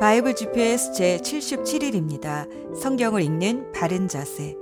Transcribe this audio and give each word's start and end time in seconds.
바이블 0.00 0.34
GPS 0.34 0.92
제 0.92 1.18
77일입니다. 1.18 2.48
성경을 2.74 3.22
읽는 3.22 3.72
바른 3.72 4.08
자세. 4.08 4.56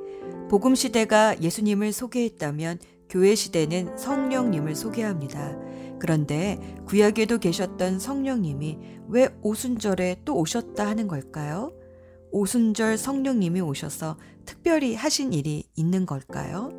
복음 0.50 0.74
시대가 0.74 1.40
예수님을 1.40 1.92
소개했다면 1.92 2.78
교회 3.08 3.34
시대는 3.34 3.96
성령님을 3.96 4.74
소개합니다. 4.74 5.56
그런데 5.98 6.58
구약에도 6.86 7.38
계셨던 7.38 8.00
성령님이 8.00 8.78
왜 9.08 9.28
오순절에 9.42 10.22
또 10.24 10.36
오셨다 10.36 10.86
하는 10.86 11.08
걸까요? 11.08 11.72
오순절 12.32 12.98
성령님이 12.98 13.60
오셔서 13.60 14.18
특별히 14.44 14.94
하신 14.94 15.32
일이 15.32 15.64
있는 15.74 16.06
걸까요? 16.06 16.70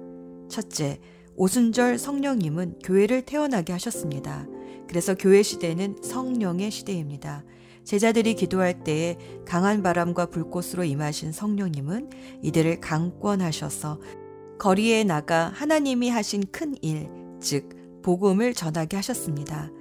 첫째, 0.50 1.00
오순절 1.36 1.98
성령님은 1.98 2.80
교회를 2.84 3.24
태어나게 3.24 3.74
하셨습니다. 3.74 4.46
그래서 4.88 5.16
교회 5.16 5.42
시대는 5.42 5.98
성령의 6.04 6.70
시대입니다. 6.70 7.44
제자들이 7.84 8.36
기도할 8.36 8.84
때에 8.84 9.18
강한 9.46 9.84
바람과 9.84 10.28
불꽃으로 10.28 10.84
임하신 10.84 11.32
성령님은 11.32 12.10
이들을 12.42 12.80
강권하셔서 12.80 14.00
거리에 14.60 15.04
나가 15.04 15.52
하나님이 15.54 16.10
하신 16.10 16.44
큰 16.52 16.76
일, 16.82 17.10
즉, 17.40 18.02
복음을 18.04 18.54
전하게 18.54 18.98
하셨습니다. 18.98 19.72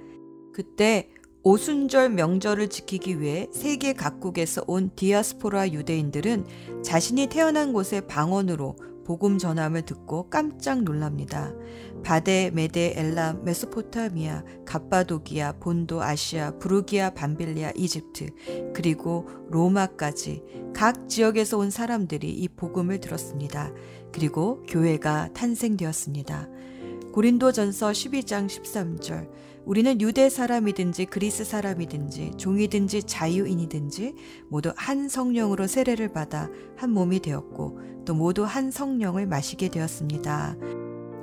그때 0.53 1.09
오순절 1.43 2.09
명절을 2.09 2.69
지키기 2.69 3.19
위해 3.19 3.47
세계 3.51 3.93
각국에서 3.93 4.63
온 4.67 4.91
디아스포라 4.95 5.69
유대인들은 5.69 6.83
자신이 6.83 7.27
태어난 7.27 7.73
곳의 7.73 8.07
방언으로 8.07 8.75
복음 9.11 9.37
전함을 9.37 9.81
듣고 9.81 10.29
깜짝 10.29 10.83
놀랍니다. 10.83 11.51
바데, 12.01 12.49
메데, 12.53 12.93
엘람, 12.95 13.43
메소포타미아, 13.43 14.45
갑바도기아, 14.65 15.55
본도, 15.59 16.01
아시아, 16.01 16.51
부르기아, 16.59 17.09
밤빌리아, 17.09 17.73
이집트, 17.75 18.27
그리고 18.73 19.27
로마까지 19.49 20.43
각 20.73 21.09
지역에서 21.09 21.57
온 21.57 21.71
사람들이 21.71 22.31
이 22.31 22.47
복음을 22.47 23.01
들었습니다. 23.01 23.73
그리고 24.13 24.63
교회가 24.63 25.33
탄생되었습니다. 25.33 26.47
고린도전서 27.11 27.91
12장 27.91 28.47
13절 28.47 29.29
우리는 29.65 30.01
유대 30.01 30.29
사람이든지 30.29 31.05
그리스 31.05 31.43
사람이든지 31.43 32.31
종이든지 32.37 33.03
자유인이든지 33.03 34.15
모두 34.49 34.73
한 34.75 35.07
성령으로 35.07 35.67
세례를 35.67 36.11
받아 36.11 36.49
한 36.75 36.91
몸이 36.91 37.19
되었고 37.19 37.79
또 38.05 38.13
모두 38.15 38.43
한 38.43 38.71
성령을 38.71 39.27
마시게 39.27 39.69
되었습니다. 39.69 40.57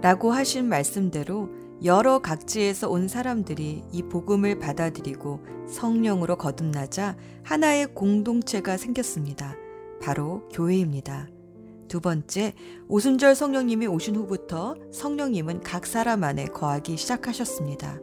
라고 0.00 0.30
하신 0.30 0.68
말씀대로 0.68 1.48
여러 1.84 2.20
각지에서 2.20 2.88
온 2.88 3.08
사람들이 3.08 3.84
이 3.92 4.02
복음을 4.02 4.58
받아들이고 4.58 5.40
성령으로 5.68 6.36
거듭나자 6.36 7.16
하나의 7.42 7.94
공동체가 7.94 8.76
생겼습니다. 8.76 9.54
바로 10.00 10.48
교회입니다. 10.48 11.28
두 11.88 12.00
번째, 12.00 12.54
오순절 12.88 13.34
성령님이 13.34 13.86
오신 13.86 14.16
후부터 14.16 14.76
성령님은 14.92 15.62
각 15.62 15.86
사람 15.86 16.22
안에 16.22 16.46
거하기 16.46 16.96
시작하셨습니다. 16.96 17.98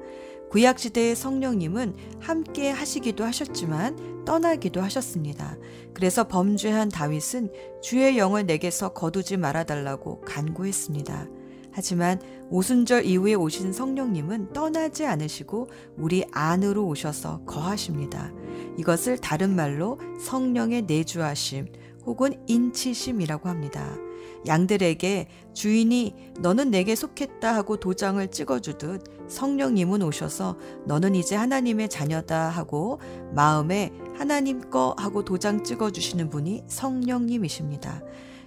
구약시대의 0.56 1.18
성령님은 1.18 1.96
함께 2.22 2.70
하시기도 2.70 3.26
하셨지만 3.26 4.24
떠나기도 4.24 4.82
하셨습니다. 4.82 5.58
그래서 5.94 6.30
범죄한 6.30 6.88
다윗은 6.88 7.52
주의 7.82 8.18
영을 8.18 8.46
내게서 8.46 8.94
거두지 8.94 9.36
말아달라고 9.36 10.22
간구했습니다. 10.22 11.28
하지만 11.74 12.22
오순절 12.50 13.04
이후에 13.04 13.34
오신 13.34 13.74
성령님은 13.74 14.54
떠나지 14.54 15.06
않으시고 15.06 15.68
우리 15.98 16.24
안으로 16.32 16.88
오셔서 16.88 17.44
거하십니다. 17.44 18.32
이것을 18.78 19.18
다른 19.18 19.58
말로 19.58 20.00
성령의 20.22 20.84
내주하심 20.84 21.68
혹은 22.06 22.32
인치심이라고 22.48 23.50
합니다. 23.50 24.05
양들에게 24.48 25.28
주인이 25.54 26.16
너는 26.40 26.72
내게 26.72 26.96
속했다 26.96 27.56
하고 27.56 27.78
도장을 27.78 28.26
찍어주듯 28.30 29.30
성령님은 29.30 30.02
오셔서 30.02 30.58
너는 30.86 31.16
이제 31.16 31.36
하나님의 31.36 31.90
자녀다 31.90 32.50
하고 32.50 33.00
마음에 33.34 33.92
하나님 34.16 34.70
거 34.70 34.96
하고 34.98 35.24
도장 35.24 35.64
찍어주시는 35.64 36.30
분이 36.30 36.64
성령님이십니다. 36.68 38.04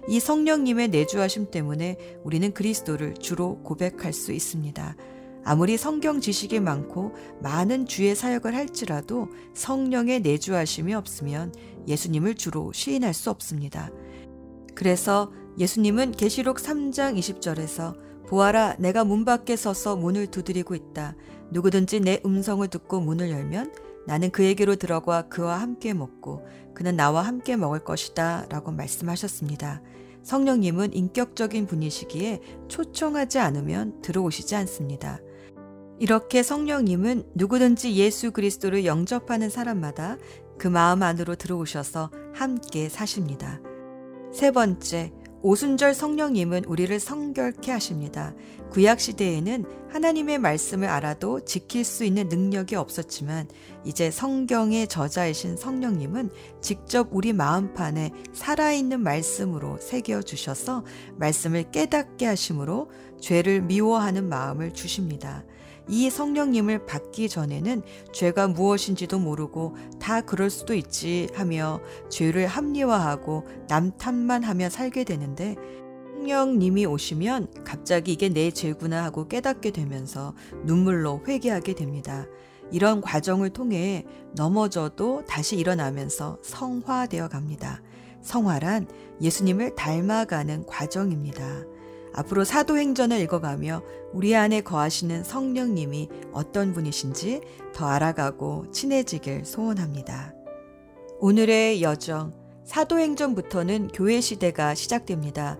이 0.07 0.19
성령님의 0.19 0.89
내주하심 0.89 1.51
때문에 1.51 1.97
우리는 2.23 2.53
그리스도를 2.53 3.15
주로 3.15 3.61
고백할 3.63 4.13
수 4.13 4.31
있습니다. 4.31 4.95
아무리 5.43 5.77
성경 5.77 6.19
지식이 6.19 6.59
많고 6.59 7.13
많은 7.41 7.85
주의 7.85 8.15
사역을 8.15 8.55
할지라도 8.55 9.29
성령의 9.53 10.21
내주하심이 10.21 10.93
없으면 10.93 11.53
예수님을 11.87 12.35
주로 12.35 12.71
시인할 12.73 13.13
수 13.13 13.29
없습니다. 13.29 13.89
그래서 14.75 15.31
예수님은 15.57 16.11
계시록 16.13 16.57
3장 16.57 17.17
20절에서 17.17 17.95
보아라 18.27 18.75
내가 18.77 19.03
문 19.03 19.25
밖에 19.25 19.55
서서 19.55 19.95
문을 19.95 20.27
두드리고 20.27 20.75
있다. 20.75 21.15
누구든지 21.51 21.99
내 21.99 22.21
음성을 22.25 22.67
듣고 22.67 22.99
문을 23.01 23.31
열면 23.31 23.73
나는 24.05 24.29
그에게로 24.31 24.75
들어가 24.75 25.23
그와 25.23 25.59
함께 25.59 25.93
먹고 25.93 26.45
그는 26.73 26.95
나와 26.95 27.23
함께 27.23 27.55
먹을 27.55 27.79
것이다 27.79 28.45
라고 28.49 28.71
말씀하셨습니다. 28.71 29.81
성령님은 30.23 30.93
인격적인 30.93 31.65
분이시기에 31.65 32.41
초청하지 32.67 33.39
않으면 33.39 34.01
들어오시지 34.01 34.55
않습니다. 34.55 35.19
이렇게 35.99 36.43
성령님은 36.43 37.31
누구든지 37.35 37.95
예수 37.95 38.31
그리스도를 38.31 38.85
영접하는 38.85 39.49
사람마다 39.49 40.17
그 40.57 40.67
마음 40.67 41.03
안으로 41.03 41.35
들어오셔서 41.35 42.11
함께 42.33 42.89
사십니다. 42.89 43.59
세 44.31 44.51
번째, 44.51 45.11
오순절 45.41 45.93
성령님은 45.93 46.65
우리를 46.65 46.99
성결케 46.99 47.71
하십니다. 47.71 48.33
구약 48.71 48.99
시대에는 48.99 49.63
하나님의 49.89 50.37
말씀을 50.37 50.89
알아도 50.89 51.45
지킬 51.45 51.85
수 51.85 52.03
있는 52.03 52.27
능력이 52.27 52.75
없었지만 52.75 53.47
이제 53.85 54.11
성경의 54.11 54.87
저자이신 54.87 55.55
성령님은 55.55 56.29
직접 56.61 57.07
우리 57.11 57.31
마음판에 57.31 58.11
살아있는 58.33 59.01
말씀으로 59.01 59.77
새겨 59.79 60.23
주셔서 60.23 60.83
말씀을 61.15 61.71
깨닫게 61.71 62.25
하심으로 62.25 62.91
죄를 63.21 63.61
미워하는 63.61 64.27
마음을 64.27 64.73
주십니다. 64.73 65.45
이 65.89 66.09
성령님을 66.09 66.85
받기 66.85 67.27
전에는 67.27 67.81
죄가 68.13 68.47
무엇인지도 68.47 69.19
모르고 69.19 69.75
다 69.99 70.21
그럴 70.21 70.49
수도 70.49 70.75
있지 70.75 71.27
하며 71.33 71.81
죄를 72.09 72.47
합리화하고 72.47 73.45
남 73.67 73.91
탓만 73.97 74.43
하며 74.43 74.69
살게 74.69 75.03
되는데 75.03 75.55
성령님이 76.19 76.85
오시면 76.85 77.63
갑자기 77.63 78.11
이게 78.11 78.29
내 78.29 78.51
죄구나 78.51 79.05
하고 79.05 79.27
깨닫게 79.27 79.71
되면서 79.71 80.35
눈물로 80.65 81.23
회개하게 81.25 81.75
됩니다. 81.75 82.25
이런 82.71 83.01
과정을 83.01 83.49
통해 83.51 84.05
넘어져도 84.35 85.23
다시 85.25 85.55
일어나면서 85.55 86.37
성화되어 86.43 87.29
갑니다. 87.29 87.81
성화란 88.21 88.87
예수님을 89.21 89.75
닮아가는 89.75 90.65
과정입니다. 90.65 91.63
앞으로 92.19 92.43
사도행전을 92.43 93.17
읽어가며 93.21 93.81
우리 94.11 94.35
안에 94.35 94.61
거하시는 94.61 95.23
성령님이 95.23 96.09
어떤 96.33 96.73
분이신지 96.73 97.41
더 97.73 97.87
알아가고 97.87 98.71
친해지길 98.71 99.45
소원합니다. 99.45 100.33
오늘의 101.19 101.81
여정, 101.81 102.33
사도행전부터는 102.65 103.89
교회 103.93 104.19
시대가 104.19 104.75
시작됩니다. 104.75 105.57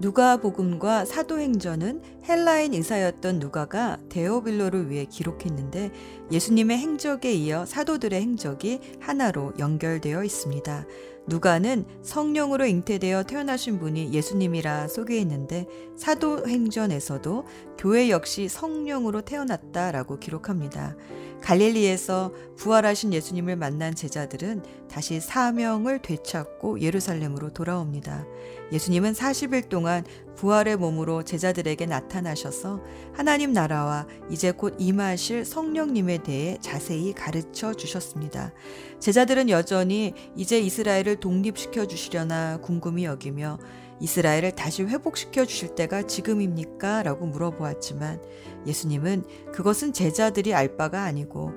누가복음과 0.00 1.04
사도행전은 1.04 2.02
헬라인 2.28 2.74
의사였던 2.74 3.38
누가가 3.38 3.98
데오빌로를 4.08 4.90
위해 4.90 5.04
기록했는데 5.04 5.92
예수님의 6.32 6.78
행적에 6.78 7.32
이어 7.32 7.64
사도들의 7.64 8.20
행적이 8.20 8.80
하나로 9.00 9.52
연결되어 9.60 10.24
있습니다. 10.24 10.84
누가는 11.26 11.84
성령으로 12.02 12.66
잉태되어 12.66 13.24
태어나신 13.24 13.78
분이 13.78 14.12
예수님이라 14.12 14.88
소개했는데 14.88 15.66
사도행전에서도 15.96 17.46
교회 17.78 18.10
역시 18.10 18.48
성령으로 18.48 19.22
태어났다라고 19.22 20.18
기록합니다. 20.18 20.96
갈릴리에서 21.42 22.32
부활하신 22.56 23.12
예수님을 23.12 23.56
만난 23.56 23.94
제자들은 23.94 24.62
다시 24.88 25.20
사명을 25.20 26.00
되찾고 26.00 26.80
예루살렘으로 26.80 27.50
돌아옵니다. 27.50 28.24
예수님은 28.70 29.12
40일 29.12 29.68
동안 29.68 30.04
부활의 30.36 30.76
몸으로 30.76 31.24
제자들에게 31.24 31.84
나타나셔서 31.86 32.80
하나님 33.12 33.52
나라와 33.52 34.06
이제 34.30 34.52
곧 34.52 34.74
임하실 34.78 35.44
성령님에 35.44 36.18
대해 36.18 36.58
자세히 36.60 37.12
가르쳐 37.12 37.74
주셨습니다. 37.74 38.52
제자들은 39.00 39.50
여전히 39.50 40.14
이제 40.36 40.58
이스라엘을 40.60 41.16
독립시켜 41.16 41.86
주시려나 41.86 42.58
궁금히 42.62 43.04
여기며 43.04 43.58
이스라엘을 44.02 44.50
다시 44.56 44.82
회복시켜 44.82 45.46
주실 45.46 45.76
때가 45.76 46.02
지금입니까? 46.02 47.04
라고 47.04 47.24
물어보았지만 47.24 48.20
예수님은 48.66 49.52
그것은 49.52 49.92
제자들이 49.92 50.54
알 50.54 50.76
바가 50.76 51.04
아니고 51.04 51.52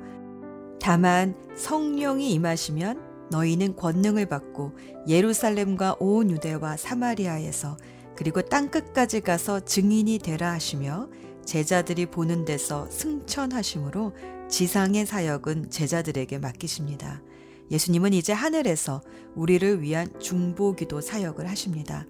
다만 0.79 1.33
성령이 1.55 2.31
임하시면 2.33 3.29
너희는 3.31 3.75
권능을 3.75 4.27
받고 4.27 4.73
예루살렘과 5.07 5.95
온 5.99 6.29
유대와 6.29 6.77
사마리아에서 6.77 7.77
그리고 8.15 8.43
땅 8.43 8.69
끝까지 8.69 9.21
가서 9.21 9.59
증인이 9.59 10.19
되라 10.19 10.51
하시며 10.51 11.09
제자들이 11.45 12.05
보는 12.05 12.45
데서 12.45 12.87
승천하심으로 12.91 14.13
지상의 14.49 15.07
사역은 15.07 15.71
제자들에게 15.71 16.37
맡기십니다. 16.37 17.23
예수님은 17.71 18.13
이제 18.13 18.33
하늘에서 18.33 19.01
우리를 19.33 19.81
위한 19.81 20.07
중보기도 20.19 21.01
사역을 21.01 21.49
하십니다. 21.49 22.05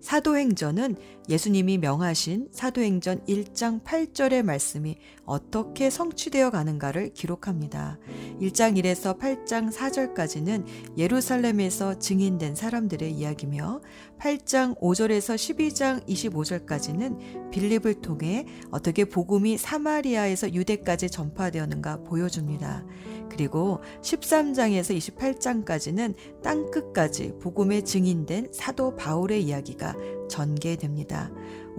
사도행전은 0.00 0.96
예수님이 1.28 1.78
명하신 1.78 2.48
사도행전 2.50 3.24
1장 3.26 3.84
8절의 3.84 4.42
말씀이 4.42 4.96
어떻게 5.24 5.90
성취되어 5.90 6.50
가는가를 6.50 7.12
기록합니다. 7.12 7.98
1장 8.40 8.76
1에서 8.80 9.18
8장 9.18 9.72
4절까지는 9.72 10.64
예루살렘에서 10.96 11.98
증인된 11.98 12.54
사람들의 12.54 13.12
이야기며 13.12 13.80
8장 14.20 14.78
5절에서 14.78 15.34
12장 15.34 16.06
25절까지는 16.06 17.50
빌립을 17.50 18.02
통해 18.02 18.46
어떻게 18.70 19.06
복음이 19.06 19.56
사마리아에서 19.56 20.52
유대까지 20.52 21.10
전파되었는가 21.10 22.02
보여줍니다. 22.04 22.84
그리고 23.30 23.80
13장에서 24.02 25.16
28장까지는 25.16 26.14
땅끝까지 26.42 27.38
복음에 27.40 27.80
증인된 27.80 28.48
사도 28.52 28.94
바울의 28.94 29.42
이야기가 29.42 29.94
전개됩니다. 30.28 31.30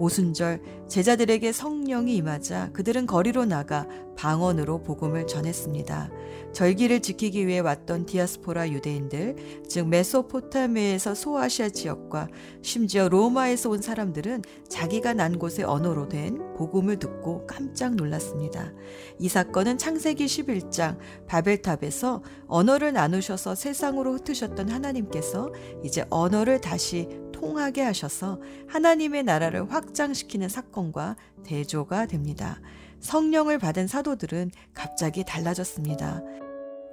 오순절 0.01 0.87
제자들에게 0.87 1.51
성령이 1.51 2.15
임하자 2.15 2.71
그들은 2.73 3.05
거리로 3.05 3.45
나가 3.45 3.87
방언으로 4.17 4.81
복음을 4.81 5.27
전했습니다. 5.27 6.09
절기를 6.53 7.01
지키기 7.01 7.45
위해 7.45 7.59
왔던 7.59 8.07
디아스포라 8.07 8.69
유대인들, 8.69 9.63
즉 9.67 9.87
메소포타미아에서 9.87 11.15
소아시아 11.15 11.69
지역과 11.69 12.27
심지어 12.61 13.09
로마에서 13.09 13.69
온 13.69 13.81
사람들은 13.81 14.41
자기가 14.67 15.13
난 15.13 15.37
곳의 15.37 15.65
언어로 15.65 16.09
된 16.09 16.37
복음을 16.55 16.97
듣고 16.97 17.45
깜짝 17.45 17.95
놀랐습니다. 17.95 18.73
이 19.19 19.29
사건은 19.29 19.77
창세기 19.77 20.25
11장 20.25 20.97
바벨탑에서 21.27 22.23
언어를 22.47 22.93
나누셔서 22.93 23.55
세상으로 23.55 24.15
흩으셨던 24.15 24.69
하나님께서 24.69 25.53
이제 25.83 26.05
언어를 26.09 26.59
다시 26.59 27.07
통하게 27.41 27.81
하셔서 27.81 28.39
하나님의 28.67 29.23
나라를 29.23 29.69
확장시키는 29.71 30.47
사건과 30.47 31.15
대조가 31.43 32.05
됩니다. 32.05 32.61
성령을 32.99 33.57
받은 33.57 33.87
사도들은 33.87 34.51
갑자기 34.75 35.25
달라졌습니다. 35.25 36.21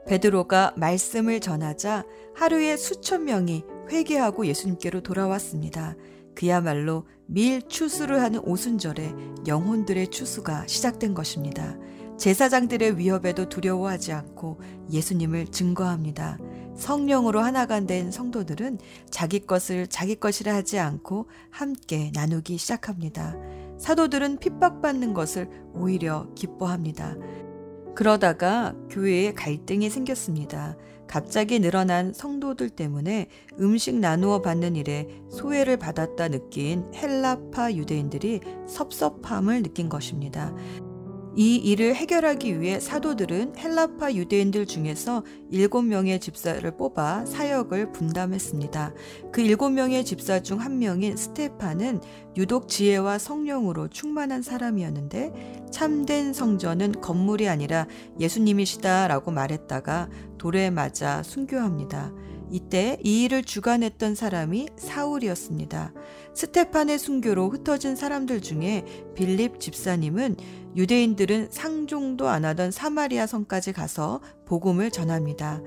베드로가 0.06 0.72
말씀을 0.76 1.40
전하자 1.40 2.06
하루에 2.34 2.78
수천 2.78 3.26
명이 3.26 3.62
회개하고 3.90 4.46
예수님께로 4.46 5.02
돌아왔습니다. 5.02 5.96
그야말로 6.34 7.06
밀 7.26 7.60
추수를 7.68 8.22
하는 8.22 8.40
오순절에 8.40 9.14
영혼들의 9.46 10.08
추수가 10.08 10.66
시작된 10.66 11.12
것입니다. 11.12 11.76
제사장들의 12.18 12.98
위협에도 12.98 13.48
두려워하지 13.48 14.12
않고 14.12 14.60
예수님을 14.90 15.46
증거합니다. 15.46 16.38
성령으로 16.76 17.40
하나가 17.40 17.80
된 17.80 18.10
성도들은 18.10 18.78
자기 19.10 19.40
것을 19.40 19.86
자기 19.86 20.16
것이라 20.16 20.54
하지 20.54 20.78
않고 20.78 21.28
함께 21.50 22.10
나누기 22.14 22.58
시작합니다. 22.58 23.36
사도들은 23.78 24.38
핍박받는 24.38 25.14
것을 25.14 25.48
오히려 25.72 26.28
기뻐합니다. 26.34 27.16
그러다가 27.94 28.74
교회에 28.90 29.32
갈등이 29.34 29.90
생겼습니다. 29.90 30.76
갑자기 31.08 31.58
늘어난 31.58 32.12
성도들 32.12 32.70
때문에 32.70 33.28
음식 33.58 33.96
나누어 33.96 34.42
받는 34.42 34.76
일에 34.76 35.08
소외를 35.30 35.78
받았다 35.78 36.28
느낀 36.28 36.84
헬라파 36.94 37.72
유대인들이 37.72 38.40
섭섭함을 38.68 39.62
느낀 39.62 39.88
것입니다. 39.88 40.54
이 41.38 41.54
일을 41.54 41.94
해결하기 41.94 42.60
위해 42.60 42.80
사도들은 42.80 43.54
헬라파 43.56 44.12
유대인들 44.12 44.66
중에서 44.66 45.22
일곱 45.52 45.82
명의 45.82 46.18
집사를 46.18 46.68
뽑아 46.76 47.26
사역을 47.26 47.92
분담했습니다. 47.92 48.92
그 49.30 49.40
일곱 49.40 49.70
명의 49.70 50.04
집사 50.04 50.42
중 50.42 50.58
한 50.58 50.80
명인 50.80 51.16
스테파는 51.16 52.00
유독 52.36 52.66
지혜와 52.66 53.18
성령으로 53.18 53.86
충만한 53.86 54.42
사람이었는데 54.42 55.68
참된 55.70 56.32
성전은 56.32 57.00
건물이 57.00 57.48
아니라 57.48 57.86
예수님이시다라고 58.18 59.30
말했다가 59.30 60.08
돌에 60.38 60.70
맞아 60.70 61.22
순교합니다. 61.22 62.12
이때 62.50 62.98
이 63.04 63.24
일을 63.24 63.44
주관했던 63.44 64.14
사람이 64.14 64.68
사울이었습니다. 64.76 65.92
스테판의 66.34 66.98
순교로 66.98 67.50
흩어진 67.50 67.96
사람들 67.96 68.40
중에 68.40 68.84
빌립 69.14 69.60
집사님은 69.60 70.36
유대인들은 70.76 71.48
상종도 71.50 72.28
안 72.28 72.44
하던 72.44 72.70
사마리아 72.70 73.26
성까지 73.26 73.72
가서 73.72 74.20
복음을 74.46 74.90
전합니다. 74.90 75.60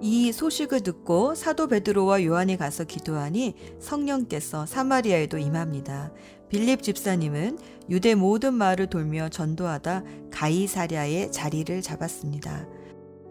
이 0.00 0.32
소식을 0.32 0.80
듣고 0.80 1.36
사도 1.36 1.68
베드로와 1.68 2.24
요한이 2.24 2.56
가서 2.56 2.84
기도하니 2.84 3.54
성령께서 3.78 4.66
사마리아에도 4.66 5.38
임합니다. 5.38 6.12
빌립 6.48 6.82
집사님은 6.82 7.58
유대 7.88 8.14
모든 8.14 8.52
마을을 8.54 8.88
돌며 8.88 9.28
전도하다 9.28 10.02
가이사랴에 10.32 11.30
자리를 11.30 11.80
잡았습니다. 11.82 12.66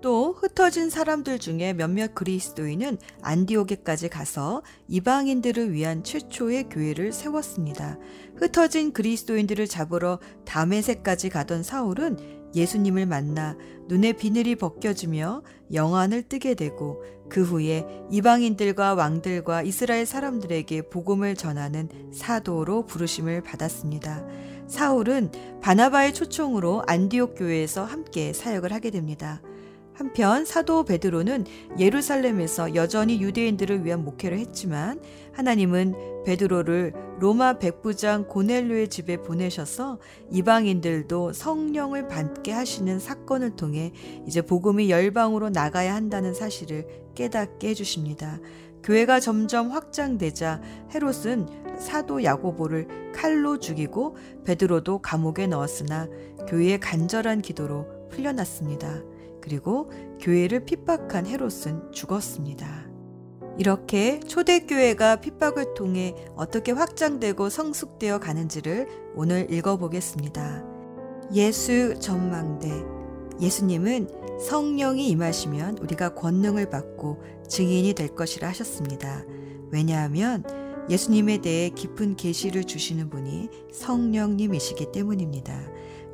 또 0.02 0.34
흩어진 0.34 0.90
사람들 0.90 1.38
중에 1.40 1.74
몇몇 1.74 2.16
그리스도인은 2.16 2.98
안디오게까지 3.22 4.10
가서 4.10 4.64
이방인들을 4.88 5.72
위한 5.72 6.04
최초의 6.04 6.70
교회를 6.70 7.14
세웠습니다. 7.14 7.98
흩어진 8.36 8.94
그리스도인들을 8.94 9.68
잡으러 9.68 10.20
다메섹까지 10.46 11.30
가던 11.30 11.62
사울은 11.64 12.42
예수님을 12.56 13.06
만나 13.06 13.56
눈의 13.88 14.14
비늘이 14.14 14.56
벗겨지며 14.56 15.44
영안을 15.74 16.24
뜨게 16.24 16.56
되고 16.56 17.04
그 17.30 17.44
후에 17.44 17.86
이방인들과 18.10 18.96
왕들과 18.96 19.62
이스라엘 19.62 20.06
사람들에게 20.06 20.90
복음을 20.90 21.36
전하는 21.36 21.88
사도로 22.12 22.86
부르심을 22.88 23.42
받았습니다. 23.42 24.26
사울은 24.68 25.32
바나바의 25.62 26.14
초청으로 26.14 26.84
안디옥 26.88 27.36
교회에서 27.38 27.86
함께 27.86 28.34
사역을 28.34 28.74
하게 28.74 28.90
됩니다. 28.90 29.42
한편 30.02 30.46
사도 30.46 30.84
베드로는 30.84 31.46
예루살렘에서 31.78 32.74
여전히 32.74 33.22
유대인들을 33.22 33.86
위한 33.86 34.04
목회를 34.04 34.40
했지만 34.40 35.00
하나님은 35.34 36.24
베드로를 36.26 36.94
로마 37.20 37.60
백부장 37.60 38.28
고넬료의 38.28 38.88
집에 38.88 39.18
보내셔서 39.18 40.00
이방인들도 40.32 41.34
성령을 41.34 42.08
받게 42.08 42.52
하시는 42.52 42.98
사건을 42.98 43.56
통해 43.56 43.94
이제 44.26 44.42
복음이 44.42 44.90
열방으로 44.90 45.52
나가야 45.52 45.94
한다는 45.94 46.34
사실을 46.34 46.88
깨닫게 47.14 47.70
해주십니다. 47.70 48.40
교회가 48.82 49.20
점점 49.20 49.70
확장되자 49.70 50.64
헤롯은 50.96 51.78
사도 51.78 52.24
야고보를 52.24 53.12
칼로 53.14 53.60
죽이고 53.60 54.18
베드로도 54.46 55.04
감옥에 55.04 55.46
넣었으나 55.46 56.08
교회의 56.48 56.80
간절한 56.80 57.44
기도로 57.44 58.10
풀려났습니다. 58.10 59.11
그리고 59.42 59.92
교회를 60.20 60.66
핍박한 60.66 61.26
헤롯은 61.28 61.92
죽었습니다. 61.92 62.90
이렇게 63.58 64.20
초대교회가 64.22 65.18
핍박을 65.18 65.74
통해 65.74 66.16
어떻게 66.36 66.72
확장되고 66.72 67.50
성숙되어 67.50 68.20
가는지를 68.20 68.88
오늘 69.16 69.52
읽어보겠습니다. 69.52 70.66
예수 71.34 72.00
전망대. 72.00 72.70
예수님은 73.42 74.08
성령이 74.40 75.08
임하시면 75.10 75.80
우리가 75.80 76.14
권능을 76.16 76.70
받고 76.70 77.22
증인이 77.48 77.94
될 77.94 78.16
것이라 78.16 78.48
하셨습니다. 78.50 79.24
왜냐하면 79.72 80.44
예수님에 80.90 81.40
대해 81.40 81.70
깊은 81.70 82.16
계시를 82.16 82.64
주시는 82.64 83.10
분이 83.10 83.50
성령님이시기 83.72 84.92
때문입니다. 84.92 85.70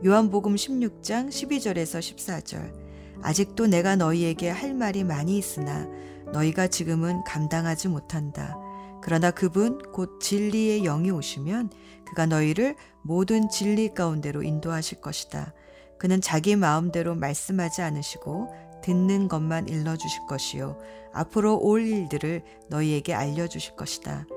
요한복음 0.05 0.55
16장 0.55 1.29
12절에서 1.29 1.99
14절. 1.99 2.86
아직도 3.21 3.67
내가 3.67 3.95
너희에게 3.95 4.49
할 4.49 4.73
말이 4.73 5.03
많이 5.03 5.37
있으나 5.37 5.87
너희가 6.31 6.67
지금은 6.67 7.23
감당하지 7.23 7.87
못한다. 7.87 8.57
그러나 9.01 9.31
그분 9.31 9.79
곧 9.91 10.19
진리의 10.19 10.81
영이 10.81 11.11
오시면 11.11 11.69
그가 12.05 12.25
너희를 12.25 12.75
모든 13.01 13.49
진리 13.49 13.93
가운데로 13.93 14.43
인도하실 14.43 15.01
것이다. 15.01 15.53
그는 15.97 16.21
자기 16.21 16.55
마음대로 16.55 17.15
말씀하지 17.15 17.81
않으시고 17.81 18.53
듣는 18.83 19.27
것만 19.27 19.67
일러주실 19.67 20.27
것이요. 20.27 20.77
앞으로 21.13 21.57
올 21.57 21.85
일들을 21.85 22.43
너희에게 22.69 23.13
알려주실 23.13 23.75
것이다. 23.75 24.27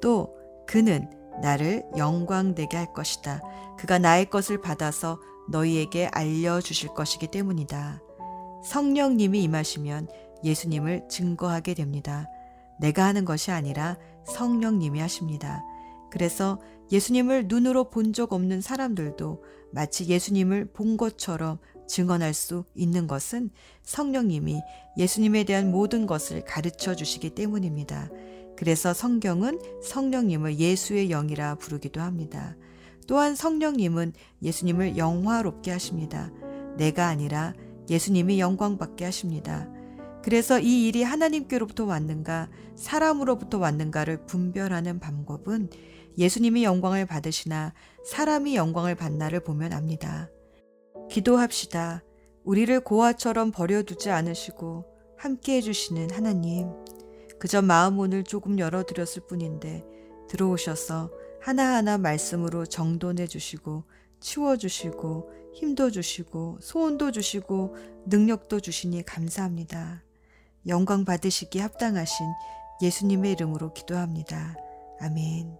또 0.00 0.36
그는 0.66 1.10
나를 1.42 1.84
영광되게 1.96 2.76
할 2.76 2.92
것이다. 2.92 3.40
그가 3.78 3.98
나의 3.98 4.30
것을 4.30 4.60
받아서 4.60 5.20
너희에게 5.48 6.08
알려주실 6.12 6.90
것이기 6.94 7.28
때문이다. 7.28 8.02
성령님이 8.64 9.42
임하시면 9.44 10.08
예수님을 10.44 11.08
증거하게 11.08 11.74
됩니다. 11.74 12.28
내가 12.80 13.04
하는 13.04 13.24
것이 13.24 13.50
아니라 13.50 13.98
성령님이 14.24 15.00
하십니다. 15.00 15.62
그래서 16.10 16.60
예수님을 16.92 17.46
눈으로 17.48 17.90
본 17.90 18.12
적 18.12 18.32
없는 18.32 18.60
사람들도 18.60 19.42
마치 19.72 20.06
예수님을 20.06 20.72
본 20.72 20.96
것처럼 20.96 21.58
증언할 21.86 22.34
수 22.34 22.64
있는 22.74 23.06
것은 23.06 23.50
성령님이 23.82 24.60
예수님에 24.96 25.44
대한 25.44 25.70
모든 25.70 26.06
것을 26.06 26.44
가르쳐 26.44 26.94
주시기 26.94 27.30
때문입니다. 27.30 28.10
그래서 28.56 28.92
성경은 28.92 29.60
성령님을 29.82 30.58
예수의 30.58 31.08
영이라 31.08 31.56
부르기도 31.56 32.00
합니다. 32.00 32.56
또한 33.06 33.34
성령님은 33.34 34.12
예수님을 34.42 34.96
영화롭게 34.98 35.70
하십니다. 35.70 36.30
내가 36.76 37.06
아니라 37.06 37.54
예수님이 37.88 38.40
영광받게 38.40 39.04
하십니다. 39.04 39.68
그래서 40.22 40.58
이 40.58 40.86
일이 40.86 41.02
하나님께로부터 41.02 41.84
왔는가, 41.84 42.50
사람으로부터 42.76 43.58
왔는가를 43.58 44.26
분별하는 44.26 45.00
방법은 45.00 45.70
예수님이 46.18 46.64
영광을 46.64 47.06
받으시나 47.06 47.72
사람이 48.04 48.56
영광을 48.56 48.94
받나를 48.94 49.40
보면 49.40 49.72
압니다. 49.72 50.28
기도합시다. 51.08 52.02
우리를 52.44 52.80
고아처럼 52.80 53.52
버려두지 53.52 54.10
않으시고 54.10 54.84
함께 55.16 55.56
해주시는 55.56 56.10
하나님. 56.10 56.68
그저 57.38 57.62
마음 57.62 57.94
문을 57.94 58.24
조금 58.24 58.58
열어드렸을 58.58 59.22
뿐인데 59.26 59.84
들어오셔서 60.28 61.10
하나하나 61.40 61.98
말씀으로 61.98 62.66
정돈해 62.66 63.26
주시고 63.26 63.84
치워주시고 64.20 65.30
힘도 65.58 65.90
주시고 65.90 66.58
소원도 66.60 67.10
주시고 67.10 67.74
능력도 68.06 68.60
주시니 68.60 69.02
감사합니다. 69.02 70.04
영광 70.68 71.04
받으시기 71.04 71.58
합당하신 71.58 72.26
예수님의 72.80 73.32
이름으로 73.32 73.74
기도합니다. 73.74 74.54
아멘. 75.00 75.56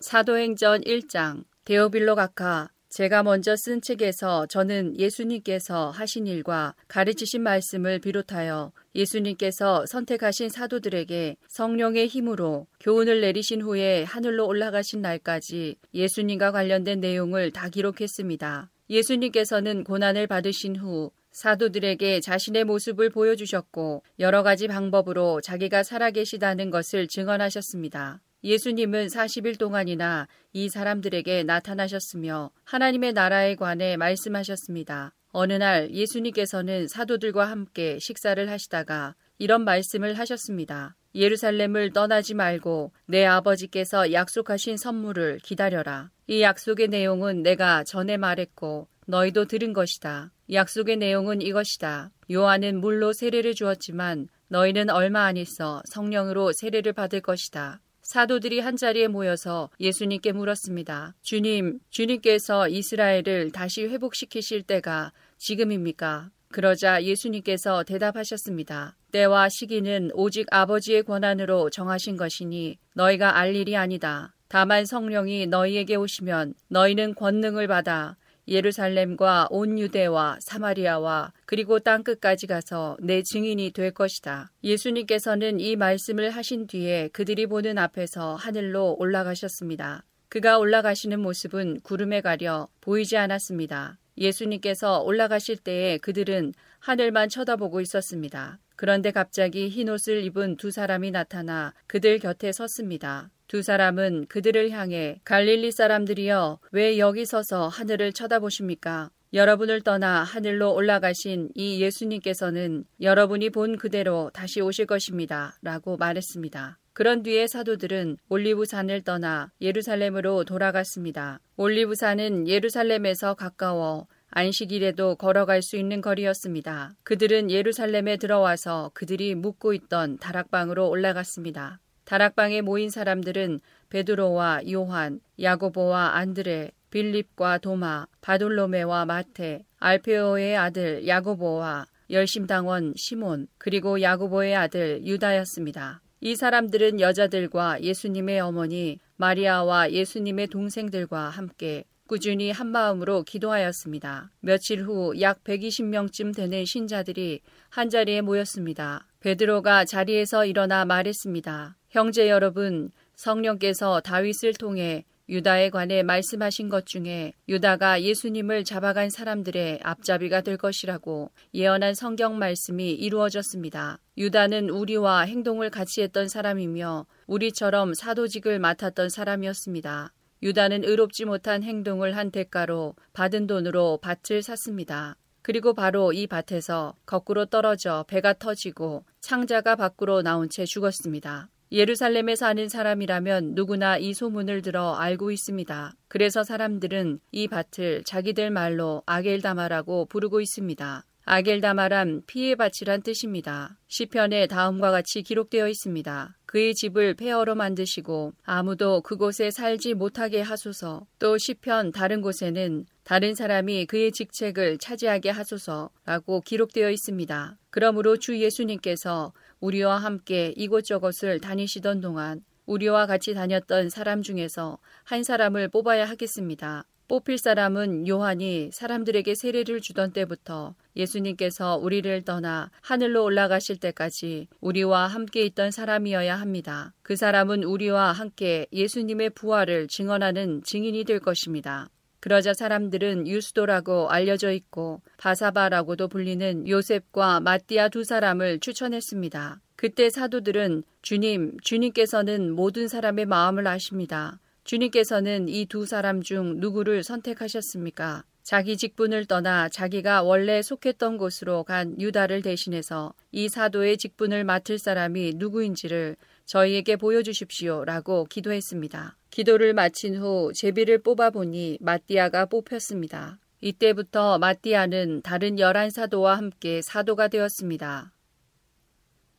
사도행전 0.00 0.80
1장 0.80 1.44
데오빌로 1.66 2.14
각하 2.14 2.70
제가 2.88 3.22
먼저 3.22 3.56
쓴 3.56 3.82
책에서 3.82 4.46
저는 4.46 4.98
예수님께서 4.98 5.90
하신 5.90 6.26
일과 6.26 6.74
가르치신 6.88 7.42
말씀을 7.42 7.98
비롯하여 7.98 8.72
예수님께서 8.94 9.86
선택하신 9.86 10.48
사도들에게 10.48 11.36
성령의 11.48 12.08
힘으로 12.08 12.66
교훈을 12.80 13.20
내리신 13.20 13.62
후에 13.62 14.04
하늘로 14.04 14.46
올라가신 14.46 15.00
날까지 15.00 15.76
예수님과 15.94 16.52
관련된 16.52 17.00
내용을 17.00 17.50
다 17.50 17.68
기록했습니다. 17.68 18.70
예수님께서는 18.90 19.84
고난을 19.84 20.26
받으신 20.26 20.76
후 20.76 21.10
사도들에게 21.30 22.20
자신의 22.20 22.64
모습을 22.64 23.08
보여주셨고 23.08 24.02
여러 24.18 24.42
가지 24.42 24.68
방법으로 24.68 25.40
자기가 25.40 25.82
살아계시다는 25.82 26.70
것을 26.70 27.08
증언하셨습니다. 27.08 28.20
예수님은 28.44 29.06
40일 29.06 29.58
동안이나 29.58 30.28
이 30.52 30.68
사람들에게 30.68 31.44
나타나셨으며 31.44 32.50
하나님의 32.64 33.12
나라에 33.12 33.54
관해 33.54 33.96
말씀하셨습니다. 33.96 35.14
어느 35.32 35.54
날 35.54 35.90
예수님께서는 35.90 36.88
사도들과 36.88 37.46
함께 37.46 37.98
식사를 37.98 38.48
하시다가 38.50 39.14
이런 39.38 39.64
말씀을 39.64 40.18
하셨습니다. 40.18 40.94
예루살렘을 41.14 41.92
떠나지 41.92 42.34
말고 42.34 42.92
내 43.06 43.24
아버지께서 43.24 44.12
약속하신 44.12 44.76
선물을 44.76 45.38
기다려라. 45.42 46.10
이 46.26 46.42
약속의 46.42 46.88
내용은 46.88 47.42
내가 47.42 47.82
전에 47.84 48.16
말했고 48.16 48.88
너희도 49.06 49.46
들은 49.46 49.72
것이다. 49.72 50.32
약속의 50.50 50.98
내용은 50.98 51.40
이것이다. 51.40 52.10
요한은 52.30 52.80
물로 52.80 53.12
세례를 53.12 53.54
주었지만 53.54 54.28
너희는 54.48 54.90
얼마 54.90 55.24
안 55.24 55.36
있어 55.36 55.82
성령으로 55.86 56.52
세례를 56.52 56.92
받을 56.92 57.20
것이다. 57.20 57.80
사도들이 58.02 58.58
한자리에 58.60 59.08
모여서 59.08 59.70
예수님께 59.80 60.32
물었습니다. 60.32 61.14
주님, 61.22 61.78
주님께서 61.90 62.68
이스라엘을 62.68 63.52
다시 63.52 63.84
회복시키실 63.84 64.64
때가 64.64 65.12
지금입니까? 65.38 66.30
그러자 66.50 67.02
예수님께서 67.02 67.84
대답하셨습니다. 67.84 68.96
때와 69.12 69.48
시기는 69.48 70.10
오직 70.14 70.46
아버지의 70.50 71.04
권한으로 71.04 71.70
정하신 71.70 72.16
것이니 72.16 72.78
너희가 72.94 73.38
알 73.38 73.54
일이 73.54 73.76
아니다. 73.76 74.34
다만 74.48 74.84
성령이 74.84 75.46
너희에게 75.46 75.94
오시면 75.96 76.54
너희는 76.68 77.14
권능을 77.14 77.68
받아 77.68 78.16
예루살렘과 78.52 79.48
온 79.50 79.78
유대와 79.78 80.38
사마리아와 80.40 81.32
그리고 81.46 81.80
땅 81.80 82.04
끝까지 82.04 82.46
가서 82.46 82.96
내 83.00 83.22
증인이 83.22 83.72
될 83.72 83.90
것이다. 83.90 84.52
예수님께서는 84.62 85.58
이 85.58 85.74
말씀을 85.74 86.30
하신 86.30 86.66
뒤에 86.68 87.08
그들이 87.08 87.46
보는 87.46 87.78
앞에서 87.78 88.36
하늘로 88.36 88.96
올라가셨습니다. 88.98 90.04
그가 90.28 90.58
올라가시는 90.58 91.20
모습은 91.20 91.80
구름에 91.80 92.20
가려 92.20 92.68
보이지 92.80 93.16
않았습니다. 93.16 93.98
예수님께서 94.16 95.00
올라가실 95.00 95.58
때에 95.58 95.98
그들은 95.98 96.54
하늘만 96.78 97.28
쳐다보고 97.28 97.80
있었습니다. 97.80 98.58
그런데 98.76 99.10
갑자기 99.10 99.68
흰 99.68 99.88
옷을 99.88 100.22
입은 100.24 100.56
두 100.56 100.70
사람이 100.70 101.10
나타나 101.10 101.74
그들 101.86 102.18
곁에 102.18 102.52
섰습니다. 102.52 103.30
두 103.48 103.62
사람은 103.62 104.26
그들을 104.28 104.70
향해 104.70 105.20
갈릴리 105.24 105.72
사람들이여 105.72 106.60
왜 106.70 106.98
여기 106.98 107.26
서서 107.26 107.68
하늘을 107.68 108.12
쳐다보십니까? 108.12 109.10
여러분을 109.34 109.80
떠나 109.80 110.22
하늘로 110.24 110.74
올라가신 110.74 111.50
이 111.54 111.80
예수님께서는 111.80 112.84
여러분이 113.00 113.50
본 113.50 113.78
그대로 113.78 114.30
다시 114.34 114.60
오실 114.60 114.84
것입니다. 114.86 115.56
라고 115.62 115.96
말했습니다. 115.96 116.78
그런 116.92 117.22
뒤에 117.22 117.46
사도들은 117.46 118.18
올리브산을 118.28 119.02
떠나 119.02 119.50
예루살렘으로 119.62 120.44
돌아갔습니다. 120.44 121.40
올리브산은 121.56 122.48
예루살렘에서 122.48 123.32
가까워 123.32 124.06
안식일에도 124.34 125.16
걸어갈 125.16 125.60
수 125.60 125.76
있는 125.76 126.00
거리였습니다. 126.00 126.94
그들은 127.02 127.50
예루살렘에 127.50 128.16
들어와서 128.16 128.90
그들이 128.94 129.34
묵고 129.34 129.74
있던 129.74 130.16
다락방으로 130.18 130.88
올라갔습니다. 130.88 131.80
다락방에 132.06 132.62
모인 132.62 132.88
사람들은 132.88 133.60
베드로와 133.90 134.62
요한, 134.72 135.20
야고보와 135.38 136.16
안드레, 136.16 136.70
빌립과 136.88 137.58
도마, 137.58 138.06
바돌로메와 138.22 139.04
마테, 139.04 139.64
알페오의 139.78 140.56
아들 140.56 141.06
야고보와 141.06 141.86
열심당원 142.08 142.94
시몬, 142.96 143.48
그리고 143.58 144.00
야고보의 144.00 144.56
아들 144.56 145.04
유다였습니다. 145.04 146.00
이 146.20 146.36
사람들은 146.36 147.00
여자들과 147.00 147.82
예수님의 147.82 148.40
어머니 148.40 148.98
마리아와 149.16 149.90
예수님의 149.90 150.46
동생들과 150.46 151.28
함께 151.28 151.84
꾸준히 152.12 152.50
한마음으로 152.50 153.22
기도하였습니다. 153.22 154.30
며칠 154.40 154.82
후 154.82 155.18
약 155.18 155.42
120명쯤 155.44 156.36
되는 156.36 156.62
신자들이 156.66 157.40
한자리에 157.70 158.20
모였습니다. 158.20 159.06
베드로가 159.20 159.86
자리에서 159.86 160.44
일어나 160.44 160.84
말했습니다. 160.84 161.78
형제 161.88 162.28
여러분, 162.28 162.90
성령께서 163.14 164.00
다윗을 164.00 164.52
통해 164.52 165.06
유다에 165.30 165.70
관해 165.70 166.02
말씀하신 166.02 166.68
것 166.68 166.84
중에 166.84 167.32
유다가 167.48 168.02
예수님을 168.02 168.64
잡아간 168.64 169.08
사람들의 169.08 169.80
앞잡이가 169.82 170.42
될 170.42 170.58
것이라고 170.58 171.30
예언한 171.54 171.94
성경 171.94 172.38
말씀이 172.38 172.92
이루어졌습니다. 172.92 174.00
유다는 174.18 174.68
우리와 174.68 175.22
행동을 175.22 175.70
같이 175.70 176.02
했던 176.02 176.28
사람이며 176.28 177.06
우리처럼 177.26 177.94
사도직을 177.94 178.58
맡았던 178.58 179.08
사람이었습니다. 179.08 180.12
유다는 180.42 180.84
의롭지 180.84 181.24
못한 181.24 181.62
행동을 181.62 182.16
한 182.16 182.30
대가로 182.30 182.94
받은 183.12 183.46
돈으로 183.46 184.00
밭을 184.02 184.42
샀습니다. 184.42 185.16
그리고 185.42 185.74
바로 185.74 186.12
이 186.12 186.26
밭에서 186.26 186.94
거꾸로 187.06 187.46
떨어져 187.46 188.04
배가 188.08 188.34
터지고 188.34 189.04
창자가 189.20 189.76
밖으로 189.76 190.22
나온 190.22 190.48
채 190.48 190.64
죽었습니다. 190.64 191.48
예루살렘에 191.72 192.36
사는 192.36 192.68
사람이라면 192.68 193.54
누구나 193.54 193.96
이 193.96 194.12
소문을 194.12 194.62
들어 194.62 194.94
알고 194.94 195.30
있습니다. 195.30 195.94
그래서 196.08 196.44
사람들은 196.44 197.20
이 197.32 197.48
밭을 197.48 198.04
자기들 198.04 198.50
말로 198.50 199.02
아겔다마라고 199.06 200.04
부르고 200.04 200.40
있습니다. 200.40 201.04
아겔다마란 201.24 202.22
피해 202.26 202.56
밭이란 202.56 203.02
뜻입니다. 203.02 203.78
시편에 203.86 204.48
다음과 204.48 204.90
같이 204.90 205.22
기록되어 205.22 205.68
있습니다. 205.68 206.36
그의 206.46 206.74
집을 206.74 207.14
폐허로 207.14 207.54
만드시고 207.54 208.32
아무도 208.42 209.00
그곳에 209.02 209.50
살지 209.50 209.94
못하게 209.94 210.40
하소서. 210.40 211.06
또 211.18 211.38
시편 211.38 211.92
다른 211.92 212.20
곳에는 212.22 212.86
다른 213.04 213.34
사람이 213.34 213.86
그의 213.86 214.12
직책을 214.12 214.78
차지하게 214.78 215.30
하소서라고 215.30 216.40
기록되어 216.40 216.90
있습니다. 216.90 217.56
그러므로 217.70 218.16
주 218.16 218.38
예수님께서 218.40 219.32
우리와 219.60 219.98
함께 219.98 220.52
이곳저곳을 220.56 221.40
다니시던 221.40 222.00
동안 222.00 222.42
우리와 222.66 223.06
같이 223.06 223.34
다녔던 223.34 223.90
사람 223.90 224.22
중에서 224.22 224.78
한 225.04 225.22
사람을 225.22 225.68
뽑아야 225.68 226.04
하겠습니다. 226.04 226.84
뽑힐 227.12 227.36
사람은 227.36 228.08
요한이 228.08 228.70
사람들에게 228.72 229.34
세례를 229.34 229.82
주던 229.82 230.14
때부터 230.14 230.74
예수님께서 230.96 231.76
우리를 231.76 232.22
떠나 232.22 232.70
하늘로 232.80 233.22
올라가실 233.24 233.76
때까지 233.80 234.48
우리와 234.62 235.08
함께 235.08 235.44
있던 235.44 235.72
사람이어야 235.72 236.34
합니다. 236.34 236.94
그 237.02 237.14
사람은 237.14 237.64
우리와 237.64 238.12
함께 238.12 238.66
예수님의 238.72 239.28
부활을 239.34 239.88
증언하는 239.88 240.62
증인이 240.64 241.04
될 241.04 241.18
것입니다. 241.18 241.90
그러자 242.20 242.54
사람들은 242.54 243.26
유스도라고 243.26 244.08
알려져 244.08 244.50
있고 244.50 245.02
바사바라고도 245.18 246.08
불리는 246.08 246.66
요셉과 246.66 247.40
마띠아 247.40 247.90
두 247.90 248.04
사람을 248.04 248.60
추천했습니다. 248.60 249.60
그때 249.76 250.08
사도들은 250.08 250.82
주님, 251.02 251.58
주님께서는 251.62 252.52
모든 252.52 252.88
사람의 252.88 253.26
마음을 253.26 253.66
아십니다. 253.66 254.38
주님께서는 254.64 255.48
이 255.48 255.66
두 255.66 255.86
사람 255.86 256.22
중 256.22 256.60
누구를 256.60 257.02
선택하셨습니까? 257.02 258.24
자기 258.42 258.76
직분을 258.76 259.26
떠나 259.26 259.68
자기가 259.68 260.22
원래 260.22 260.62
속했던 260.62 261.16
곳으로 261.16 261.62
간 261.64 261.98
유다를 262.00 262.42
대신해서 262.42 263.14
이 263.30 263.48
사도의 263.48 263.96
직분을 263.98 264.44
맡을 264.44 264.78
사람이 264.78 265.34
누구인지를 265.36 266.16
저희에게 266.44 266.96
보여주십시오 266.96 267.84
라고 267.84 268.24
기도했습니다. 268.24 269.16
기도를 269.30 269.74
마친 269.74 270.16
후 270.16 270.52
제비를 270.54 271.02
뽑아보니 271.02 271.78
마띠아가 271.80 272.46
뽑혔습니다. 272.46 273.38
이때부터 273.60 274.38
마띠아는 274.38 275.22
다른 275.22 275.58
열한 275.58 275.90
사도와 275.90 276.36
함께 276.36 276.82
사도가 276.82 277.28
되었습니다. 277.28 278.12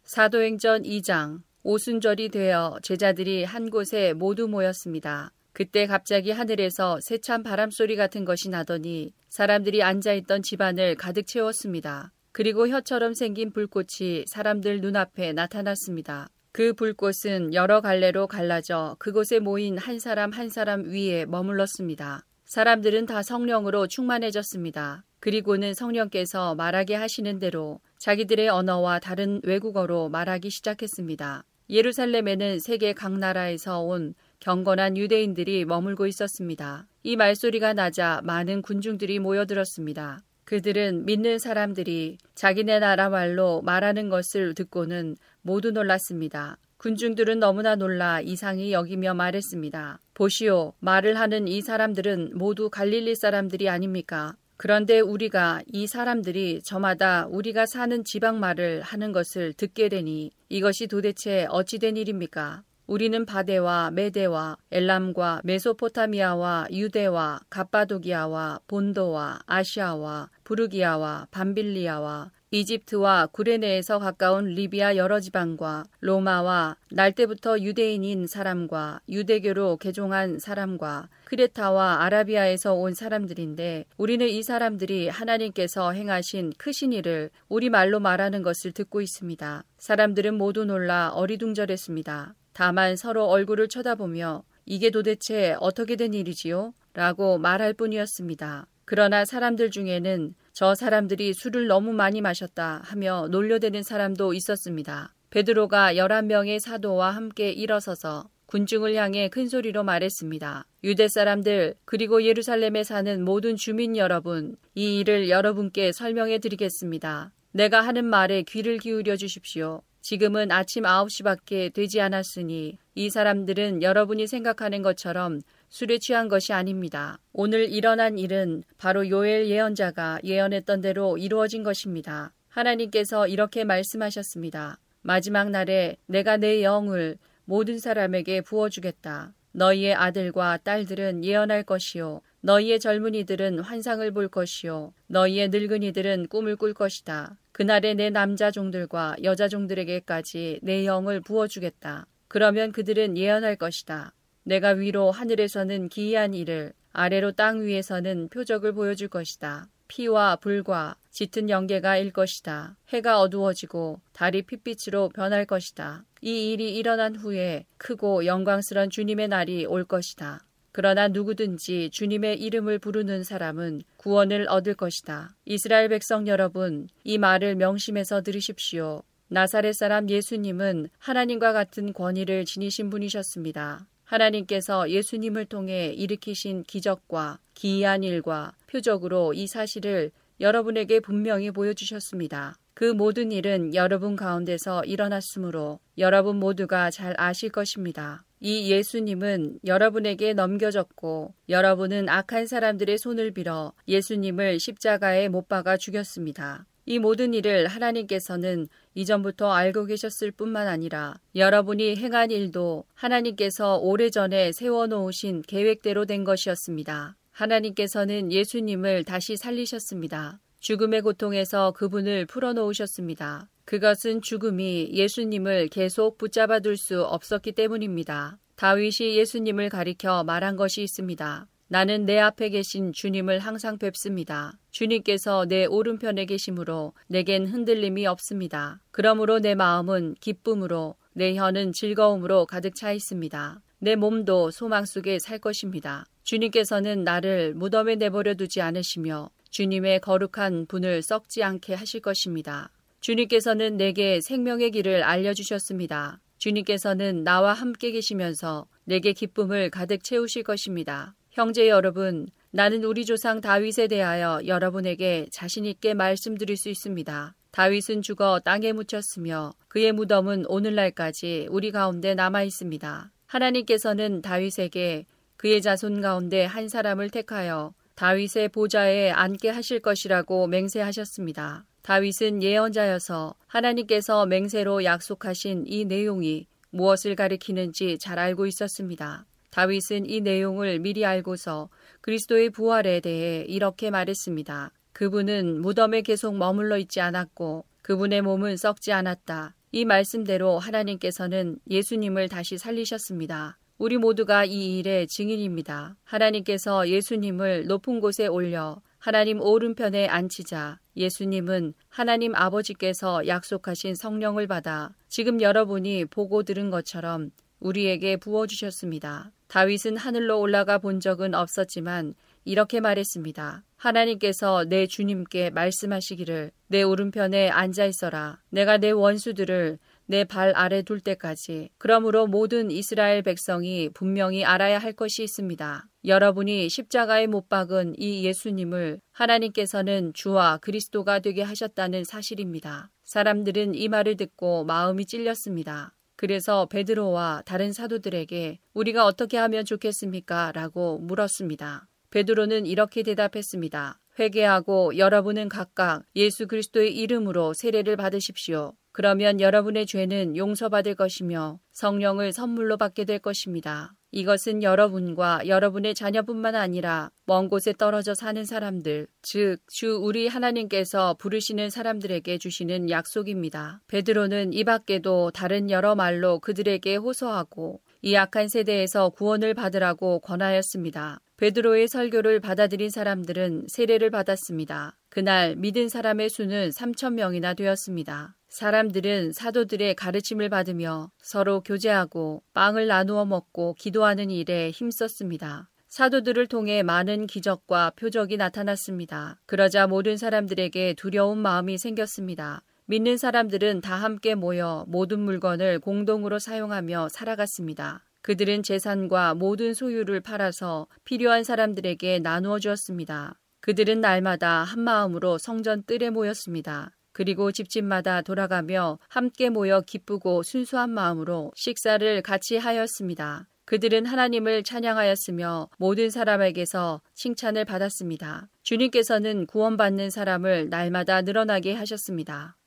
사도행전 0.05 0.83
2장 0.83 1.41
오순절이 1.65 2.27
되어 2.29 2.77
제자들이 2.83 3.45
한 3.45 3.69
곳에 3.69 4.11
모두 4.11 4.49
모였습니다. 4.49 5.31
그때 5.53 5.87
갑자기 5.87 6.31
하늘에서 6.31 6.99
세찬 7.01 7.43
바람 7.43 7.71
소리 7.71 7.95
같은 7.95 8.25
것이 8.25 8.49
나더니 8.49 9.13
사람들이 9.29 9.81
앉아있던 9.81 10.41
집안을 10.41 10.95
가득 10.95 11.25
채웠습니다. 11.25 12.11
그리고 12.33 12.67
혀처럼 12.67 13.13
생긴 13.13 13.53
불꽃이 13.53 14.25
사람들 14.27 14.81
눈앞에 14.81 15.31
나타났습니다. 15.31 16.27
그 16.51 16.73
불꽃은 16.73 17.53
여러 17.53 17.79
갈래로 17.79 18.27
갈라져 18.27 18.97
그곳에 18.99 19.39
모인 19.39 19.77
한 19.77 19.99
사람 19.99 20.31
한 20.31 20.49
사람 20.49 20.83
위에 20.83 21.25
머물렀습니다. 21.25 22.25
사람들은 22.43 23.05
다 23.05 23.23
성령으로 23.23 23.87
충만해졌습니다. 23.87 25.05
그리고는 25.21 25.73
성령께서 25.73 26.55
말하게 26.55 26.95
하시는 26.95 27.39
대로 27.39 27.79
자기들의 27.99 28.49
언어와 28.49 28.99
다른 28.99 29.39
외국어로 29.43 30.09
말하기 30.09 30.49
시작했습니다. 30.49 31.45
예루살렘에는 31.73 32.59
세계 32.59 32.93
각 32.93 33.17
나라에서 33.17 33.81
온 33.81 34.13
경건한 34.39 34.95
유대인들이 34.95 35.65
머물고 35.65 36.05
있었습니다. 36.05 36.85
이 37.01 37.15
말소리가 37.15 37.73
나자 37.73 38.21
많은 38.23 38.61
군중들이 38.61 39.17
모여들었습니다. 39.17 40.19
그들은 40.45 41.05
믿는 41.05 41.39
사람들이 41.39 42.19
자기네 42.35 42.77
나라 42.77 43.09
말로 43.09 43.63
말하는 43.63 44.09
것을 44.09 44.53
듣고는 44.53 45.15
모두 45.41 45.71
놀랐습니다. 45.71 46.59
군중들은 46.77 47.39
너무나 47.39 47.75
놀라 47.75 48.21
이상히 48.21 48.71
여기며 48.71 49.15
말했습니다. 49.15 49.99
보시오, 50.13 50.73
말을 50.79 51.19
하는 51.19 51.47
이 51.47 51.61
사람들은 51.61 52.33
모두 52.35 52.69
갈릴리 52.69 53.15
사람들이 53.15 53.67
아닙니까? 53.67 54.35
그런데 54.57 54.99
우리가 54.99 55.61
이 55.67 55.87
사람들이 55.87 56.61
저마다 56.63 57.27
우리가 57.27 57.65
사는 57.65 58.03
지방 58.03 58.39
말을 58.39 58.81
하는 58.81 59.11
것을 59.11 59.53
듣게 59.53 59.89
되니 59.89 60.31
이것이 60.49 60.87
도대체 60.87 61.47
어찌된 61.49 61.97
일입니까? 61.97 62.63
우리는 62.85 63.25
바데와 63.25 63.91
메데와 63.91 64.57
엘람과 64.71 65.41
메소포타미아와 65.45 66.67
유대와 66.71 67.39
갑바도기아와 67.49 68.59
본도와 68.67 69.39
아시아와 69.45 70.29
부르기아와 70.43 71.27
밤빌리아와 71.31 72.31
이집트와 72.53 73.29
구레네에서 73.31 73.97
가까운 73.97 74.45
리비아 74.49 74.95
여러 74.95 75.19
지방과 75.19 75.85
로마와 76.01 76.77
날 76.91 77.11
때부터 77.11 77.59
유대인인 77.59 78.27
사람과 78.27 78.99
유대교로 79.09 79.77
개종한 79.77 80.37
사람과 80.37 81.09
크레타와 81.23 82.03
아라비아에서 82.03 82.75
온 82.75 82.93
사람들인데 82.93 83.85
우리는 83.97 84.27
이 84.29 84.43
사람들이 84.43 85.09
하나님께서 85.09 85.93
행하신 85.93 86.53
크신 86.59 86.93
일을 86.93 87.31
우리 87.49 87.71
말로 87.71 87.99
말하는 87.99 88.43
것을 88.43 88.71
듣고 88.71 89.01
있습니다. 89.01 89.63
사람들은 89.79 90.35
모두 90.35 90.63
놀라 90.63 91.09
어리둥절했습니다. 91.09 92.35
다만 92.53 92.95
서로 92.95 93.29
얼굴을 93.29 93.67
쳐다보며 93.67 94.43
이게 94.67 94.91
도대체 94.91 95.57
어떻게 95.59 95.95
된 95.95 96.13
일이지요? 96.13 96.75
라고 96.93 97.39
말할 97.39 97.73
뿐이었습니다. 97.73 98.67
그러나 98.85 99.25
사람들 99.25 99.71
중에는 99.71 100.35
저 100.53 100.75
사람들이 100.75 101.33
술을 101.33 101.65
너무 101.65 101.93
많이 101.93 102.21
마셨다 102.21 102.81
하며 102.83 103.27
놀려대는 103.31 103.81
사람도 103.81 104.35
있었습니다. 104.35 105.15
베드로가 105.31 105.95
11명의 105.95 106.59
사도와 106.59 107.09
함께 107.09 107.49
일어서서 107.49 108.29
군중을 108.45 108.93
향해 108.93 109.29
큰 109.29 109.47
소리로 109.47 109.83
말했습니다. 109.83 110.67
유대 110.83 111.07
사람들 111.07 111.73
그리고 111.85 112.23
예루살렘에 112.23 112.83
사는 112.83 113.25
모든 113.25 113.55
주민 113.55 113.97
여러분 113.97 114.55
이 114.75 114.99
일을 114.99 115.29
여러분께 115.29 115.91
설명해 115.91 116.37
드리겠습니다. 116.37 117.31
내가 117.51 117.81
하는 117.81 118.05
말에 118.05 118.43
귀를 118.43 118.77
기울여 118.77 119.15
주십시오. 119.15 119.81
지금은 120.01 120.51
아침 120.51 120.83
9시밖에 120.83 121.73
되지 121.73 121.99
않았으니 121.99 122.77
이 122.93 123.09
사람들은 123.09 123.81
여러분이 123.81 124.27
생각하는 124.27 124.83
것처럼 124.83 125.39
술에 125.73 125.97
취한 125.97 126.27
것이 126.27 126.53
아닙니다. 126.53 127.17
오늘 127.31 127.67
일어난 127.67 128.19
일은 128.19 128.63
바로 128.77 129.09
요엘 129.09 129.47
예언자가 129.47 130.19
예언했던 130.23 130.81
대로 130.81 131.17
이루어진 131.17 131.63
것입니다. 131.63 132.31
하나님께서 132.47 133.27
이렇게 133.27 133.63
말씀하셨습니다. 133.63 134.77
마지막 135.01 135.49
날에 135.49 135.97
내가 136.05 136.37
내 136.37 136.61
영을 136.61 137.17
모든 137.45 137.79
사람에게 137.79 138.41
부어주겠다. 138.41 139.33
너희의 139.53 139.95
아들과 139.95 140.57
딸들은 140.57 141.25
예언할 141.25 141.63
것이요. 141.63 142.21
너희의 142.41 142.79
젊은이들은 142.79 143.57
환상을 143.57 144.11
볼 144.11 144.27
것이요. 144.27 144.93
너희의 145.07 145.49
늙은이들은 145.49 146.27
꿈을 146.27 146.55
꿀 146.55 146.75
것이다. 146.75 147.39
그날에 147.51 147.95
내 147.95 148.11
남자 148.11 148.51
종들과 148.51 149.15
여자 149.23 149.47
종들에게까지 149.47 150.59
내 150.61 150.85
영을 150.85 151.19
부어주겠다. 151.19 152.05
그러면 152.27 152.71
그들은 152.71 153.17
예언할 153.17 153.55
것이다. 153.55 154.13
내가 154.43 154.69
위로 154.69 155.11
하늘에서는 155.11 155.89
기이한 155.89 156.33
일을 156.33 156.73
아래로 156.91 157.31
땅 157.33 157.65
위에서는 157.65 158.29
표적을 158.29 158.73
보여줄 158.73 159.07
것이다. 159.07 159.67
피와 159.87 160.37
불과 160.37 160.95
짙은 161.11 161.49
연계가 161.49 161.97
일 161.97 162.11
것이다. 162.11 162.75
해가 162.89 163.19
어두워지고 163.19 163.99
달이 164.13 164.43
핏빛으로 164.43 165.09
변할 165.09 165.45
것이다. 165.45 166.03
이 166.21 166.51
일이 166.51 166.75
일어난 166.75 167.15
후에 167.15 167.65
크고 167.77 168.25
영광스런 168.25 168.89
주님의 168.89 169.27
날이 169.27 169.65
올 169.65 169.83
것이다. 169.83 170.45
그러나 170.71 171.07
누구든지 171.07 171.91
주님의 171.91 172.41
이름을 172.41 172.79
부르는 172.79 173.23
사람은 173.23 173.83
구원을 173.97 174.47
얻을 174.49 174.73
것이다. 174.73 175.35
이스라엘 175.45 175.89
백성 175.89 176.25
여러분, 176.27 176.87
이 177.03 177.19
말을 177.19 177.55
명심해서 177.55 178.21
들으십시오. 178.21 179.03
나사렛 179.27 179.75
사람 179.75 180.09
예수님은 180.09 180.89
하나님과 180.97 181.53
같은 181.53 181.93
권위를 181.93 182.45
지니신 182.45 182.89
분이셨습니다. 182.89 183.85
하나님께서 184.03 184.89
예수님을 184.89 185.45
통해 185.45 185.93
일으키신 185.93 186.63
기적과 186.63 187.39
기이한 187.53 188.03
일과 188.03 188.53
표적으로 188.67 189.33
이 189.33 189.47
사실을 189.47 190.11
여러분에게 190.39 190.99
분명히 190.99 191.51
보여주셨습니다. 191.51 192.57
그 192.73 192.85
모든 192.85 193.31
일은 193.31 193.75
여러분 193.75 194.15
가운데서 194.15 194.83
일어났으므로 194.85 195.79
여러분 195.97 196.37
모두가 196.37 196.89
잘 196.89 197.13
아실 197.17 197.49
것입니다. 197.49 198.25
이 198.39 198.71
예수님은 198.71 199.59
여러분에게 199.65 200.33
넘겨졌고 200.33 201.33
여러분은 201.47 202.09
악한 202.09 202.47
사람들의 202.47 202.97
손을 202.97 203.31
빌어 203.31 203.73
예수님을 203.87 204.59
십자가에 204.59 205.29
못 205.29 205.47
박아 205.47 205.77
죽였습니다. 205.77 206.65
이 206.85 206.99
모든 206.99 207.33
일을 207.33 207.67
하나님께서는 207.67 208.67
이전부터 208.93 209.51
알고 209.51 209.85
계셨을 209.85 210.31
뿐만 210.31 210.67
아니라 210.67 211.15
여러분이 211.35 211.95
행한 211.95 212.31
일도 212.31 212.85
하나님께서 212.93 213.77
오래전에 213.77 214.51
세워놓으신 214.51 215.43
계획대로 215.47 216.05
된 216.05 216.23
것이었습니다. 216.23 217.15
하나님께서는 217.31 218.31
예수님을 218.31 219.05
다시 219.05 219.37
살리셨습니다. 219.37 220.39
죽음의 220.59 221.01
고통에서 221.01 221.71
그분을 221.71 222.25
풀어놓으셨습니다. 222.25 223.49
그것은 223.65 224.21
죽음이 224.21 224.89
예수님을 224.93 225.69
계속 225.69 226.17
붙잡아 226.17 226.59
둘 226.59 226.77
수 226.77 227.03
없었기 227.03 227.53
때문입니다. 227.53 228.37
다윗이 228.55 229.17
예수님을 229.17 229.69
가리켜 229.69 230.23
말한 230.23 230.55
것이 230.55 230.83
있습니다. 230.83 231.47
나는 231.73 232.05
내 232.05 232.19
앞에 232.19 232.49
계신 232.49 232.93
주님을 232.93 233.39
항상 233.39 233.79
뵙습니다. 233.79 234.53
주님께서 234.69 235.47
내 235.47 235.65
오른편에 235.65 236.25
계심으로 236.25 236.93
내겐 237.07 237.47
흔들림이 237.47 238.05
없습니다. 238.05 238.79
그러므로 238.91 239.39
내 239.39 239.55
마음은 239.55 240.13
기쁨으로 240.19 240.93
내 241.13 241.35
혀는 241.35 241.73
즐거움으로 241.73 242.45
가득 242.45 242.75
차 242.75 242.91
있습니다. 242.91 243.59
내 243.79 243.95
몸도 243.95 244.51
소망 244.51 244.85
속에 244.85 245.17
살 245.17 245.39
것입니다. 245.39 246.05
주님께서는 246.21 247.03
나를 247.03 247.55
무덤에 247.55 247.95
내버려 247.95 248.35
두지 248.35 248.61
않으시며 248.61 249.31
주님의 249.49 250.01
거룩한 250.01 250.67
분을 250.67 251.01
썩지 251.01 251.41
않게 251.41 251.73
하실 251.73 252.01
것입니다. 252.01 252.69
주님께서는 252.99 253.77
내게 253.77 254.21
생명의 254.21 254.69
길을 254.69 255.01
알려주셨습니다. 255.01 256.19
주님께서는 256.37 257.23
나와 257.23 257.53
함께 257.53 257.89
계시면서 257.89 258.67
내게 258.83 259.13
기쁨을 259.13 259.71
가득 259.71 260.03
채우실 260.03 260.43
것입니다. 260.43 261.15
형제 261.33 261.67
여러분, 261.67 262.27
나는 262.51 262.83
우리 262.83 263.05
조상 263.05 263.41
다윗에 263.41 263.87
대하여 263.87 264.41
여러분에게 264.45 265.25
자신 265.31 265.65
있게 265.65 265.95
말씀드릴 265.95 266.55
수 266.55 266.69
있습니다. 266.69 267.33
다윗은 267.49 268.03
죽어 268.03 268.39
땅에 268.39 268.71
묻혔으며 268.71 269.53
그의 269.67 269.93
무덤은 269.93 270.45
오늘날까지 270.45 271.47
우리 271.49 271.71
가운데 271.71 272.13
남아 272.13 272.43
있습니다. 272.43 273.11
하나님께서는 273.25 274.21
다윗에게 274.21 275.07
그의 275.35 275.63
자손 275.63 276.01
가운데 276.01 276.45
한 276.45 276.69
사람을 276.69 277.09
택하여 277.09 277.73
다윗의 277.95 278.49
보좌에 278.49 279.09
앉게 279.09 279.49
하실 279.49 279.79
것이라고 279.79 280.45
맹세하셨습니다. 280.45 281.65
다윗은 281.81 282.43
예언자여서 282.43 283.33
하나님께서 283.47 284.27
맹세로 284.27 284.83
약속하신 284.83 285.63
이 285.65 285.85
내용이 285.85 286.45
무엇을 286.69 287.15
가리키는지 287.15 287.97
잘 287.97 288.19
알고 288.19 288.45
있었습니다. 288.45 289.25
다윗은 289.53 290.09
이 290.09 290.21
내용을 290.21 290.79
미리 290.79 291.05
알고서 291.05 291.69
그리스도의 292.01 292.49
부활에 292.49 293.01
대해 293.01 293.45
이렇게 293.47 293.91
말했습니다. 293.91 294.71
그분은 294.93 295.61
무덤에 295.61 296.01
계속 296.01 296.35
머물러 296.35 296.79
있지 296.79 297.01
않았고 297.01 297.63
그분의 297.83 298.23
몸은 298.23 298.57
썩지 298.57 298.91
않았다. 298.93 299.53
이 299.71 299.85
말씀대로 299.85 300.57
하나님께서는 300.57 301.59
예수님을 301.69 302.29
다시 302.29 302.57
살리셨습니다. 302.57 303.59
우리 303.77 303.99
모두가 303.99 304.43
이 304.43 304.79
일의 304.79 305.05
증인입니다. 305.05 305.97
하나님께서 306.03 306.89
예수님을 306.89 307.67
높은 307.67 307.99
곳에 307.99 308.25
올려 308.25 308.81
하나님 308.97 309.39
오른편에 309.39 310.07
앉히자 310.07 310.79
예수님은 310.97 311.75
하나님 311.89 312.33
아버지께서 312.33 313.27
약속하신 313.27 313.93
성령을 313.93 314.47
받아 314.47 314.95
지금 315.09 315.41
여러분이 315.41 316.05
보고 316.05 316.41
들은 316.41 316.71
것처럼 316.71 317.29
우리에게 317.63 318.17
부어주셨습니다. 318.17 319.31
다윗은 319.53 319.97
하늘로 319.97 320.39
올라가 320.39 320.79
본 320.79 320.99
적은 320.99 321.35
없었지만 321.35 322.15
이렇게 322.43 322.79
말했습니다. 322.79 323.63
하나님께서 323.75 324.65
내 324.67 324.87
주님께 324.87 325.51
말씀하시기를 325.51 326.49
내 326.69 326.81
오른편에 326.81 327.49
앉아 327.49 327.85
있어라. 327.85 328.41
내가 328.49 328.79
내 328.79 328.89
원수들을 328.89 329.77
내 330.07 330.23
발 330.23 330.53
아래 330.55 330.81
둘 330.81 330.99
때까지. 331.01 331.69
그러므로 331.77 332.25
모든 332.25 332.71
이스라엘 332.71 333.21
백성이 333.21 333.89
분명히 333.93 334.43
알아야 334.43 334.79
할 334.79 334.91
것이 334.91 335.21
있습니다. 335.21 335.85
여러분이 336.03 336.67
십자가에 336.69 337.27
못 337.27 337.47
박은 337.47 337.93
이 337.99 338.25
예수님을 338.25 339.01
하나님께서는 339.11 340.13
주와 340.15 340.57
그리스도가 340.57 341.19
되게 341.19 341.43
하셨다는 341.43 342.05
사실입니다. 342.05 342.89
사람들은 343.03 343.75
이 343.75 343.87
말을 343.87 344.17
듣고 344.17 344.63
마음이 344.63 345.05
찔렸습니다. 345.05 345.93
그래서 346.23 346.67
베드로와 346.67 347.43
다른 347.45 347.73
사도들에게 347.73 348.57
우리가 348.73 349.05
어떻게 349.05 349.35
하면 349.35 349.65
좋겠습니까? 349.65 350.53
라고 350.53 350.97
물었습니다. 350.99 351.89
베드로는 352.11 352.65
이렇게 352.65 353.03
대답했습니다. 353.03 353.99
회개하고 354.17 354.97
여러분은 354.97 355.49
각각 355.49 356.03
예수 356.15 356.47
그리스도의 356.47 356.95
이름으로 356.95 357.53
세례를 357.53 357.97
받으십시오. 357.97 358.71
그러면 358.93 359.41
여러분의 359.41 359.85
죄는 359.85 360.37
용서받을 360.37 360.95
것이며 360.95 361.59
성령을 361.73 362.31
선물로 362.31 362.77
받게 362.77 363.03
될 363.03 363.19
것입니다. 363.19 363.93
이것은 364.13 364.61
여러분과 364.61 365.47
여러분의 365.47 365.95
자녀뿐만 365.95 366.53
아니라 366.53 367.09
먼 367.25 367.49
곳에 367.49 367.73
떨어져 367.73 368.13
사는 368.13 368.45
사람들, 368.45 369.07
즉, 369.23 369.57
주 369.67 369.97
우리 369.99 370.27
하나님께서 370.27 371.15
부르시는 371.15 371.71
사람들에게 371.71 372.37
주시는 372.37 372.91
약속입니다. 372.91 373.81
베드로는 373.87 374.53
이 374.53 374.63
밖에도 374.63 375.31
다른 375.31 375.71
여러 375.71 375.95
말로 375.95 376.39
그들에게 376.39 376.95
호소하고 376.95 377.81
이 378.03 378.15
악한 378.15 378.49
세대에서 378.49 379.09
구원을 379.09 379.55
받으라고 379.55 380.19
권하였습니다. 380.19 381.19
베드로의 381.37 381.87
설교를 381.87 382.39
받아들인 382.39 382.91
사람들은 382.91 383.65
세례를 383.67 384.11
받았습니다. 384.11 384.95
그날 385.13 385.55
믿은 385.55 385.89
사람의 385.89 386.27
수는 386.27 386.69
3천 386.69 387.13
명이나 387.13 387.53
되었습니다. 387.53 388.35
사람들은 388.49 389.31
사도들의 389.31 389.93
가르침을 389.93 390.49
받으며 390.49 391.11
서로 391.21 391.61
교제하고 391.61 392.41
빵을 392.55 392.87
나누어 392.87 393.23
먹고 393.23 393.75
기도하는 393.77 394.31
일에 394.31 394.71
힘썼습니다. 394.71 395.69
사도들을 395.87 396.47
통해 396.47 396.81
많은 396.81 397.27
기적과 397.27 397.91
표적이 397.95 398.37
나타났습니다. 398.37 399.39
그러자 399.45 399.85
모든 399.85 400.17
사람들에게 400.17 400.95
두려운 400.95 401.37
마음이 401.37 401.77
생겼습니다. 401.77 402.63
믿는 402.85 403.17
사람들은 403.17 403.81
다 403.81 403.93
함께 403.93 404.33
모여 404.33 404.83
모든 404.87 405.19
물건을 405.19 405.77
공동으로 405.77 406.39
사용하며 406.39 407.09
살아갔습니다. 407.09 408.03
그들은 408.23 408.63
재산과 408.63 409.35
모든 409.35 409.75
소유를 409.75 410.21
팔아서 410.21 410.87
필요한 411.03 411.43
사람들에게 411.43 412.17
나누어 412.17 412.57
주었습니다. 412.57 413.35
그들은 413.63 414.01
날마다 414.01 414.63
한 414.63 414.81
마음으로 414.81 415.37
성전 415.37 415.83
뜰에 415.83 416.09
모였습니다. 416.09 416.91
그리고 417.13 417.53
집집마다 417.53 418.21
돌아가며 418.21 418.99
함께 419.07 419.49
모여 419.49 419.79
기쁘고 419.79 420.43
순수한 420.43 420.89
마음으로 420.89 421.53
식사를 421.55 422.21
같이 422.23 422.57
하였습니다. 422.57 423.47
그들은 423.63 424.05
하나님을 424.05 424.63
찬양하였으며 424.63 425.69
모든 425.77 426.09
사람에게서 426.09 427.01
칭찬을 427.13 427.63
받았습니다. 427.63 428.49
주님께서는 428.63 429.45
구원받는 429.45 430.09
사람을 430.09 430.67
날마다 430.67 431.21
늘어나게 431.21 431.73
하셨습니다. 431.73 432.57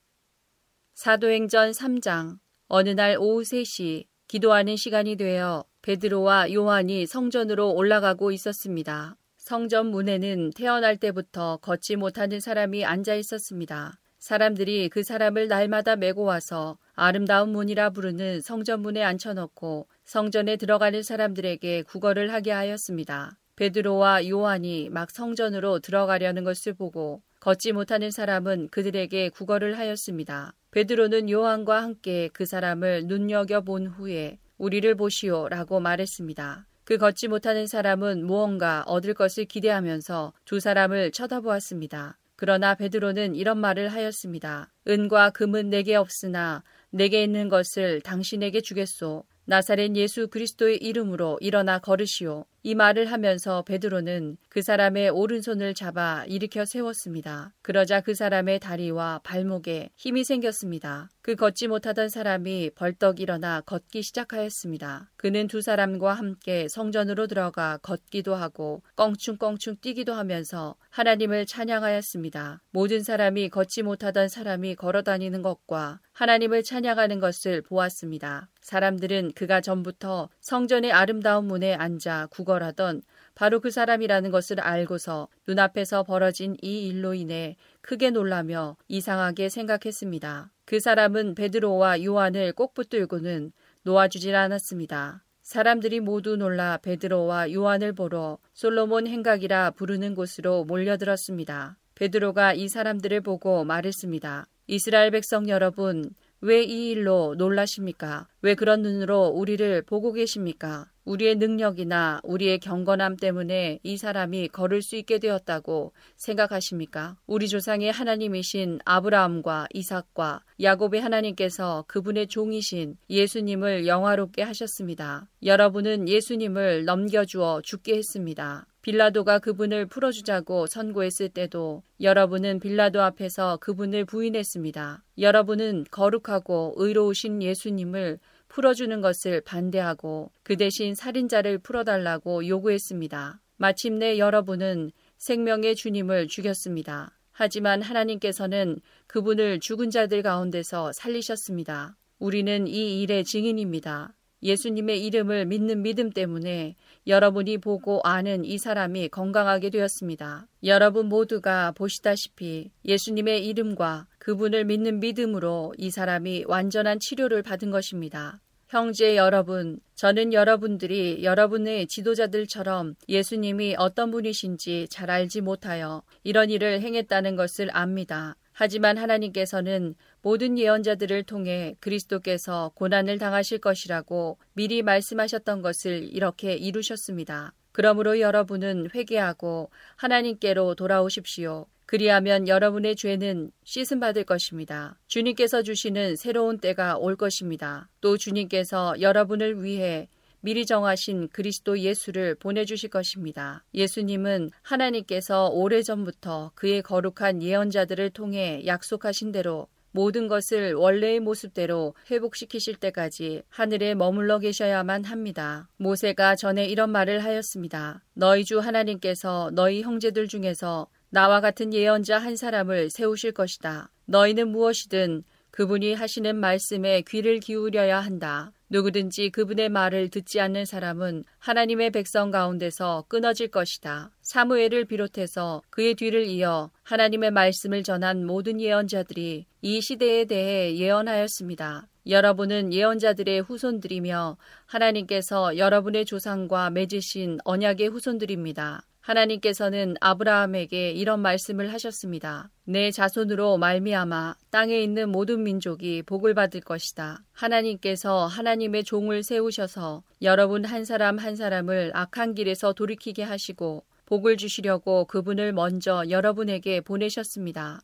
사도행전 0.95 1.73
3장 1.73 2.39
어느 2.69 2.89
날 2.89 3.19
오후 3.21 3.43
3시 3.43 4.07
기도하는 4.29 4.77
시간이 4.77 5.17
되어 5.17 5.67
베드로와 5.83 6.55
요한이 6.55 7.05
성전으로 7.05 7.75
올라가고 7.75 8.33
있었습니다. 8.33 9.19
성전 9.47 9.93
문에는 9.93 10.51
태어날 10.57 10.97
때부터 10.97 11.59
걷지 11.59 11.95
못하는 11.95 12.41
사람이 12.41 12.85
앉아 12.85 13.15
있었습니다. 13.15 13.97
사람들이 14.19 14.89
그 14.89 15.05
사람을 15.05 15.47
날마다 15.47 15.95
메고 15.95 16.25
와서 16.25 16.79
아름다운 16.97 17.51
문이라 17.51 17.91
부르는 17.91 18.41
성전 18.41 18.83
문에 18.83 19.05
앉혀놓고 19.05 19.87
성전에 20.05 20.57
들어가는 20.57 21.01
사람들에게 21.01 21.83
구걸을 21.83 22.33
하게 22.33 22.51
하였습니다. 22.51 23.39
베드로와 23.55 24.29
요한이 24.29 24.89
막 24.89 25.13
성전으로 25.13 25.79
들어가려는 25.79 26.43
것을 26.43 26.75
보고 26.75 27.23
걷지 27.39 27.71
못하는 27.71 28.11
사람은 28.11 28.71
그들에게 28.73 29.29
구걸을 29.29 29.79
하였습니다. 29.79 30.55
베드로는 30.73 31.31
요한과 31.31 31.85
함께 31.85 32.31
그 32.33 32.47
사람을 32.47 33.07
눈여겨 33.07 33.61
본 33.61 33.87
후에 33.87 34.41
우리를 34.59 34.93
보시오 34.97 35.49
라고 35.49 35.79
말했습니다. 35.79 36.67
그 36.87 36.99
걷지 36.99 37.27
못하는 37.27 37.67
사람은 37.67 38.25
무언가 38.25 38.85
얻을 38.87 39.13
것을 39.13 39.45
기대하면서 39.45 40.33
두 40.45 40.61
사람을 40.61 41.11
쳐다보았습니다. 41.11 42.17
그러나 42.37 42.77
베드로는 42.77 43.35
이런 43.35 43.59
말을 43.59 43.89
하였습니다. 43.89 44.73
은과 44.87 45.31
금은 45.31 45.69
내게 45.69 45.97
없으나 45.97 46.63
내게 46.91 47.25
있는 47.25 47.49
것을 47.49 48.01
당신에게 48.03 48.61
주겠소. 48.61 49.25
나사렛 49.47 49.97
예수 49.97 50.29
그리스도의 50.29 50.77
이름으로 50.77 51.39
일어나 51.41 51.81
걸으시오. 51.81 52.45
이 52.67 52.75
말을 52.75 53.13
하면서 53.13 53.63
베드로는 53.63 54.39
그 54.49 54.61
사람의 54.61 55.11
오른손을 55.11 55.73
잡아 55.73 56.25
일으켜 56.27 56.65
세웠습니다. 56.65 57.55
그러자 57.63 58.01
그 58.01 58.13
사람의 58.13 58.59
다리와 58.59 59.21
발목에 59.23 59.91
힘이 59.95 60.25
생겼습니다. 60.25 61.09
그 61.23 61.37
걷지 61.37 61.69
못하던 61.69 62.09
사람이 62.09 62.71
벌떡 62.75 63.21
일어나 63.21 63.61
걷기 63.61 64.03
시작하였습니다. 64.03 65.13
그는 65.17 65.47
두 65.47 65.63
사람과 65.63 66.15
함께 66.15 66.67
성전으로 66.67 67.29
들어가 67.29 67.79
걷기도 67.83 68.35
하고 68.35 68.83
껑충껑충 68.97 69.77
뛰기도 69.81 70.15
하면서 70.15 70.75
하나님을 70.91 71.47
찬양하였습니다. 71.47 72.63
모든 72.71 73.05
사람이 73.05 73.49
걷지 73.51 73.85
못하던 73.85 74.29
사람이 74.29 74.75
걸어 74.75 75.03
다니는 75.03 75.43
것과 75.43 76.01
하나님을 76.13 76.63
찬양하는 76.63 77.21
것을 77.21 77.63
보았습니다. 77.63 78.49
사람들은 78.63 79.33
그가 79.35 79.61
전부터 79.61 80.31
성전의 80.41 80.91
아름다운 80.91 81.47
문에 81.47 81.75
앉아 81.75 82.29
구걸 82.31 82.56
하던 82.63 83.03
바로 83.35 83.61
그 83.61 83.71
사람이라는 83.71 84.31
것을 84.31 84.61
알고서 84.61 85.29
눈앞에서 85.47 86.03
벌어진 86.03 86.57
이 86.63 86.89
일로 86.89 87.15
인해 87.15 87.57
크게 87.81 88.11
놀라며 88.11 88.77
이상하게 88.89 89.49
생각했습니다. 89.49 90.51
그 90.65 90.81
사람은 90.81 91.35
베드로와 91.35 92.03
요한을 92.03 92.53
꼭 92.53 92.75
붙들고는 92.75 93.53
놓아주질 93.83 94.35
않았습니다. 94.35 95.23
사람들이 95.43 96.01
모두 96.01 96.37
놀라 96.37 96.79
베드로와 96.79 97.53
요한을 97.53 97.93
보러 97.93 98.39
솔로몬 98.53 99.07
행각이라 99.07 99.73
부르는 99.73 100.15
곳으로 100.15 100.65
몰려들었습니다. 100.65 101.77
베드로가 101.95 102.55
이 102.55 102.69
사람들을 102.69 103.21
보고 103.21 103.65
말했습니다. 103.65 104.49
이스라엘 104.67 105.13
백성 105.13 105.49
여러분, 105.49 106.11
왜 106.41 106.65
이 106.65 106.91
일로 106.91 107.35
놀라십니까? 107.39 108.27
왜 108.43 108.55
그런 108.55 108.83
눈으로 108.83 109.29
우리를 109.29 109.83
보고 109.83 110.13
계십니까? 110.13 110.91
우리의 111.07 111.37
능력이나 111.37 112.21
우리의 112.25 112.59
경건함 112.59 113.17
때문에 113.17 113.79
이 113.83 113.97
사람이 113.97 114.49
걸을 114.49 114.83
수 114.83 114.97
있게 114.97 115.19
되었다고 115.19 115.93
생각하십니까? 116.17 117.17
우리 117.27 117.49
조상의 117.49 117.93
하나님이신 117.93 118.81
아브라함과 118.85 119.69
이삭과 119.73 120.43
야곱의 120.61 121.01
하나님께서 121.01 121.85
그분의 121.87 122.27
종이신 122.27 122.97
예수님을 123.09 123.87
영화롭게 123.87 124.43
하셨습니다. 124.43 125.29
여러분은 125.45 126.09
예수님을 126.09 126.85
넘겨주어 126.85 127.63
죽게 127.63 127.97
했습니다. 127.97 128.67
빌라도가 128.83 129.39
그분을 129.41 129.87
풀어주자고 129.87 130.67
선고했을 130.67 131.29
때도 131.29 131.83
여러분은 132.01 132.61
빌라도 132.61 133.03
앞에서 133.03 133.59
그분을 133.61 134.05
부인했습니다. 134.05 135.03
여러분은 135.19 135.87
거룩하고 135.91 136.75
의로우신 136.77 137.43
예수님을 137.43 138.19
풀어주는 138.57 139.03
것을 139.03 139.43
반대하고 139.43 140.31
그 140.43 140.57
대신 140.57 140.95
살인자를 140.95 141.59
풀어달라고 141.59 142.49
요구했습니다. 142.49 143.39
마침내 143.59 144.17
여러분은 144.17 144.93
생명의 145.19 145.77
주님을 145.77 146.29
죽였습니다. 146.29 147.19
하지만 147.33 147.83
하나님께서는 147.83 148.81
그분을 149.09 149.61
죽은 149.61 149.91
자들 149.91 150.23
가운데서 150.23 150.93
살리셨습니다. 150.95 151.99
우리는 152.19 152.67
이 152.67 153.03
일의 153.03 153.25
증인입니다. 153.25 154.15
예수님의 154.43 155.05
이름을 155.05 155.45
믿는 155.45 155.83
믿음 155.83 156.09
때문에 156.09 156.77
여러분이 157.07 157.59
보고 157.59 158.01
아는 158.05 158.47
이 158.47 158.57
사람이 158.57 159.09
건강하게 159.09 159.69
되었습니다. 159.69 160.49
여러분 160.65 161.11
모두가 161.11 161.73
보시다시피 161.73 162.71
예수님의 162.87 163.47
이름과 163.47 164.07
그분을 164.19 164.65
믿는 164.65 165.01
믿음으로 165.01 165.75
이 165.77 165.91
사람이 165.91 166.45
완전한 166.47 167.01
치료를 167.01 167.43
받은 167.43 167.71
것입니다. 167.71 168.41
형제 168.69 169.17
여러분, 169.17 169.79
저는 169.95 170.33
여러분들이 170.33 171.23
여러분의 171.23 171.87
지도자들처럼 171.87 172.97
예수님이 173.09 173.77
어떤 173.79 174.11
분이신지 174.11 174.89
잘 174.91 175.09
알지 175.09 175.41
못하여 175.41 176.03
이런 176.25 176.51
일을 176.51 176.81
행했다는 176.81 177.37
것을 177.37 177.69
압니다. 177.73 178.35
하지만 178.51 178.99
하나님께서는 178.99 179.95
모든 180.21 180.59
예언자들을 180.59 181.23
통해 181.23 181.77
그리스도께서 181.79 182.73
고난을 182.75 183.19
당하실 183.19 183.59
것이라고 183.59 184.37
미리 184.55 184.83
말씀하셨던 184.83 185.63
것을 185.63 186.03
이렇게 186.13 186.55
이루셨습니다. 186.55 187.53
그러므로 187.71 188.19
여러분은 188.19 188.89
회개하고 188.93 189.71
하나님께로 189.95 190.75
돌아오십시오. 190.75 191.67
그리하면 191.87 192.49
여러분의 192.49 192.97
죄는 192.97 193.53
씻음 193.65 194.01
받을 194.01 194.25
것입니다. 194.25 194.99
주님께서 195.07 195.63
주시는 195.63 196.17
새로운 196.17 196.59
때가 196.59 196.99
올 196.99 197.17
것입니다. 197.17 197.89
또 198.01 198.17
주님께서 198.17 199.01
여러분을 199.01 199.63
위해 199.63 200.09
미리 200.41 200.67
정하신 200.67 201.29
그리스도 201.29 201.79
예수를 201.79 202.35
보내주실 202.35 202.91
것입니다. 202.91 203.65
예수님은 203.75 204.51
하나님께서 204.63 205.49
오래전부터 205.49 206.53
그의 206.55 206.83
거룩한 206.83 207.43
예언자들을 207.43 208.11
통해 208.11 208.63
약속하신 208.67 209.33
대로 209.33 209.69
모든 209.97 210.29
것을 210.29 210.75
원래의 210.75 211.21
모습대로 211.21 211.95
회복시키실 212.11 212.77
때까지 212.77 213.43
하늘에 213.49 213.95
머물러 213.95 214.39
계셔야만 214.39 215.05
합니다. 215.05 215.69
모세가 215.79 216.37
전에 216.37 216.67
이런 216.67 216.91
말을 216.91 217.25
하였습니다. 217.25 218.05
너희 218.13 218.45
주 218.45 218.61
하나님께서 218.61 219.51
너희 219.55 219.81
형제들 219.81 220.29
중에서 220.29 220.87
나와 221.11 221.41
같은 221.41 221.73
예언자 221.73 222.19
한 222.19 222.37
사람을 222.37 222.91
세우실 222.91 223.33
것이다. 223.33 223.91
너희는 224.07 224.49
무엇이든 224.49 225.25
그분이 225.51 225.95
하시는 225.95 226.37
말씀에 226.37 227.03
귀를 227.09 227.41
기울여야 227.41 228.01
한다. 228.01 228.53
누구든지 228.69 229.31
그분의 229.31 229.69
말을 229.69 230.11
듣지 230.11 230.41
않는 230.41 230.65
사람은 230.65 231.25
하나님의 231.39 231.91
백성 231.93 232.31
가운데서 232.31 233.05
끊어질 233.09 233.49
것이다. 233.49 234.11
사무엘을 234.23 234.85
비롯해서 234.85 235.63
그의 235.71 235.95
뒤를 235.95 236.27
이어 236.27 236.71
하나님의 236.83 237.31
말씀을 237.31 237.85
전한 237.85 238.27
모든 238.27 238.61
예언자들이 238.61 239.47
이 239.63 239.81
시대에 239.81 240.25
대해 240.25 240.77
예언하였습니다. 240.77 241.89
여러분은 242.09 242.73
예언자들의 242.73 243.41
후손들이며 243.41 244.37
하나님께서 244.67 245.57
여러분의 245.57 246.05
조상과 246.05 246.71
맺으신 246.71 247.39
언약의 247.45 247.89
후손들입니다. 247.89 248.83
하나님께서는 249.07 249.95
아브라함에게 250.01 250.91
이런 250.91 251.21
말씀을 251.21 251.73
하셨습니다. 251.73 252.51
내 252.65 252.91
자손으로 252.91 253.57
말미암아 253.57 254.35
땅에 254.51 254.81
있는 254.81 255.11
모든 255.11 255.45
민족이 255.45 256.03
복을 256.03 256.35
받을 256.35 256.61
것이다. 256.61 257.23
하나님께서 257.33 258.27
하나님의 258.27 258.83
종을 258.83 259.23
세우셔서 259.23 260.03
여러분 260.23 260.65
한 260.65 260.85
사람 260.85 261.19
한 261.19 261.37
사람을 261.37 261.93
악한 261.95 262.35
길에서 262.35 262.73
돌이키게 262.73 263.23
하시고 263.23 263.85
복을 264.07 264.37
주시려고 264.37 265.05
그분을 265.05 265.53
먼저 265.53 266.03
여러분에게 266.11 266.81
보내셨습니다. 266.81 267.83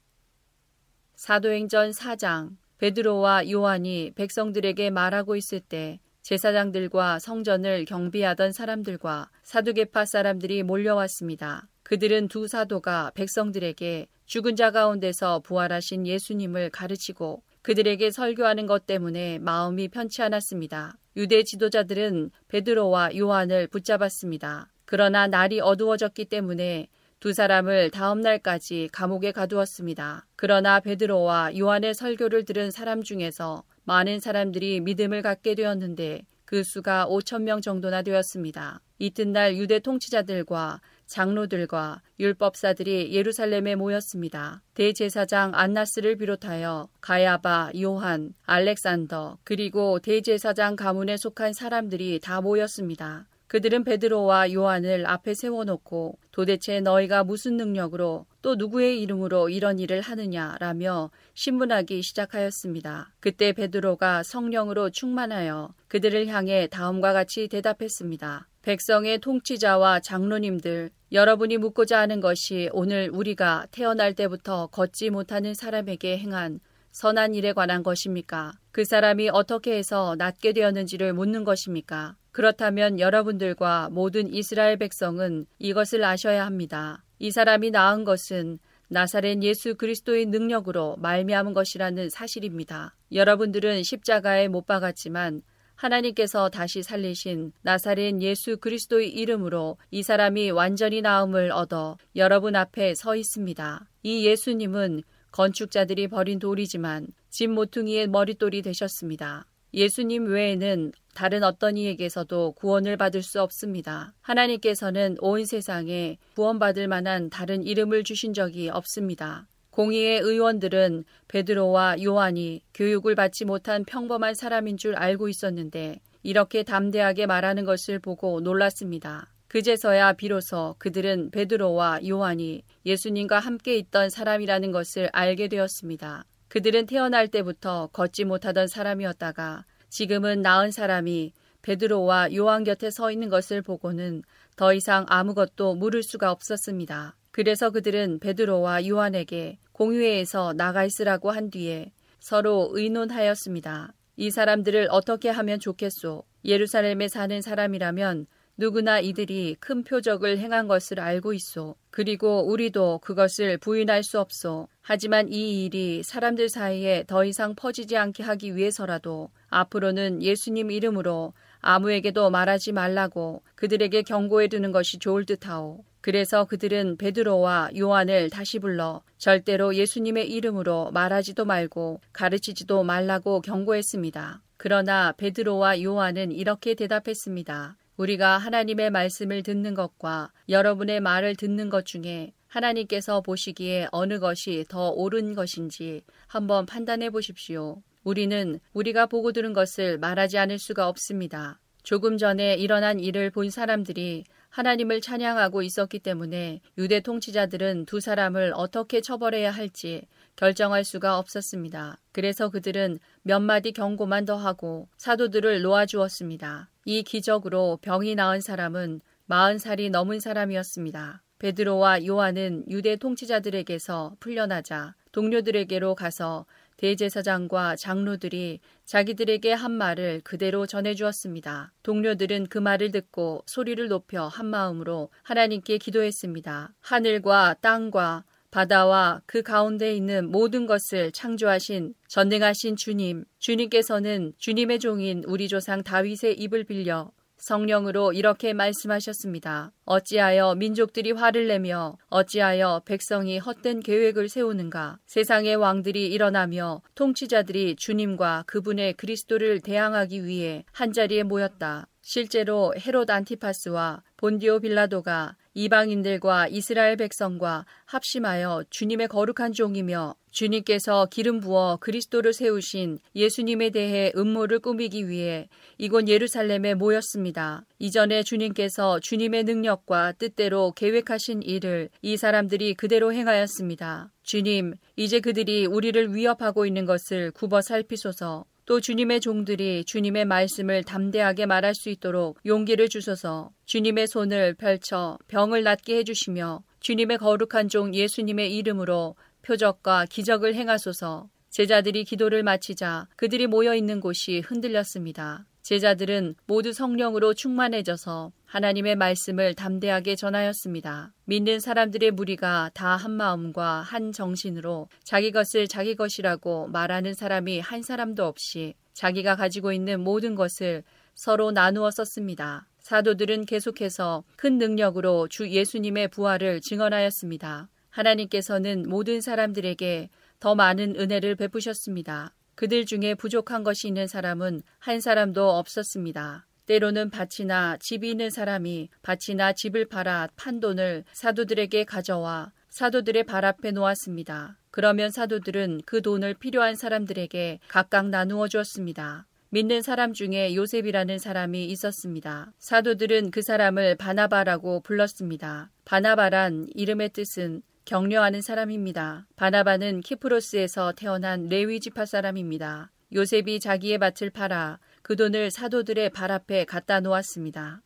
사도행전 1.14 1.92
4장 1.92 2.56
베드로와 2.78 3.48
요한이 3.48 4.11
백성들에게 4.16 4.90
말하고 4.90 5.37
있을 5.37 5.61
때 5.61 6.00
제사장들과 6.22 7.18
성전을 7.18 7.85
경비하던 7.85 8.52
사람들과 8.52 9.28
사두개파 9.42 10.04
사람들이 10.04 10.62
몰려왔습니다. 10.62 11.68
그들은 11.82 12.28
두 12.28 12.46
사도가 12.46 13.11
백성들에게 13.14 14.06
죽은 14.26 14.56
자 14.56 14.70
가운데서 14.70 15.40
부활하신 15.40 16.06
예수님을 16.06 16.70
가르치고 16.70 17.42
그들에게 17.62 18.11
설교하는 18.11 18.66
것 18.66 18.87
때문에 18.87 19.38
마음이 19.40 19.88
편치 19.88 20.22
않았습니다. 20.22 20.96
유대 21.16 21.42
지도자들은 21.42 22.30
베드로와 22.48 23.16
요한을 23.16 23.66
붙잡았습니다. 23.66 24.68
그러나 24.85 25.26
날이 25.26 25.61
어두워졌기 25.61 26.26
때문에 26.26 26.88
두 27.20 27.32
사람을 27.32 27.90
다음 27.90 28.20
날까지 28.20 28.88
감옥에 28.92 29.32
가두었습니다. 29.32 30.26
그러나 30.35 30.80
베드로와 30.80 31.56
요한의 31.56 31.94
설교를 31.94 32.44
들은 32.44 32.70
사람 32.70 33.02
중에서 33.02 33.64
많은 33.85 34.21
사람들이 34.21 34.81
믿음을 34.81 35.23
갖게 35.23 35.55
되었는데 35.55 36.23
그 36.45 36.62
수가 36.62 37.07
5천 37.09 37.42
명 37.42 37.61
정도나 37.61 38.03
되었습니다. 38.03 38.81
이튿날 38.99 39.57
유대 39.57 39.79
통치자들과 39.79 40.81
장로들과 41.07 42.03
율법사들이 42.21 43.12
예루살렘에 43.12 43.75
모였습니다. 43.75 44.62
대제사장 44.75 45.53
안나스를 45.55 46.16
비롯하여 46.16 46.88
가야바, 47.01 47.73
요한, 47.83 48.33
알렉산더, 48.45 49.38
그리고 49.45 49.99
대제사장 49.99 50.77
가문에 50.77 51.16
속한 51.16 51.53
사람들이 51.53 52.21
다 52.21 52.40
모였습니다. 52.40 53.27
그들은 53.52 53.84
베드로와 53.84 54.50
요한을 54.54 55.04
앞에 55.04 55.34
세워놓고 55.34 56.18
도대체 56.30 56.80
너희가 56.80 57.22
무슨 57.22 57.58
능력으로 57.58 58.24
또 58.40 58.54
누구의 58.54 59.02
이름으로 59.02 59.50
이런 59.50 59.78
일을 59.78 60.00
하느냐라며 60.00 61.10
신문하기 61.34 62.00
시작하였습니다. 62.00 63.12
그때 63.20 63.52
베드로가 63.52 64.22
성령으로 64.22 64.88
충만하여 64.88 65.74
그들을 65.88 66.28
향해 66.28 66.66
다음과 66.66 67.12
같이 67.12 67.46
대답했습니다. 67.48 68.48
백성의 68.62 69.18
통치자와 69.18 70.00
장로님들, 70.00 70.88
여러분이 71.12 71.58
묻고자 71.58 71.98
하는 71.98 72.20
것이 72.20 72.70
오늘 72.72 73.10
우리가 73.12 73.66
태어날 73.70 74.14
때부터 74.14 74.68
걷지 74.68 75.10
못하는 75.10 75.52
사람에게 75.52 76.16
행한 76.16 76.58
선한 76.92 77.35
일에 77.35 77.52
관한 77.52 77.83
것입니까? 77.83 78.52
그 78.70 78.85
사람이 78.85 79.31
어떻게 79.31 79.76
해서 79.76 80.14
낫게 80.18 80.52
되었는지를 80.52 81.14
묻는 81.14 81.42
것입니까? 81.42 82.16
그렇다면 82.33 83.00
여러분들과 83.00 83.88
모든 83.90 84.33
이스라엘 84.33 84.76
백성은 84.76 85.46
이것을 85.59 86.05
아셔야 86.05 86.46
합니다. 86.46 87.02
이 87.18 87.31
사람이 87.31 87.70
나은 87.70 88.05
것은 88.05 88.59
나사렛 88.88 89.42
예수 89.42 89.74
그리스도의 89.74 90.26
능력으로 90.26 90.96
말미암은 90.98 91.55
것이라는 91.55 92.11
사실입니다. 92.11 92.94
여러분들은 93.11 93.83
십자가에 93.83 94.48
못 94.48 94.66
박았지만 94.66 95.40
하나님께서 95.74 96.50
다시 96.50 96.83
살리신 96.83 97.52
나사렛 97.62 98.20
예수 98.20 98.59
그리스도의 98.59 99.11
이름으로 99.11 99.78
이 99.90 100.02
사람이 100.02 100.50
완전히 100.50 101.00
나음을 101.00 101.52
얻어 101.52 101.96
여러분 102.16 102.55
앞에 102.55 102.94
서 102.94 103.16
있습니다. 103.16 103.88
이 104.02 104.26
예수님은 104.26 105.02
건축자들이 105.33 106.09
버린 106.09 106.38
돌이지만 106.38 107.09
집 107.31 107.49
모퉁이의 107.49 108.07
머릿돌이 108.09 108.62
되셨습니다. 108.62 109.47
예수님 109.75 110.27
외에는 110.27 110.92
다른 111.14 111.42
어떤 111.42 111.77
이에게서도 111.77 112.53
구원을 112.53 112.97
받을 112.99 113.23
수 113.23 113.40
없습니다. 113.40 114.12
하나님께서는 114.21 115.16
온 115.21 115.45
세상에 115.45 116.18
구원받을 116.35 116.88
만한 116.88 117.31
다른 117.31 117.62
이름을 117.62 118.05
주신 118.05 118.35
적이 118.35 118.68
없습니다. 118.68 119.49
공의의 119.71 120.21
의원들은 120.21 121.05
베드로와 121.29 122.03
요한이 122.03 122.61
교육을 122.75 123.14
받지 123.14 123.47
못한 123.47 123.85
평범한 123.85 124.35
사람인 124.35 124.77
줄 124.77 124.95
알고 124.95 125.29
있었는데 125.31 126.01
이렇게 126.23 126.62
담대하게 126.62 127.25
말하는 127.25 127.64
것을 127.64 127.99
보고 127.99 128.40
놀랐습니다. 128.40 129.32
그제서야 129.52 130.14
비로소 130.14 130.74
그들은 130.78 131.30
베드로와 131.30 132.00
요한이 132.08 132.62
예수님과 132.86 133.38
함께 133.38 133.76
있던 133.76 134.08
사람이라는 134.08 134.72
것을 134.72 135.10
알게 135.12 135.48
되었습니다. 135.48 136.24
그들은 136.48 136.86
태어날 136.86 137.28
때부터 137.28 137.90
걷지 137.92 138.24
못하던 138.24 138.66
사람이었다가 138.66 139.66
지금은 139.90 140.40
나은 140.40 140.70
사람이 140.70 141.34
베드로와 141.60 142.34
요한 142.34 142.64
곁에 142.64 142.90
서 142.90 143.12
있는 143.12 143.28
것을 143.28 143.60
보고는 143.60 144.22
더 144.56 144.72
이상 144.72 145.04
아무것도 145.10 145.74
물을 145.74 146.02
수가 146.02 146.32
없었습니다. 146.32 147.14
그래서 147.30 147.68
그들은 147.68 148.20
베드로와 148.20 148.88
요한에게 148.88 149.58
공회에서 149.72 150.54
나가 150.54 150.86
있으라고 150.86 151.30
한 151.30 151.50
뒤에 151.50 151.92
서로 152.20 152.70
의논하였습니다. 152.72 153.92
이 154.16 154.30
사람들을 154.30 154.88
어떻게 154.90 155.28
하면 155.28 155.60
좋겠소? 155.60 156.24
예루살렘에 156.42 157.08
사는 157.08 157.42
사람이라면 157.42 158.26
누구나 158.62 159.01
이들이 159.01 159.57
큰 159.59 159.83
표적을 159.83 160.38
행한 160.38 160.68
것을 160.68 161.01
알고 161.01 161.33
있소. 161.33 161.75
그리고 161.90 162.46
우리도 162.46 163.01
그것을 163.03 163.59
부인할 163.59 164.05
수 164.05 164.20
없소. 164.20 164.68
하지만 164.83 165.29
이 165.29 165.64
일이 165.64 166.05
사람들 166.05 166.48
사이에 166.48 167.03
더 167.09 167.25
이상 167.25 167.57
퍼지지 167.57 167.96
않게 167.96 168.22
하기 168.22 168.55
위해서라도 168.55 169.31
앞으로는 169.48 170.22
예수님 170.22 170.70
이름으로 170.70 171.33
아무에게도 171.61 172.31
말하지 172.31 172.70
말라고 172.70 173.42
그들에게 173.57 174.03
경고해 174.03 174.46
두는 174.46 174.70
것이 174.70 175.01
좋을 175.01 175.27
듯하오. 175.27 175.83
그래서 176.01 176.44
그들은 176.44 176.98
베드로와 176.98 177.70
요한을 177.77 178.31
다시 178.31 178.61
불러 178.61 179.03
절대로 179.18 179.75
예수님의 179.75 180.31
이름으로 180.31 180.92
말하지도 180.92 181.44
말고 181.46 182.01
가르치지도 182.12 182.85
말라고 182.85 183.40
경고했습니다. 183.40 184.40
그러나 184.57 185.11
베드로와 185.16 185.83
요한은 185.83 186.31
이렇게 186.31 186.75
대답했습니다. 186.75 187.77
우리가 188.02 188.36
하나님의 188.38 188.90
말씀을 188.90 189.44
듣는 189.44 189.74
것과 189.74 190.32
여러분의 190.48 190.98
말을 190.98 191.36
듣는 191.36 191.70
것 191.70 191.86
중에 191.86 192.32
하나님께서 192.48 193.20
보시기에 193.20 193.86
어느 193.92 194.18
것이 194.18 194.64
더 194.68 194.88
옳은 194.90 195.34
것인지 195.34 196.02
한번 196.26 196.66
판단해 196.66 197.10
보십시오. 197.10 197.80
우리는 198.02 198.58
우리가 198.72 199.06
보고 199.06 199.30
들은 199.30 199.52
것을 199.52 199.98
말하지 199.98 200.36
않을 200.38 200.58
수가 200.58 200.88
없습니다. 200.88 201.60
조금 201.84 202.18
전에 202.18 202.56
일어난 202.56 202.98
일을 202.98 203.30
본 203.30 203.50
사람들이 203.50 204.24
하나님을 204.48 205.00
찬양하고 205.00 205.62
있었기 205.62 206.00
때문에 206.00 206.60
유대 206.78 207.00
통치자들은 207.00 207.86
두 207.86 208.00
사람을 208.00 208.52
어떻게 208.56 209.00
처벌해야 209.00 209.52
할지 209.52 210.02
결정할 210.34 210.82
수가 210.82 211.18
없었습니다. 211.18 212.00
그래서 212.10 212.50
그들은 212.50 212.98
몇 213.22 213.38
마디 213.38 213.70
경고만 213.70 214.24
더 214.24 214.34
하고 214.36 214.88
사도들을 214.96 215.62
놓아주었습니다. 215.62 216.71
이 216.85 217.03
기적으로 217.03 217.79
병이 217.81 218.14
나은 218.16 218.40
사람은 218.40 219.01
마흔 219.27 219.59
살이 219.59 219.88
넘은 219.90 220.21
사람이었습니다. 220.21 221.23
베드로와 221.38 222.07
요한은 222.07 222.64
유대 222.68 222.97
통치자들에게서 222.97 224.16
풀려나자 224.21 224.95
동료들에게로 225.12 225.95
가서 225.95 226.47
대제사장과 226.77 227.77
장로들이 227.77 228.59
자기들에게 228.85 229.53
한 229.53 229.71
말을 229.71 230.21
그대로 230.25 230.66
전해주었습니다. 230.66 231.73
동료들은 231.85 232.47
그 232.47 232.59
말을 232.59 232.90
듣고 232.90 233.45
소리를 233.47 233.87
높여 233.88 234.27
한 234.27 234.47
마음으로 234.47 235.11
하나님께 235.23 235.79
기도했습니다. 235.79 236.73
하늘과 236.81 237.57
땅과 237.61 238.25
바다와 238.52 239.22
그 239.24 239.42
가운데 239.42 239.96
있는 239.96 240.30
모든 240.30 240.66
것을 240.66 241.10
창조하신 241.10 241.94
전능하신 242.06 242.76
주님, 242.76 243.24
주님께서는 243.38 244.34
주님의 244.36 244.78
종인 244.78 245.24
우리 245.26 245.48
조상 245.48 245.82
다윗의 245.82 246.38
입을 246.38 246.64
빌려 246.64 247.10
성령으로 247.38 248.12
이렇게 248.12 248.52
말씀하셨습니다. 248.52 249.72
어찌하여 249.86 250.54
민족들이 250.54 251.12
화를 251.12 251.48
내며 251.48 251.96
어찌하여 252.08 252.82
백성이 252.84 253.38
헛된 253.38 253.80
계획을 253.80 254.28
세우는가? 254.28 254.98
세상의 255.06 255.56
왕들이 255.56 256.06
일어나며 256.08 256.82
통치자들이 256.94 257.76
주님과 257.76 258.44
그분의 258.46 258.92
그리스도를 258.92 259.60
대항하기 259.60 260.24
위해 260.26 260.64
한자리에 260.72 261.22
모였다. 261.24 261.88
실제로 262.02 262.74
헤롯 262.78 263.08
안티파스와 263.08 264.02
본디오 264.18 264.60
빌라도가 264.60 265.36
이방인들과 265.54 266.48
이스라엘 266.48 266.96
백성과 266.96 267.66
합심하여 267.84 268.64
주님의 268.70 269.08
거룩한 269.08 269.52
종이며 269.52 270.14
주님께서 270.30 271.08
기름 271.10 271.40
부어 271.40 271.76
그리스도를 271.78 272.32
세우신 272.32 272.98
예수님에 273.14 273.70
대해 273.70 274.12
음모를 274.16 274.60
꾸미기 274.60 275.08
위해 275.08 275.48
이곳 275.76 276.08
예루살렘에 276.08 276.74
모였습니다. 276.74 277.66
이전에 277.78 278.22
주님께서 278.22 279.00
주님의 279.00 279.44
능력과 279.44 280.12
뜻대로 280.12 280.72
계획하신 280.72 281.42
일을 281.42 281.90
이 282.00 282.16
사람들이 282.16 282.74
그대로 282.74 283.12
행하였습니다. 283.12 284.10
주님, 284.22 284.74
이제 284.96 285.20
그들이 285.20 285.66
우리를 285.66 286.14
위협하고 286.14 286.64
있는 286.64 286.86
것을 286.86 287.30
굽어 287.32 287.60
살피소서. 287.60 288.46
또 288.64 288.81
주님의 288.81 289.20
종들이 289.20 289.85
주님의 289.85 290.25
말씀을 290.25 290.85
담대하게 290.85 291.46
말할 291.46 291.75
수 291.75 291.88
있도록 291.90 292.38
용기를 292.46 292.88
주소서 292.88 293.51
주님의 293.66 294.07
손을 294.07 294.55
펼쳐 294.55 295.18
병을 295.29 295.62
낫게 295.64 295.96
해주시며 295.98 296.62
주님의 296.81 297.18
거룩한 297.18 297.68
종 297.68 297.94
예수님의 297.94 298.57
이름으로 298.57 299.16
표적과 299.42 300.07
기적을 300.07 300.55
행하소서 300.55 301.29
제자들이 301.51 302.05
기도를 302.05 302.42
마치자 302.42 303.09
그들이 303.16 303.46
모여 303.46 303.75
있는 303.75 304.01
곳이 304.01 304.40
흔들렸습니다. 304.40 305.44
제자들은 305.62 306.35
모두 306.46 306.72
성령으로 306.72 307.35
충만해져서 307.35 308.33
하나님의 308.44 308.96
말씀을 308.96 309.55
담대하게 309.55 310.16
전하였습니다. 310.16 311.12
믿는 311.25 311.61
사람들의 311.61 312.11
무리가 312.12 312.70
다 312.75 312.96
한 312.96 313.12
마음과 313.12 313.81
한 313.81 314.12
정신으로 314.12 314.88
자기 315.03 315.31
것을 315.33 315.66
자기 315.66 315.94
것이라고 315.94 316.68
말하는 316.68 317.14
사람이 317.14 317.61
한 317.61 317.83
사람도 317.83 318.25
없이 318.25 318.75
자기가 318.92 319.37
가지고 319.37 319.72
있는 319.72 320.01
모든 320.01 320.35
것을 320.35 320.85
서로 321.14 321.51
나누어 321.51 321.90
썼습니다. 321.90 322.68
사도들은 322.81 323.46
계속해서 323.46 324.25
큰 324.37 324.59
능력으로 324.59 325.29
주 325.29 325.48
예수님의 325.48 326.09
부활을 326.09 326.61
증언하였습니다. 326.61 327.68
하나님께서는 327.90 328.88
모든 328.88 329.20
사람들에게 329.20 330.09
더 330.40 330.55
많은 330.55 330.96
은혜를 330.98 331.37
베푸셨습니다. 331.37 332.35
그들 332.54 332.86
중에 332.86 333.14
부족한 333.14 333.62
것이 333.62 333.88
있는 333.88 334.06
사람은 334.06 334.62
한 334.78 335.00
사람도 335.00 335.50
없었습니다. 335.50 336.46
때로는 336.66 337.10
밭이나 337.10 337.76
집이 337.78 338.10
있는 338.10 338.30
사람이 338.30 338.88
밭이나 339.02 339.52
집을 339.52 339.86
팔아 339.86 340.28
판 340.36 340.60
돈을 340.60 341.04
사도들에게 341.12 341.84
가져와 341.84 342.52
사도들의 342.68 343.24
발 343.24 343.44
앞에 343.44 343.72
놓았습니다. 343.72 344.58
그러면 344.70 345.10
사도들은 345.10 345.82
그 345.84 346.00
돈을 346.00 346.34
필요한 346.34 346.74
사람들에게 346.74 347.60
각각 347.68 348.08
나누어 348.08 348.48
주었습니다. 348.48 349.26
믿는 349.50 349.82
사람 349.82 350.14
중에 350.14 350.54
요셉이라는 350.54 351.18
사람이 351.18 351.66
있었습니다. 351.66 352.54
사도들은 352.58 353.32
그 353.32 353.42
사람을 353.42 353.96
바나바라고 353.96 354.80
불렀습니다. 354.80 355.70
바나바란 355.84 356.68
이름의 356.74 357.10
뜻은 357.10 357.60
격려하는 357.85 358.42
사람입니다. 358.42 359.27
바나바는 359.35 360.03
키프로스에서 360.03 360.92
태어난 360.92 361.49
레위 361.49 361.81
지파 361.81 362.07
사람입니다. 362.07 362.92
요셉이 363.12 363.59
자기의 363.61 363.99
밭을 363.99 364.31
팔아 364.31 364.79
그 365.03 365.16
돈을 365.16 365.51
사도들의 365.51 366.11
발 366.11 366.31
앞에 366.31 366.64
갖다 366.64 367.01
놓았습니다. 367.01 367.83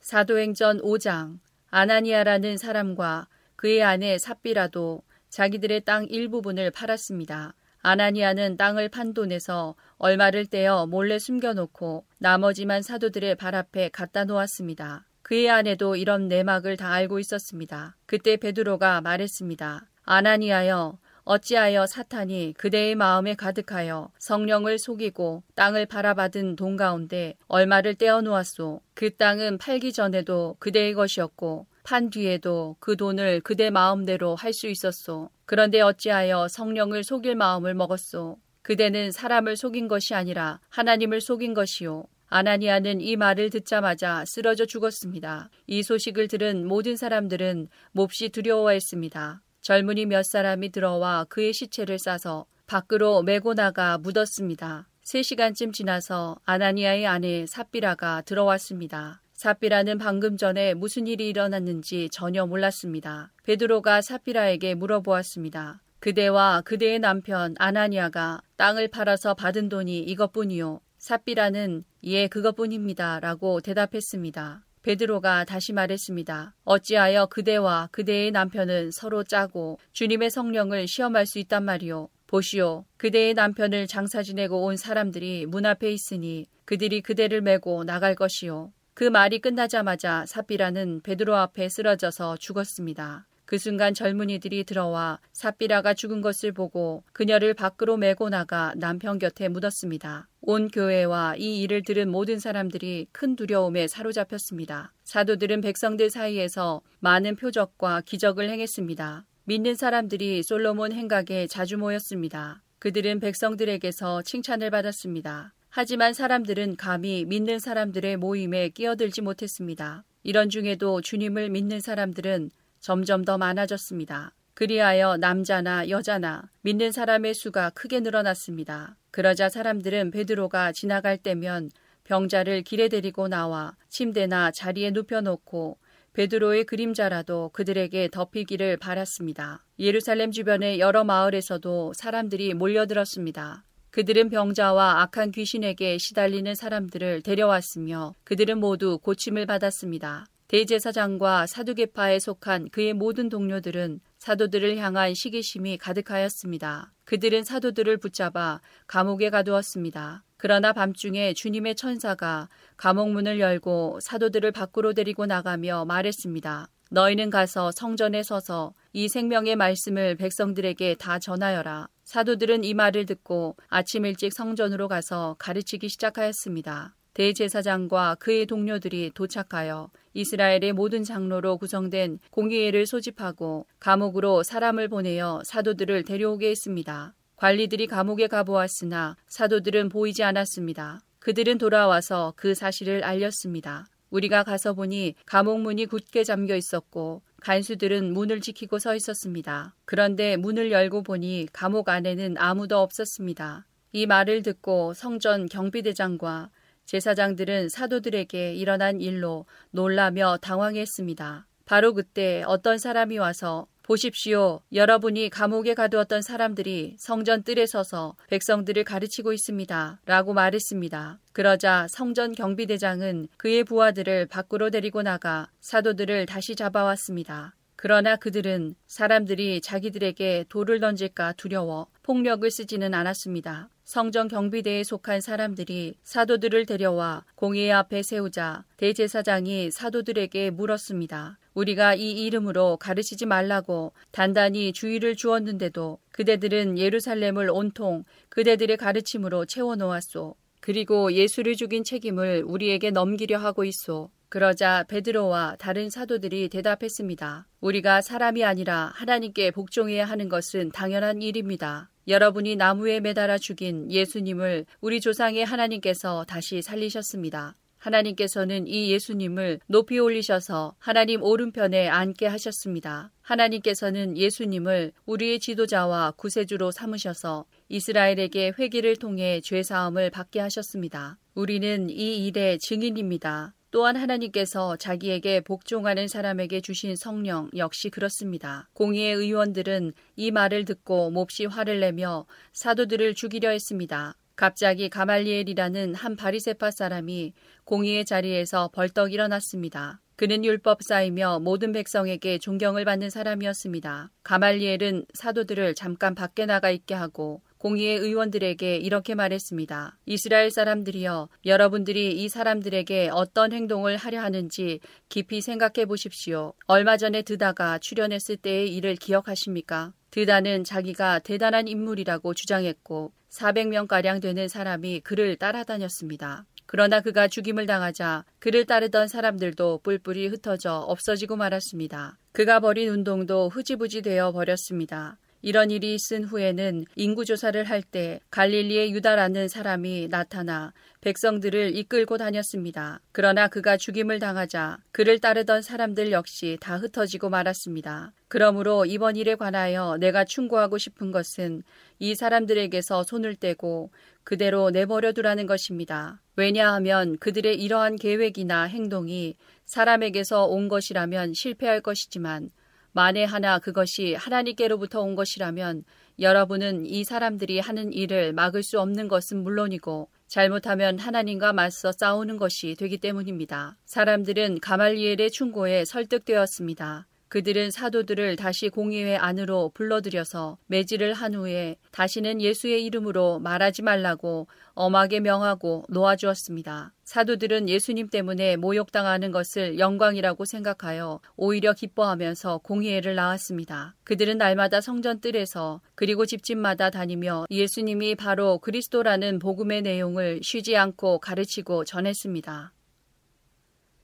사도행전 0.00 0.82
5장 0.82 1.38
아나니아라는 1.70 2.56
사람과 2.56 3.28
그의 3.56 3.82
아내 3.82 4.18
삽비라도 4.18 5.02
자기들의 5.30 5.84
땅 5.84 6.06
일부분을 6.06 6.72
팔았습니다. 6.72 7.54
아나니아는 7.82 8.56
땅을 8.56 8.88
판 8.88 9.14
돈에서 9.14 9.76
얼마를 9.96 10.46
떼어 10.46 10.86
몰래 10.86 11.18
숨겨놓고 11.18 12.04
나머지만 12.18 12.82
사도들의 12.82 13.36
발 13.36 13.54
앞에 13.54 13.90
갖다 13.90 14.24
놓았습니다. 14.24 15.06
그의 15.24 15.48
아내도 15.50 15.96
이런 15.96 16.28
내막을 16.28 16.76
다 16.76 16.92
알고 16.92 17.18
있었습니다. 17.18 17.96
그때 18.04 18.36
베드로가 18.36 19.00
말했습니다. 19.00 19.86
아나니아여 20.04 20.98
어찌하여 21.24 21.86
사탄이 21.86 22.52
그대의 22.58 22.94
마음에 22.94 23.34
가득하여 23.34 24.10
성령을 24.18 24.78
속이고 24.78 25.42
땅을 25.54 25.86
바라받은 25.86 26.56
돈 26.56 26.76
가운데 26.76 27.36
얼마를 27.48 27.94
떼어 27.94 28.20
놓았소. 28.20 28.82
그 28.92 29.16
땅은 29.16 29.56
팔기 29.56 29.94
전에도 29.94 30.56
그대의 30.58 30.92
것이었고 30.92 31.66
판 31.84 32.10
뒤에도 32.10 32.76
그 32.78 32.98
돈을 32.98 33.40
그대 33.40 33.70
마음대로 33.70 34.34
할 34.34 34.52
수 34.52 34.68
있었소. 34.68 35.30
그런데 35.46 35.80
어찌하여 35.80 36.48
성령을 36.48 37.02
속일 37.02 37.34
마음을 37.34 37.72
먹었소. 37.72 38.36
그대는 38.60 39.10
사람을 39.10 39.56
속인 39.56 39.88
것이 39.88 40.14
아니라 40.14 40.60
하나님을 40.68 41.22
속인 41.22 41.54
것이요. 41.54 42.04
아나니아는 42.28 43.00
이 43.00 43.16
말을 43.16 43.50
듣자마자 43.50 44.24
쓰러져 44.26 44.66
죽었습니다. 44.66 45.50
이 45.66 45.82
소식을 45.82 46.28
들은 46.28 46.66
모든 46.66 46.96
사람들은 46.96 47.68
몹시 47.92 48.30
두려워했습니다. 48.30 49.42
젊은이 49.60 50.06
몇 50.06 50.24
사람이 50.24 50.70
들어와 50.70 51.24
그의 51.24 51.52
시체를 51.52 51.98
싸서 51.98 52.46
밖으로 52.66 53.22
메고 53.22 53.54
나가 53.54 53.98
묻었습니다. 53.98 54.88
3시간쯤 55.04 55.72
지나서 55.72 56.36
아나니아의 56.44 57.06
아내 57.06 57.46
삽비라가 57.46 58.22
들어왔습니다. 58.22 59.20
삽비라는 59.34 59.98
방금 59.98 60.36
전에 60.36 60.74
무슨 60.74 61.06
일이 61.06 61.28
일어났는지 61.28 62.08
전혀 62.10 62.46
몰랐습니다. 62.46 63.32
베드로가 63.42 64.00
삽비라에게 64.00 64.74
물어보았습니다. 64.74 65.82
그대와 65.98 66.62
그대의 66.62 66.98
남편 66.98 67.54
아나니아가 67.58 68.40
땅을 68.56 68.88
팔아서 68.88 69.34
받은 69.34 69.68
돈이 69.68 70.00
이것뿐이요. 70.00 70.80
삽비라는 71.04 71.84
예, 72.04 72.28
그것뿐입니다. 72.28 73.20
라고 73.20 73.60
대답했습니다. 73.60 74.64
베드로가 74.80 75.44
다시 75.44 75.74
말했습니다. 75.74 76.54
어찌하여 76.64 77.26
그대와 77.26 77.90
그대의 77.92 78.30
남편은 78.30 78.90
서로 78.90 79.22
짜고 79.22 79.78
주님의 79.92 80.30
성령을 80.30 80.88
시험할 80.88 81.26
수 81.26 81.38
있단 81.40 81.62
말이오. 81.62 82.08
보시오. 82.26 82.86
그대의 82.96 83.34
남편을 83.34 83.86
장사 83.86 84.22
지내고 84.22 84.64
온 84.64 84.78
사람들이 84.78 85.44
문 85.44 85.66
앞에 85.66 85.92
있으니 85.92 86.46
그들이 86.64 87.02
그대를 87.02 87.42
메고 87.42 87.84
나갈 87.84 88.14
것이오. 88.14 88.72
그 88.94 89.04
말이 89.04 89.40
끝나자마자 89.40 90.24
삽비라는 90.24 91.02
베드로 91.02 91.36
앞에 91.36 91.68
쓰러져서 91.68 92.38
죽었습니다. 92.38 93.26
그 93.44 93.58
순간 93.58 93.94
젊은이들이 93.94 94.64
들어와 94.64 95.20
삽비라가 95.32 95.94
죽은 95.94 96.20
것을 96.20 96.52
보고 96.52 97.04
그녀를 97.12 97.54
밖으로 97.54 97.96
메고 97.96 98.28
나가 98.28 98.72
남편 98.76 99.18
곁에 99.18 99.48
묻었습니다. 99.48 100.28
온 100.40 100.68
교회와 100.68 101.36
이 101.36 101.62
일을 101.62 101.82
들은 101.82 102.10
모든 102.10 102.38
사람들이 102.38 103.06
큰 103.12 103.36
두려움에 103.36 103.88
사로잡혔습니다. 103.88 104.92
사도들은 105.04 105.60
백성들 105.60 106.10
사이에서 106.10 106.82
많은 107.00 107.36
표적과 107.36 108.02
기적을 108.02 108.48
행했습니다. 108.50 109.24
믿는 109.44 109.74
사람들이 109.74 110.42
솔로몬 110.42 110.92
행각에 110.92 111.46
자주 111.46 111.76
모였습니다. 111.76 112.62
그들은 112.78 113.20
백성들에게서 113.20 114.22
칭찬을 114.22 114.70
받았습니다. 114.70 115.52
하지만 115.68 116.14
사람들은 116.14 116.76
감히 116.76 117.24
믿는 117.24 117.58
사람들의 117.58 118.16
모임에 118.18 118.68
끼어들지 118.68 119.22
못했습니다. 119.22 120.04
이런 120.22 120.48
중에도 120.48 121.00
주님을 121.00 121.50
믿는 121.50 121.80
사람들은 121.80 122.50
점점 122.84 123.24
더 123.24 123.38
많아졌습니다. 123.38 124.34
그리하여 124.52 125.16
남자나 125.16 125.88
여자나 125.88 126.50
믿는 126.60 126.92
사람의 126.92 127.32
수가 127.32 127.70
크게 127.70 128.00
늘어났습니다. 128.00 128.98
그러자 129.10 129.48
사람들은 129.48 130.10
베드로가 130.10 130.72
지나갈 130.72 131.16
때면 131.16 131.70
병자를 132.04 132.60
길에 132.60 132.88
데리고 132.88 133.26
나와 133.26 133.74
침대나 133.88 134.50
자리에 134.50 134.90
눕혀놓고 134.90 135.78
베드로의 136.12 136.64
그림자라도 136.64 137.52
그들에게 137.54 138.10
덮이기를 138.12 138.76
바랐습니다. 138.76 139.64
예루살렘 139.78 140.30
주변의 140.30 140.78
여러 140.78 141.04
마을에서도 141.04 141.94
사람들이 141.94 142.52
몰려들었습니다. 142.52 143.64
그들은 143.92 144.28
병자와 144.28 145.00
악한 145.04 145.30
귀신에게 145.30 145.96
시달리는 145.96 146.54
사람들을 146.54 147.22
데려왔으며 147.22 148.12
그들은 148.24 148.58
모두 148.58 148.98
고침을 148.98 149.46
받았습니다. 149.46 150.26
대제사장과 150.54 151.48
사두개파에 151.48 152.20
속한 152.20 152.68
그의 152.70 152.92
모든 152.92 153.28
동료들은 153.28 153.98
사도들을 154.18 154.76
향한 154.76 155.12
시기심이 155.12 155.78
가득하였습니다. 155.78 156.92
그들은 157.04 157.42
사도들을 157.42 157.96
붙잡아 157.96 158.60
감옥에 158.86 159.30
가두었습니다. 159.30 160.22
그러나 160.36 160.72
밤중에 160.72 161.34
주님의 161.34 161.74
천사가 161.74 162.48
감옥 162.76 163.10
문을 163.10 163.40
열고 163.40 163.98
사도들을 164.00 164.52
밖으로 164.52 164.92
데리고 164.92 165.26
나가며 165.26 165.86
말했습니다. 165.86 166.68
너희는 166.92 167.30
가서 167.30 167.72
성전에 167.72 168.22
서서 168.22 168.74
이 168.92 169.08
생명의 169.08 169.56
말씀을 169.56 170.14
백성들에게 170.14 170.94
다 171.00 171.18
전하여라. 171.18 171.88
사도들은 172.04 172.62
이 172.62 172.74
말을 172.74 173.06
듣고 173.06 173.56
아침 173.66 174.06
일찍 174.06 174.32
성전으로 174.32 174.86
가서 174.86 175.34
가르치기 175.40 175.88
시작하였습니다. 175.88 176.94
대제사장과 177.14 178.16
그의 178.16 178.46
동료들이 178.46 179.12
도착하여 179.14 179.90
이스라엘의 180.12 180.72
모든 180.72 181.02
장로로 181.04 181.58
구성된 181.58 182.18
공의회를 182.30 182.86
소집하고 182.86 183.66
감옥으로 183.80 184.42
사람을 184.42 184.88
보내어 184.88 185.42
사도들을 185.44 186.04
데려오게 186.04 186.50
했습니다. 186.50 187.14
관리들이 187.36 187.86
감옥에 187.86 188.26
가보았으나 188.26 189.16
사도들은 189.26 189.88
보이지 189.88 190.22
않았습니다. 190.22 191.00
그들은 191.18 191.58
돌아와서 191.58 192.34
그 192.36 192.54
사실을 192.54 193.02
알렸습니다. 193.02 193.86
우리가 194.10 194.44
가서 194.44 194.74
보니 194.74 195.14
감옥 195.26 195.60
문이 195.60 195.86
굳게 195.86 196.22
잠겨 196.22 196.54
있었고 196.54 197.22
간수들은 197.40 198.12
문을 198.12 198.40
지키고 198.40 198.78
서 198.78 198.94
있었습니다. 198.94 199.74
그런데 199.84 200.36
문을 200.36 200.70
열고 200.70 201.02
보니 201.02 201.48
감옥 201.52 201.88
안에는 201.88 202.36
아무도 202.38 202.78
없었습니다. 202.78 203.66
이 203.92 204.06
말을 204.06 204.42
듣고 204.42 204.94
성전 204.94 205.46
경비대장과 205.46 206.50
제사장들은 206.86 207.68
사도들에게 207.68 208.54
일어난 208.54 209.00
일로 209.00 209.46
놀라며 209.70 210.38
당황했습니다. 210.40 211.46
바로 211.64 211.94
그때 211.94 212.42
어떤 212.46 212.78
사람이 212.78 213.18
와서 213.18 213.66
보십시오. 213.82 214.60
여러분이 214.72 215.28
감옥에 215.28 215.74
가두었던 215.74 216.22
사람들이 216.22 216.96
성전 216.98 217.42
뜰에 217.42 217.66
서서 217.66 218.16
백성들을 218.28 218.82
가르치고 218.84 219.34
있습니다. 219.34 220.00
라고 220.06 220.32
말했습니다. 220.32 221.20
그러자 221.32 221.86
성전 221.90 222.32
경비대장은 222.32 223.28
그의 223.36 223.64
부하들을 223.64 224.26
밖으로 224.26 224.70
데리고 224.70 225.02
나가 225.02 225.50
사도들을 225.60 226.24
다시 226.24 226.56
잡아왔습니다. 226.56 227.54
그러나 227.76 228.16
그들은 228.16 228.74
사람들이 228.86 229.60
자기들에게 229.60 230.46
돌을 230.48 230.80
던질까 230.80 231.34
두려워 231.34 231.88
폭력을 232.02 232.50
쓰지는 232.50 232.94
않았습니다. 232.94 233.68
성전 233.84 234.28
경비대에 234.28 234.82
속한 234.82 235.20
사람들이 235.20 235.98
사도들을 236.02 236.64
데려와 236.64 237.24
공회 237.34 237.70
앞에 237.70 238.02
세우자 238.02 238.64
대제사장이 238.78 239.70
사도들에게 239.70 240.50
물었습니다. 240.50 241.38
우리가 241.52 241.94
이 241.94 242.10
이름으로 242.24 242.78
가르치지 242.78 243.26
말라고 243.26 243.92
단단히 244.10 244.72
주의를 244.72 245.16
주었는데도 245.16 245.98
그대들은 246.12 246.78
예루살렘을 246.78 247.50
온통 247.50 248.04
그대들의 248.30 248.76
가르침으로 248.76 249.44
채워놓았소. 249.44 250.34
그리고 250.60 251.12
예수를 251.12 251.54
죽인 251.54 251.84
책임을 251.84 252.42
우리에게 252.46 252.90
넘기려 252.90 253.38
하고 253.38 253.64
있소. 253.64 254.10
그러자 254.30 254.84
베드로와 254.88 255.56
다른 255.58 255.90
사도들이 255.90 256.48
대답했습니다. 256.48 257.46
우리가 257.60 258.00
사람이 258.00 258.42
아니라 258.44 258.90
하나님께 258.94 259.52
복종해야 259.52 260.06
하는 260.06 260.28
것은 260.28 260.72
당연한 260.72 261.22
일입니다. 261.22 261.90
여러분이 262.06 262.56
나무에 262.56 263.00
매달아 263.00 263.38
죽인 263.38 263.90
예수님을 263.90 264.66
우리 264.80 265.00
조상의 265.00 265.44
하나님께서 265.44 266.24
다시 266.24 266.60
살리셨습니다. 266.62 267.56
하나님께서는 267.78 268.66
이 268.66 268.90
예수님을 268.92 269.60
높이 269.66 269.98
올리셔서 269.98 270.74
하나님 270.78 271.22
오른편에 271.22 271.88
앉게 271.88 272.26
하셨습니다. 272.26 273.10
하나님께서는 273.20 274.16
예수님을 274.16 274.92
우리의 275.06 275.38
지도자와 275.38 276.12
구세주로 276.12 276.70
삼으셔서 276.70 277.44
이스라엘에게 277.68 278.52
회개를 278.58 278.96
통해 278.96 279.40
죄 279.42 279.62
사함을 279.62 280.10
받게 280.10 280.40
하셨습니다. 280.40 281.18
우리는 281.34 281.90
이 281.90 282.26
일의 282.26 282.58
증인입니다. 282.58 283.54
또한 283.74 283.96
하나님께서 283.96 284.76
자기에게 284.76 285.40
복종하는 285.40 286.06
사람에게 286.06 286.60
주신 286.60 286.94
성령 286.94 287.50
역시 287.56 287.90
그렇습니다. 287.90 288.68
공의의 288.72 289.16
의원들은 289.16 289.94
이 290.14 290.30
말을 290.30 290.64
듣고 290.64 291.10
몹시 291.10 291.46
화를 291.46 291.80
내며 291.80 292.24
사도들을 292.52 293.14
죽이려 293.14 293.50
했습니다. 293.50 294.16
갑자기 294.36 294.88
가말리엘이라는 294.88 295.96
한 295.96 296.14
바리세파 296.14 296.70
사람이 296.70 297.32
공의의 297.64 298.04
자리에서 298.04 298.70
벌떡 298.72 299.12
일어났습니다. 299.12 300.00
그는 300.14 300.44
율법사이며 300.44 301.40
모든 301.40 301.72
백성에게 301.72 302.38
존경을 302.38 302.84
받는 302.84 303.10
사람이었습니다. 303.10 304.12
가말리엘은 304.22 305.06
사도들을 305.14 305.74
잠깐 305.74 306.14
밖에 306.14 306.46
나가 306.46 306.70
있게 306.70 306.94
하고 306.94 307.42
공의의 307.64 307.96
의원들에게 307.96 308.76
이렇게 308.76 309.14
말했습니다. 309.14 309.96
이스라엘 310.04 310.50
사람들이여 310.50 311.30
여러분들이 311.46 312.12
이 312.22 312.28
사람들에게 312.28 313.08
어떤 313.10 313.54
행동을 313.54 313.96
하려 313.96 314.20
하는지 314.20 314.80
깊이 315.08 315.40
생각해 315.40 315.86
보십시오. 315.86 316.52
얼마 316.66 316.98
전에 316.98 317.22
드다가 317.22 317.78
출연했을 317.78 318.36
때의 318.36 318.68
일을 318.76 318.96
기억하십니까? 318.96 319.94
드다는 320.10 320.64
자기가 320.64 321.20
대단한 321.20 321.66
인물이라고 321.66 322.34
주장했고 322.34 323.12
400명가량 323.30 324.20
되는 324.20 324.46
사람이 324.46 325.00
그를 325.00 325.36
따라다녔습니다. 325.36 326.44
그러나 326.66 327.00
그가 327.00 327.28
죽임을 327.28 327.64
당하자 327.64 328.26
그를 328.40 328.66
따르던 328.66 329.08
사람들도 329.08 329.80
뿔뿔이 329.82 330.26
흩어져 330.26 330.80
없어지고 330.80 331.36
말았습니다. 331.36 332.18
그가 332.32 332.60
벌인 332.60 332.90
운동도 332.90 333.48
흐지부지 333.48 334.02
되어 334.02 334.32
버렸습니다. 334.32 335.16
이런 335.44 335.70
일이 335.70 335.94
있은 335.94 336.24
후에는 336.24 336.86
인구조사를 336.96 337.62
할 337.64 337.82
때 337.82 338.18
갈릴리의 338.30 338.92
유다라는 338.92 339.48
사람이 339.48 340.08
나타나 340.08 340.72
백성들을 341.02 341.76
이끌고 341.76 342.16
다녔습니다. 342.16 343.02
그러나 343.12 343.48
그가 343.48 343.76
죽임을 343.76 344.20
당하자 344.20 344.78
그를 344.90 345.18
따르던 345.18 345.60
사람들 345.60 346.12
역시 346.12 346.56
다 346.62 346.78
흩어지고 346.78 347.28
말았습니다. 347.28 348.14
그러므로 348.28 348.86
이번 348.86 349.16
일에 349.16 349.34
관하여 349.34 349.98
내가 350.00 350.24
충고하고 350.24 350.78
싶은 350.78 351.12
것은 351.12 351.62
이 351.98 352.14
사람들에게서 352.14 353.02
손을 353.02 353.36
떼고 353.36 353.90
그대로 354.24 354.70
내버려 354.70 355.12
두라는 355.12 355.46
것입니다. 355.46 356.22
왜냐하면 356.36 357.18
그들의 357.18 357.62
이러한 357.62 357.96
계획이나 357.96 358.62
행동이 358.62 359.36
사람에게서 359.66 360.46
온 360.46 360.68
것이라면 360.68 361.34
실패할 361.34 361.82
것이지만 361.82 362.48
만에 362.94 363.24
하나 363.24 363.58
그것이 363.58 364.14
하나님께로부터 364.14 365.00
온 365.00 365.16
것이라면 365.16 365.82
여러분은 366.20 366.86
이 366.86 367.02
사람들이 367.02 367.58
하는 367.58 367.92
일을 367.92 368.32
막을 368.32 368.62
수 368.62 368.80
없는 368.80 369.08
것은 369.08 369.42
물론이고 369.42 370.08
잘못하면 370.28 371.00
하나님과 371.00 371.52
맞서 371.52 371.90
싸우는 371.90 372.36
것이 372.36 372.76
되기 372.78 372.98
때문입니다. 372.98 373.76
사람들은 373.84 374.60
가말리엘의 374.60 375.32
충고에 375.32 375.84
설득되었습니다. 375.84 377.06
그들은 377.28 377.70
사도들을 377.70 378.36
다시 378.36 378.68
공의회 378.68 379.16
안으로 379.16 379.70
불러들여서 379.74 380.58
매질을 380.66 381.14
한 381.14 381.34
후에 381.34 381.76
다시는 381.90 382.40
예수의 382.40 382.84
이름으로 382.84 383.40
말하지 383.40 383.82
말라고 383.82 384.46
엄하게 384.74 385.20
명하고 385.20 385.84
놓아주었습니다. 385.88 386.92
사도들은 387.04 387.68
예수님 387.68 388.08
때문에 388.08 388.56
모욕당하는 388.56 389.30
것을 389.30 389.78
영광이라고 389.78 390.44
생각하여 390.44 391.20
오히려 391.36 391.72
기뻐하면서 391.72 392.58
공의회를 392.58 393.14
나왔습니다. 393.14 393.94
그들은 394.04 394.38
날마다 394.38 394.80
성전 394.80 395.20
뜰에서 395.20 395.80
그리고 395.94 396.26
집집마다 396.26 396.90
다니며 396.90 397.46
예수님이 397.50 398.14
바로 398.14 398.58
그리스도라는 398.58 399.38
복음의 399.38 399.82
내용을 399.82 400.40
쉬지 400.42 400.76
않고 400.76 401.18
가르치고 401.18 401.84
전했습니다. 401.84 402.72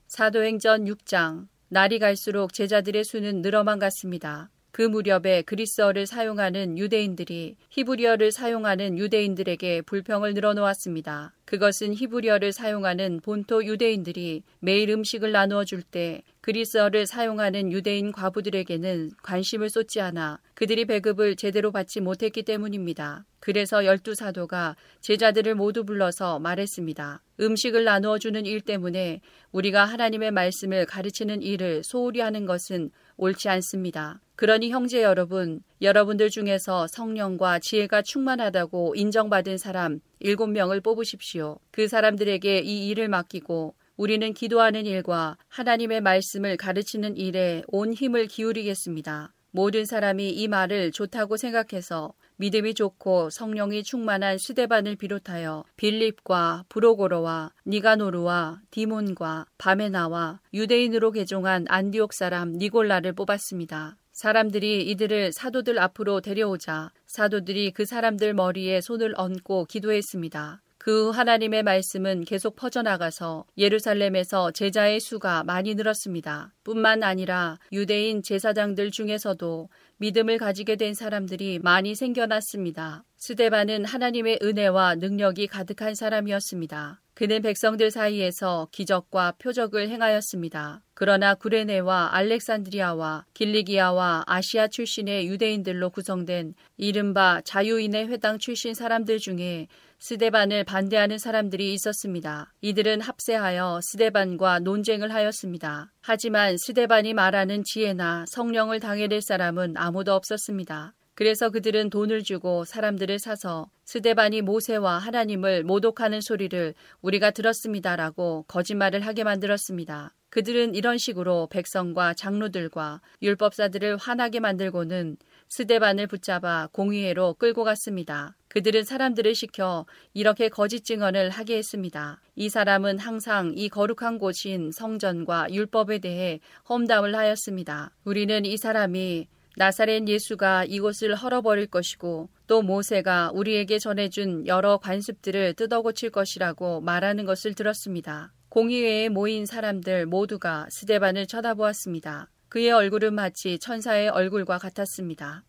사도행전 0.09 0.85
6장 0.87 1.47
날이 1.73 2.01
갈수록 2.01 2.53
제자들의 2.53 3.05
수는 3.05 3.43
늘어만 3.43 3.79
갔습니다. 3.79 4.51
그 4.73 4.83
무렵에 4.83 5.43
그리스어를 5.43 6.07
사용하는 6.07 6.79
유대인들이 6.79 7.57
히브리어를 7.71 8.31
사용하는 8.31 8.99
유대인들에게 8.99 9.83
불평을 9.83 10.35
늘어놓았습니다. 10.35 11.35
그것은 11.45 11.95
히브리어를 11.95 12.53
사용하는 12.53 13.21
본토 13.25 13.64
유대인들이 13.64 14.45
매일 14.61 14.91
음식을 14.91 15.33
나누어 15.33 15.64
줄 15.64 15.83
때 15.83 16.23
그리스어를 16.41 17.07
사용하는 17.07 17.73
유대인 17.73 18.12
과부들에게는 18.12 19.11
관심을 19.23 19.68
쏟지 19.68 20.01
않아 20.01 20.41
그들이 20.55 20.85
배급을 20.85 21.37
제대로 21.37 21.73
받지 21.73 22.01
못했기 22.01 22.45
때문입니다. 22.45 23.25
그래서 23.41 23.85
열두 23.85 24.14
사도가 24.14 24.77
제자들을 25.01 25.55
모두 25.55 25.85
불러서 25.85 26.39
말했습니다. 26.39 27.23
음식을 27.41 27.85
나누어 27.85 28.18
주는 28.18 28.45
일 28.47 28.61
때문에 28.61 29.21
우리가 29.53 29.87
하나님의 29.87 30.31
말씀을 30.31 30.87
가르치는 30.87 31.43
일을 31.43 31.83
소홀히 31.83 32.21
하는 32.21 32.47
것은 32.47 32.91
옳지 33.21 33.51
않습니다. 33.51 34.21
그러니 34.35 34.71
형제 34.71 35.03
여러분, 35.03 35.62
여러분들 35.83 36.31
중에서 36.31 36.87
성령과 36.87 37.59
지혜가 37.59 38.01
충만하다고 38.01 38.95
인정받은 38.97 39.59
사람 39.59 40.01
일곱 40.18 40.47
명을 40.47 40.81
뽑으십시오. 40.81 41.59
그 41.71 41.87
사람들에게 41.87 42.61
이 42.61 42.89
일을 42.89 43.09
맡기고 43.09 43.75
우리는 43.99 44.33
기도하는 44.33 44.87
일과 44.87 45.37
하나님의 45.49 46.01
말씀을 46.01 46.57
가르치는 46.57 47.18
일에 47.18 47.62
온 47.68 47.93
힘을 47.93 48.27
기울이겠습니다. 48.27 49.35
모든 49.51 49.85
사람이 49.85 50.31
이 50.31 50.49
말을 50.49 50.91
좋다고 50.91 51.37
생각해서 51.37 52.14
믿음이 52.41 52.72
좋고 52.72 53.28
성령이 53.28 53.82
충만한 53.82 54.38
스데반을 54.38 54.97
비롯하여 54.97 55.62
빌립과 55.76 56.64
브로고로와 56.70 57.53
니가노르와 57.66 58.62
디몬과 58.70 59.45
바메나와 59.59 60.41
유대인으로 60.55 61.11
개종한 61.11 61.66
안디옥 61.68 62.14
사람 62.14 62.55
니골라를 62.55 63.12
뽑았습니다. 63.12 63.99
사람들이 64.12 64.88
이들을 64.88 65.32
사도들 65.32 65.78
앞으로 65.78 66.22
데려오자 66.22 66.93
사도들이 67.05 67.72
그 67.72 67.84
사람들 67.84 68.32
머리에 68.32 68.80
손을 68.80 69.12
얹고 69.18 69.66
기도했습니다. 69.66 70.62
그 70.78 71.11
하나님의 71.11 71.62
말씀은 71.62 72.24
계속 72.24 72.57
퍼져나가서 72.57 73.45
예루살렘에서 73.59 74.51
제자의 74.51 74.99
수가 74.99 75.45
많이 75.45 75.74
늘었습니다. 75.74 76.55
뿐만 76.64 77.03
아니라 77.03 77.59
유대인 77.70 78.22
제사장들 78.22 78.91
중에서도 78.91 79.68
믿음을 80.01 80.38
가지게 80.38 80.76
된 80.76 80.94
사람들이 80.94 81.59
많이 81.59 81.94
생겨났습니다. 81.94 83.05
스데반은 83.18 83.84
하나님의 83.84 84.38
은혜와 84.42 84.94
능력이 84.94 85.46
가득한 85.46 85.94
사람이었습니다. 85.94 87.03
그는 87.12 87.42
백성들 87.42 87.90
사이에서 87.90 88.68
기적과 88.72 89.32
표적을 89.32 89.90
행하였습니다. 89.90 90.80
그러나 90.94 91.34
구레네와 91.34 92.14
알렉산드리아와 92.14 93.26
길리기아와 93.34 94.24
아시아 94.26 94.68
출신의 94.68 95.26
유대인들로 95.28 95.90
구성된 95.90 96.55
이른바 96.78 97.42
자유인의 97.44 98.09
회당 98.09 98.38
출신 98.38 98.72
사람들 98.72 99.18
중에 99.18 99.68
스데반을 100.01 100.64
반대하는 100.64 101.18
사람들이 101.18 101.74
있었습니다. 101.74 102.55
이들은 102.62 103.03
합세하여 103.03 103.80
스데반과 103.82 104.61
논쟁을 104.61 105.12
하였습니다. 105.12 105.92
하지만 106.01 106.57
스데반이 106.57 107.12
말하는 107.12 107.62
지혜나 107.64 108.24
성령을 108.26 108.80
당해낼 108.80 109.20
사람은 109.20 109.74
아무도 109.76 110.14
없었습니다. 110.14 110.94
그래서 111.14 111.51
그들은 111.51 111.90
돈을 111.90 112.22
주고 112.22 112.64
사람들을 112.64 113.18
사서 113.18 113.68
스데반이 113.84 114.40
모세와 114.40 114.96
하나님을 114.96 115.64
모독하는 115.64 116.22
소리를 116.22 116.72
우리가 117.03 117.32
들었습니다라고 117.32 118.46
거짓말을 118.48 119.03
하게 119.03 119.22
만들었습니다. 119.24 120.14
그들은 120.30 120.74
이런 120.74 120.96
식으로 120.96 121.48
백성과 121.51 122.14
장로들과 122.14 123.03
율법사들을 123.20 123.98
화나게 123.98 124.40
만들고는 124.40 125.18
스데반을 125.48 126.07
붙잡아 126.07 126.68
공의회로 126.72 127.34
끌고 127.34 127.64
갔습니다. 127.64 128.34
그들은 128.51 128.82
사람들을 128.82 129.34
시켜 129.34 129.86
이렇게 130.12 130.48
거짓 130.48 130.84
증언을 130.84 131.30
하게 131.30 131.57
했습니다. 131.57 132.20
이 132.34 132.48
사람은 132.48 132.98
항상 132.98 133.53
이 133.57 133.68
거룩한 133.68 134.18
곳인 134.18 134.72
성전과 134.72 135.53
율법에 135.53 136.01
대해 136.01 136.40
험담을 136.68 137.14
하였습니다. 137.14 137.92
우리는 138.05 138.44
이 138.44 138.57
사람이 138.57 139.28
나사렛 139.57 140.09
예수가 140.09 140.64
이곳을 140.64 141.14
헐어버릴 141.14 141.68
것이고 141.68 142.28
또 142.48 142.62
모세가 142.62 143.30
우리에게 143.34 143.78
전해준 143.78 144.46
여러 144.48 144.78
관습들을 144.78 145.55
뜯어고칠 145.55 146.11
것이라고 146.11 146.80
말하는 146.80 147.26
것을 147.26 147.55
들었습니다. 147.55 148.32
공의회에 148.48 149.11
모인 149.11 149.46
사람들 149.46 150.07
모두가 150.07 150.66
스데반을 150.70 151.28
쳐다보았습니다. 151.28 152.28
그의 152.48 152.72
얼굴은 152.72 153.14
마치 153.14 153.61
천사의 153.61 154.09
얼굴과 154.09 154.59
같았습니다. 154.59 155.44